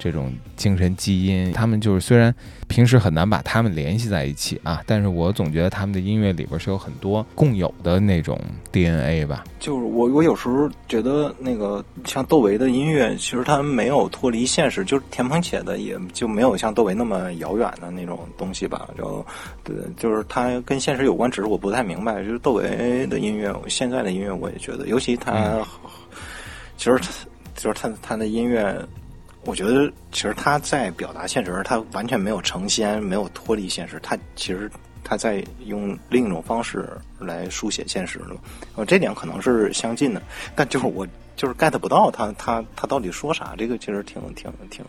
[0.00, 1.52] 这种精神基因。
[1.52, 2.34] 他们就是虽然
[2.66, 8.40] 平时很难把他们联系在一起啊，但是我总觉得他们的音乐里边是有很多共有的那种
[8.72, 9.44] DNA 吧。
[9.58, 18.88] 就是我我有时候觉得那个像窦唯的音乐，其实他没有脱离现实，就是田鹏写的也就没有像窦唯那么遥远的那种东西吧。
[18.96, 19.24] 就
[19.62, 22.24] 对，就是他跟现实有关，只是我不太明白。
[22.24, 25.58] 就是窦唯的音乐，现在的音乐我也觉得，尤其他，
[26.78, 27.08] 其实他
[27.54, 28.74] 就是他他的音乐。
[29.44, 33.98] 我觉得其实他在表达现实，他完全没有成仙，没有脱离现实。
[34.02, 34.70] 他其实
[35.02, 36.86] 他在用另一种方式
[37.18, 38.36] 来书写现实了。
[38.76, 40.20] 呃，这点可能是相近的，
[40.54, 41.06] 但就是我
[41.36, 43.54] 就是 get 不到他他他到底说啥。
[43.56, 44.84] 这个其实挺挺挺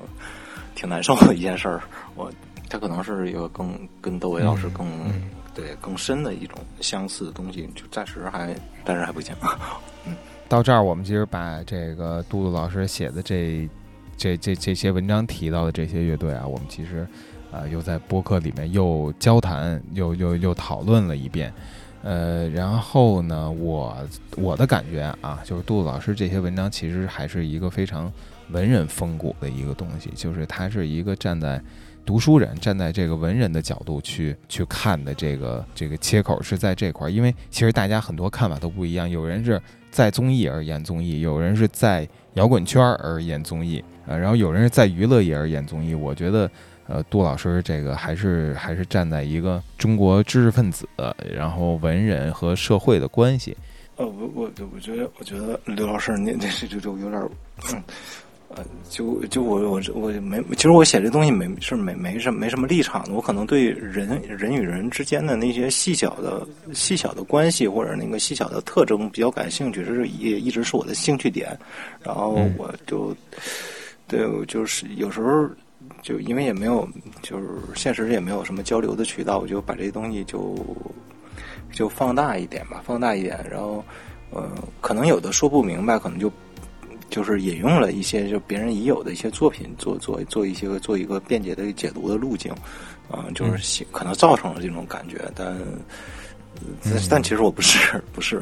[0.75, 1.81] 挺难受的一件事儿。
[2.15, 2.29] 我
[2.69, 4.85] 他可能是一个更跟窦唯老师更
[5.55, 8.53] 对更深的一种相似的东西，就暂时还
[8.85, 9.33] 暂时还不行。
[10.05, 10.13] 嗯，
[10.49, 13.67] 到这儿我们其实把这个杜杜老师写的这。
[14.21, 17.07] 这这这些文章提到的这些乐队啊，我们其实，
[17.49, 21.51] 呃，又在播客里面又交谈，又又又讨论了一遍，
[22.03, 23.97] 呃，然后呢，我
[24.37, 28.13] 我的感觉啊，就是杜杜老师这些文章其实还是一个非常
[28.51, 31.59] 文人风骨的一个东西，就是他是一个站在
[32.05, 43.83] 读书人、站在这个文人的角度去去看的这个这个切口是在这块儿，因为其实大家很多看法都不一样，有人是在综艺而言综艺，有人是在摇滚圈而言综艺。
[44.11, 46.51] 呃，然后有人是在娱乐业而演综艺，我觉得，
[46.85, 50.85] 呃，杜老师这个还是还是站在一个中国知识分子，
[51.33, 53.55] 然后文人和社会的关系。
[53.95, 57.21] 呃，我我我觉得，我觉得刘老师，你这这就就有点，
[57.71, 57.81] 嗯，
[58.49, 71.57] 呃，就就我我我没，其实我写这东西没是没没什没什么立场的，我可能对人人与人之间的那些细小的细小的关系或者那个细小的特征比较感兴趣，这是也一直是我的兴趣点，
[72.03, 73.15] 然后我就。
[74.11, 75.49] 对，就是有时候
[76.01, 76.85] 就因为也没有，
[77.21, 80.53] 就是现实也没有什么交流的渠道，我就把这些东西就
[81.71, 83.81] 就放大一点吧，放大一点，然后
[84.31, 84.51] 呃，
[84.81, 86.29] 可能有的说不明白，可能就
[87.09, 92.51] 就是引用了一些就别人已有的一些作品，做做做一些做一个便捷的解读的路径，
[93.09, 95.57] 啊，就是可能造成了这种感觉，但。
[97.09, 98.41] 但其实我不是，不是，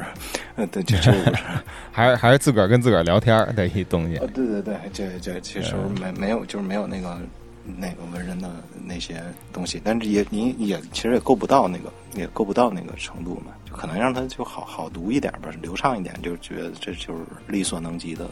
[0.56, 1.42] 呃，对，这这不是，
[1.92, 4.16] 还是还是自个儿跟自个儿聊天的一东西。
[4.34, 7.18] 对对对，这这其实没没有，就是没有那个
[7.76, 8.50] 那个文人的
[8.84, 9.22] 那些
[9.52, 18.28] 东西，但是也你也其实也够不到那个，也够不到那个程度嘛，就可能让他就好好读一点吧，流畅一点，就觉得这就是力所能及的。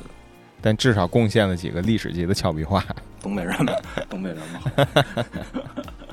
[0.60, 2.84] 但至少贡献了几个历史级的俏皮话。
[3.22, 3.72] 东北人嘛，
[4.10, 5.24] 东北人嘛。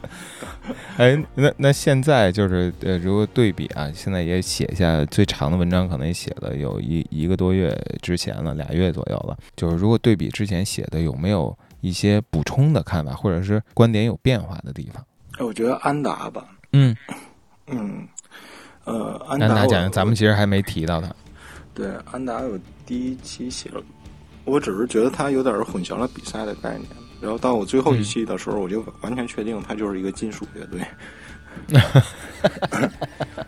[0.98, 9.38] 哎，那那现在就是呃，如果对比啊，现在也写下最长的文章，可能也写了有一一个多月之前了，俩月左右了。
[9.56, 15.06] 就是如果对比之前写的，有没有一些补充的看法，或者是观点有变化的地方？
[15.45, 16.95] 我觉得安达吧，嗯
[17.68, 18.07] 嗯，
[18.86, 21.14] 呃，安达讲，咱们其实还没提到他。
[21.73, 23.84] 对，安达有第一期写了，
[24.45, 26.88] 我只是觉得他有点混淆了比赛的概念。
[27.22, 30.82] 然后到我最后一期的时候，我就完全确定他就是一个金属乐队。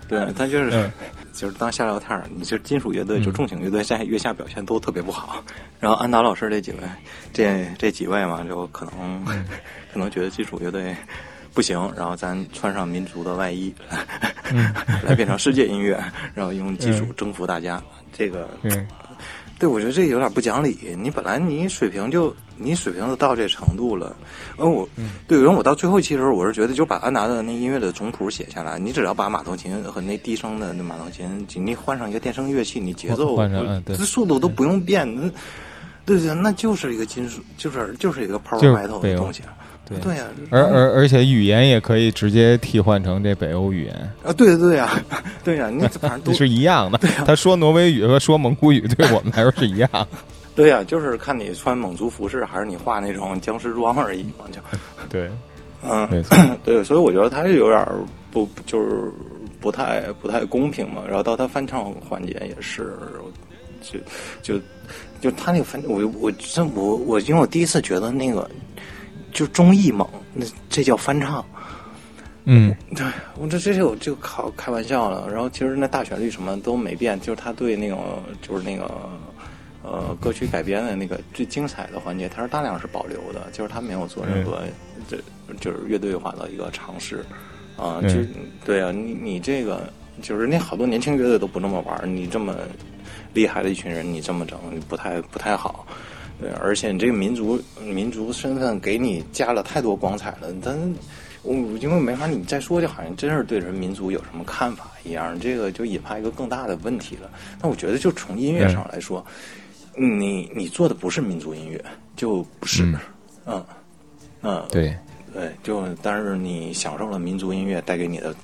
[0.08, 0.90] 对他就是
[1.34, 5.44] 就是当瞎聊天儿，你就金属乐队，就重型乐队在月下表现都特别不好。
[5.80, 6.78] 然后安达老师这几位，
[7.34, 9.26] 这这几位嘛，就可能
[9.94, 10.96] 可能觉得金属乐队
[11.54, 13.76] 不行，然后咱穿上民族的外衣，
[15.04, 16.02] 来变成世界音乐，
[16.34, 17.84] 然后用技术征服大家。
[18.14, 18.50] 这个。
[19.60, 20.78] 对，我觉得这有点不讲理。
[21.02, 24.16] 你本来你水平就你水平都到这程度了，
[24.58, 24.88] 而我，
[25.28, 33.36] 对，然后我到最后期的时候，我是觉得就把安达的那音乐的总谱写下来，你只要把马头琴和那低声的那马头琴，你换上一个电声乐器，你节奏、
[33.86, 35.08] 这速度都不用变，
[36.06, 39.42] 对对，那就是一个金属，就是就是一个 power metal 的东西。
[40.02, 43.94] 对呀，而而而且语言也可以直接替换成这北欧语言
[44.24, 44.34] 啊！
[44.34, 45.02] 对对对呀，
[45.44, 46.98] 对呀，你反正都 是一样的。
[47.26, 49.90] 他说挪威语和说蒙古语对我们来说是一样。
[50.56, 54.60] 对呀，就是看你穿蒙族服饰还是你画那种僵尸妆而已嘛，就
[55.08, 55.30] 对，
[55.84, 56.08] 嗯，
[56.66, 57.88] 对，所以我觉得他是有点
[58.32, 59.12] 不就是
[59.62, 61.04] 不太不太公平嘛。
[61.08, 62.92] 然后到他翻唱环节也是，
[63.82, 64.00] 就
[64.42, 64.62] 就
[65.22, 68.50] 就他那个翻，我我真我我因为我第一次觉得那个。
[69.38, 71.46] 就中意猛，那这叫翻唱。
[72.46, 73.06] 嗯，对
[73.38, 75.30] 我这这就就考开玩笑了。
[75.32, 78.90] 然后其实那大旋律什么都没变，就是他对那种就是那个
[79.84, 84.60] 呃歌曲改编的那个最精彩的环节，他是大量是保留的，就是他没有做任何
[85.08, 85.20] 这
[85.60, 87.24] 就是乐队化的一个尝试
[87.78, 88.02] 啊。
[88.10, 88.16] 就
[88.66, 89.88] 对啊，你你这个
[90.20, 92.56] 就是那好多年轻乐队都不那么玩，你这么
[93.36, 94.60] 厉害的一群人，你这么整
[94.90, 95.86] 不太不太好。
[96.40, 100.78] 对，而且你这个民族民族身份给你加了太多光彩了，但
[101.42, 107.32] 我因为没法你再说，就好像真是对人民族有什么看法一样，这个就引发一个更大的问题了。
[107.60, 109.26] 那我觉得，就从音乐上来说，
[109.96, 111.84] 你你做的不是民族音乐，
[112.16, 112.84] 就不是，
[113.46, 113.66] 嗯
[114.44, 114.96] 嗯，对
[115.34, 118.36] 对，就但是你享受了民族音乐带给你的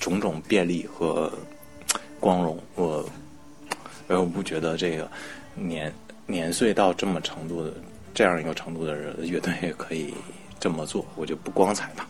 [0.00, 1.32] 种种便利和
[2.18, 3.08] 光荣，我
[4.08, 5.08] 我不觉得这个
[5.54, 5.92] 年。
[6.30, 7.72] 年岁到这么程度的
[8.14, 10.14] 这样一个程度的人，乐队也可以
[10.58, 12.06] 这么做，我就不光彩了。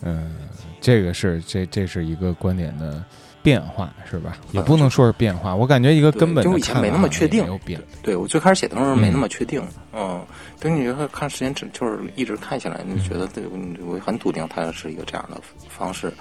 [0.00, 0.34] 嗯，
[0.80, 3.04] 这个是这这是一个观点的
[3.42, 4.38] 变化，是吧？
[4.52, 7.80] 也不能说是变化，我感觉一个根本就以前没那么确定，没有变。
[8.02, 9.62] 对我最开始写的时候没那么确定，
[9.92, 10.24] 嗯，
[10.58, 13.44] 等你看时间，就是一直看下来，你觉得对
[13.84, 16.12] 我很笃定，它是一个这样的方式，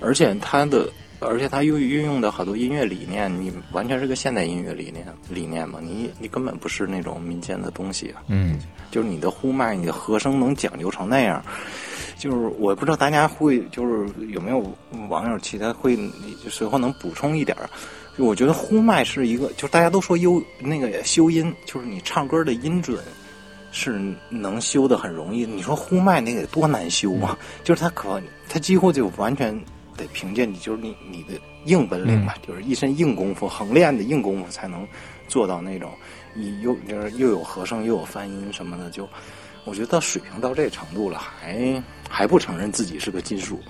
[0.00, 0.88] 而且它的。
[1.24, 5.78] 而且他又运用的好多音乐理念，你完全是个现代音乐理念理念嘛？
[5.82, 8.22] 你你根本不是那种民间的东西啊。
[8.26, 8.58] 嗯，
[8.90, 11.42] 就是你的呼麦、你的和声能讲究成那样，
[12.18, 14.64] 就是我不知道大家会就是有没有
[15.08, 15.96] 网友其他会
[16.48, 17.70] 随后能补充一点儿。
[18.18, 22.98] 我觉得呼麦是一个，就是大家都说优那个修音，就是你唱歌的音准
[23.70, 25.46] 是能修的很容易。
[25.46, 27.38] 你说呼麦那个多难修啊？
[27.64, 29.58] 就是它可它几乎就完全。
[29.96, 34.86] 得凭借你就是你你的硬本领吧，就是一身硬功夫，横练的硬功夫才能
[35.28, 35.90] 做到那种，
[36.34, 39.08] 你又就是又有和声又有翻音什么的，就
[39.64, 43.60] 我觉得到水平到这程度了，还还不承认自己是个金属，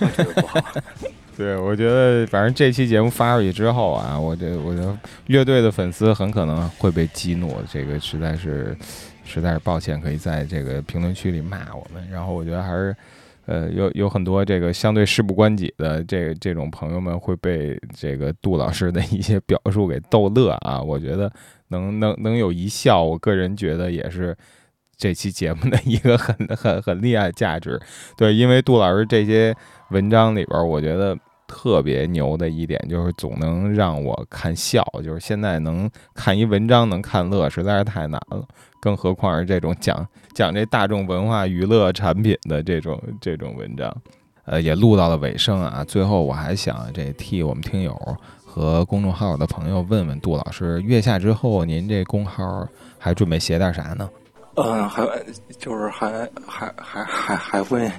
[0.00, 0.60] 我觉得不好。
[1.36, 4.98] 对，我觉得反正这期节目发出去之后啊，我这我觉得
[5.28, 8.76] 乐队的粉丝很可能会被激怒，这个实在是
[9.24, 12.06] 实在是抱歉，可以在这个评论区里骂我们。
[12.10, 12.94] 然后我觉得还是。
[13.48, 21.32] 呃，有有很多这个相对事不关己的这这种朋友们会被这个杜老师的一些表述给逗乐啊，我觉得
[21.68, 24.36] 能能能有一笑，我个人觉得也是
[24.98, 27.80] 这期节目的一个很很很厉害价值。
[28.18, 29.56] 对，因为杜老师这些
[29.92, 31.16] 文章里边，我觉得
[31.48, 38.46] 特别牛的一点就是总能让我看笑，就是现在能看一文章能看乐，实在是太难了。
[38.80, 43.92] 更何况是这种讲讲这大众文化娱乐产品的这种这种文章，
[44.44, 45.82] 呃，也录到了尾声啊。
[45.82, 47.98] 最后我还想这替我们听友
[48.44, 52.64] 和公众号的朋友问问杜老师，月下之后您这公号
[52.98, 54.08] 还准备写点啥呢？
[54.54, 55.02] 嗯，还
[55.58, 57.90] 就是还还还还还会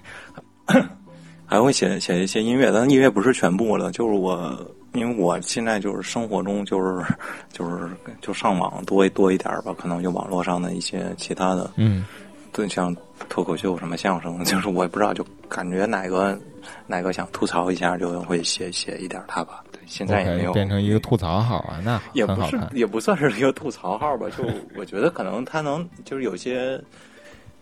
[1.50, 4.56] 还会写写一些音乐，但音乐不是全部了，就是我。
[4.94, 7.06] 因为我现在就是生活中就是
[7.54, 7.88] 就是
[8.22, 12.04] 就上网多多一点吧，可能就网络上的一些其他的，嗯，
[12.52, 12.94] 对，像
[13.30, 16.36] 脱口秀什么相声，就是我也不知道，就感觉哪个
[16.88, 19.64] 哪个想吐槽一下，就会写写一点它吧。
[19.72, 24.26] 对，现在也没有变成一个吐槽号啊，那也不是也不算是一个吐槽号吧。
[24.36, 24.44] 就
[24.76, 26.82] 我觉得可能他能就是有些，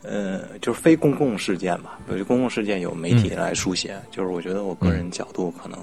[0.04, 5.80] 呃，就是非公共事件吧，有些公共事件有媒体来书写，就是我觉得我个人角度可能。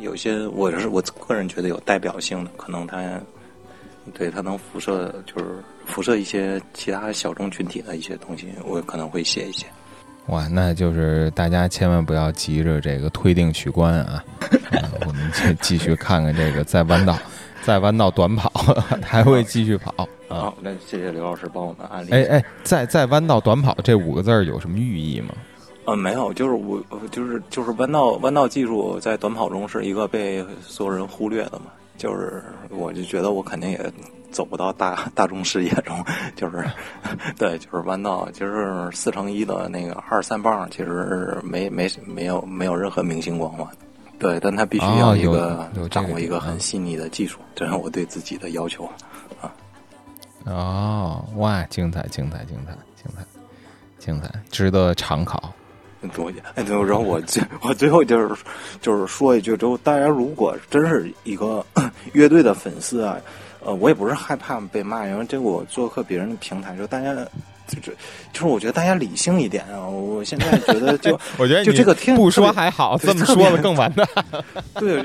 [0.00, 3.20] 有些我是我个人觉得有代表性的，可能它
[4.12, 9.64] 对它能辐射，就是辐射一些其他小众群体的一些东西，我可能会写一些。
[10.26, 14.24] 哇，那就是大家千万不要急着这个推定取关啊！
[15.06, 17.16] 我们再继续看看这个在弯道，
[17.62, 18.50] 在弯道短跑
[19.02, 19.94] 还会继续跑
[20.28, 20.54] 好！
[20.60, 22.10] 那谢谢刘老师帮我们安利。
[22.10, 25.34] 哎哎，在在弯道短跑这五个字有什么寓意吗？
[25.84, 26.80] 呃，没有，就是我，
[27.10, 31.66] 就是就是弯道弯道技术在短跑中是一个被所有人忽略的嘛。
[31.98, 33.92] 就是我就觉得我肯定也
[34.30, 35.96] 走不到大 大众视野中。
[36.34, 36.64] 就是
[37.36, 43.66] 对，就是弯道，就是四乘一的那个二三棒，其实没没没有没有任何明星光环。
[44.22, 48.88] 对，但他必须要一个掌握一个很细腻的技术，这是我对自己的要求
[49.40, 49.52] 啊。
[50.44, 53.24] 哦，哇，精彩，精彩，精彩，精彩，
[53.98, 55.52] 精彩，值得常考。
[56.14, 58.44] 多一点，哎，然后我最我最后就是
[58.80, 61.64] 就是说一句，就大家如果真是一个
[62.12, 63.16] 乐队的粉丝啊，
[63.64, 67.12] 呃，我也不是害怕被骂，因为这个我做客别人的平台，就大家
[67.66, 67.96] 就是
[68.32, 69.86] 就是我觉得大家理性一点啊。
[69.86, 74.06] 我现在觉得就 我觉得就这个听不说还好，这么说的更完蛋。
[74.74, 75.02] 对，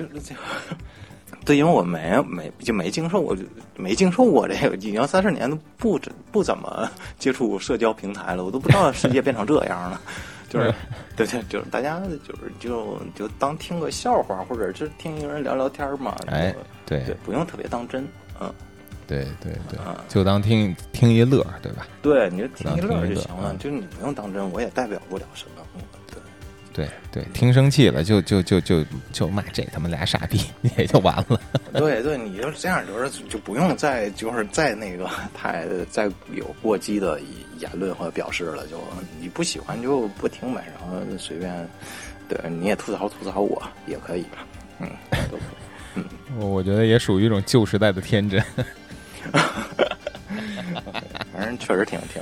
[1.46, 3.36] 对，因为我没没就没经受过，
[3.76, 6.00] 没经受过这个，已经三十年都不
[6.32, 10.02] 不怎么接触社交平台了，我都不知道世界变成这样了。
[10.50, 10.74] 就是，
[11.16, 16.16] 对对，就是大家就是就就当听个笑话，或者是听一个人聊聊天嘛。
[16.28, 16.56] 哎，
[16.86, 18.08] 对对，不用特别当真，
[18.40, 18.50] 嗯，
[19.08, 19.80] 对对对，
[20.10, 21.88] 就当听听一乐，对吧？
[22.02, 25.64] 对，你就听一乐就行了，就是你不用当真，我也代表不了什么。
[26.74, 30.40] 对对对，听生气了就就就就就骂这他妈俩傻逼，
[30.78, 31.42] 也就完了。
[31.74, 36.04] 对对，你就这样，就是就不用再就是再那个太再
[36.34, 37.20] 有过激的
[37.60, 38.78] 言论和表示了，就
[39.20, 41.68] 你不喜欢就不听呗，然后随便，
[42.30, 44.46] 对，你也吐槽吐槽我也可以吧，
[44.80, 44.88] 嗯，
[45.32, 45.96] 都可以。
[45.96, 46.06] 嗯，
[46.38, 48.44] 我我觉得也属于一种旧时代的天真。
[51.34, 52.22] 反正确实挺挺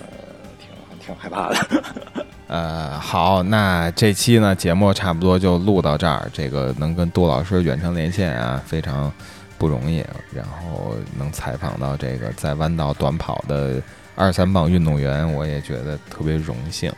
[0.60, 1.84] 挺挺害怕的。
[2.48, 6.30] 呃，好，那这期呢节目差不多就录到这儿。
[6.32, 9.12] 这个能跟杜老师远程连线啊，非常
[9.58, 10.06] 不容易。
[10.32, 13.82] 然后能采访到这个在弯道短跑的
[14.16, 16.92] 二三棒运动员，我也觉得特别荣幸。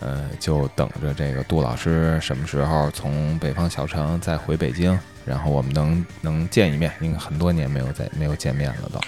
[0.00, 6.92] 呃，就等着这个杜老师什么时候从北方小城再回北京，然后我们能能见一面。
[7.00, 9.00] 因为很多年没有再没有见面了都。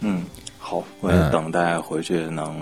[0.00, 0.24] 嗯，
[0.58, 2.56] 好，我也等待回去能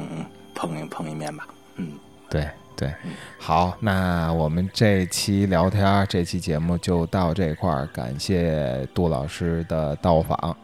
[0.55, 1.47] 碰一碰一面吧。
[1.77, 1.93] 嗯，
[2.29, 2.49] 对。
[2.77, 2.93] 对，
[3.39, 10.57] 好，那我们这期聊天，这期节目就到这块儿，感谢杜老师的到访。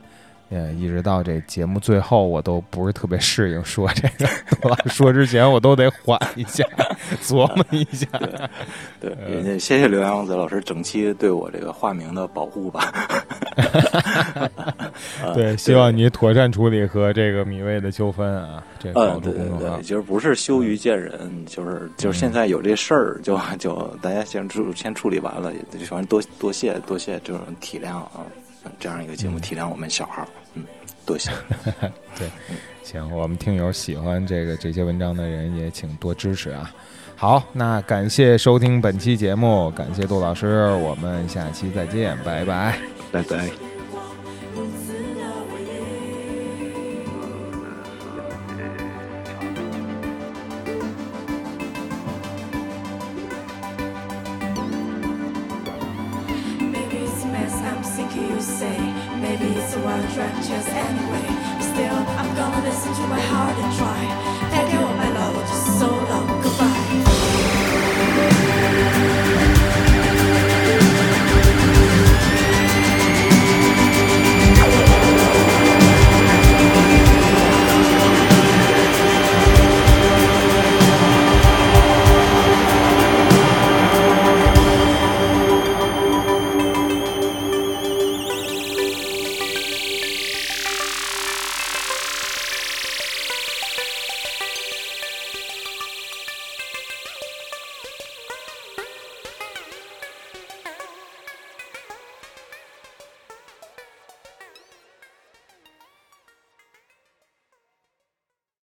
[0.50, 4.28] 嗯，一直到这节目最后，我都不是特别适应说这个，
[4.90, 6.64] 说之前我都得缓一下，
[7.22, 8.06] 琢磨一下。
[9.00, 12.92] 对，也谢谢刘洋子老师整期对我这个化名的保护吧。
[15.34, 18.62] 对，希望你妥善处理和这个米未的纠纷啊。
[18.78, 25.52] 这嗯，对对对，就是不是羞于见人，就是就是现在有这事儿，就就大家先处先处理完了，
[25.88, 28.26] 反正多多谢多谢这种体谅啊。
[28.78, 30.39] 这样一个节目体谅我们小号，嗯，
[31.10, 31.28] 多谢。
[32.16, 32.30] 对，
[32.84, 36.72] 行，我们听友喜欢这个这些文章的人也请多支持啊。
[37.16, 42.78] 好，那感谢收听本期节目，感谢杜老师，我们下期再见，拜拜，
[43.10, 43.69] 拜拜。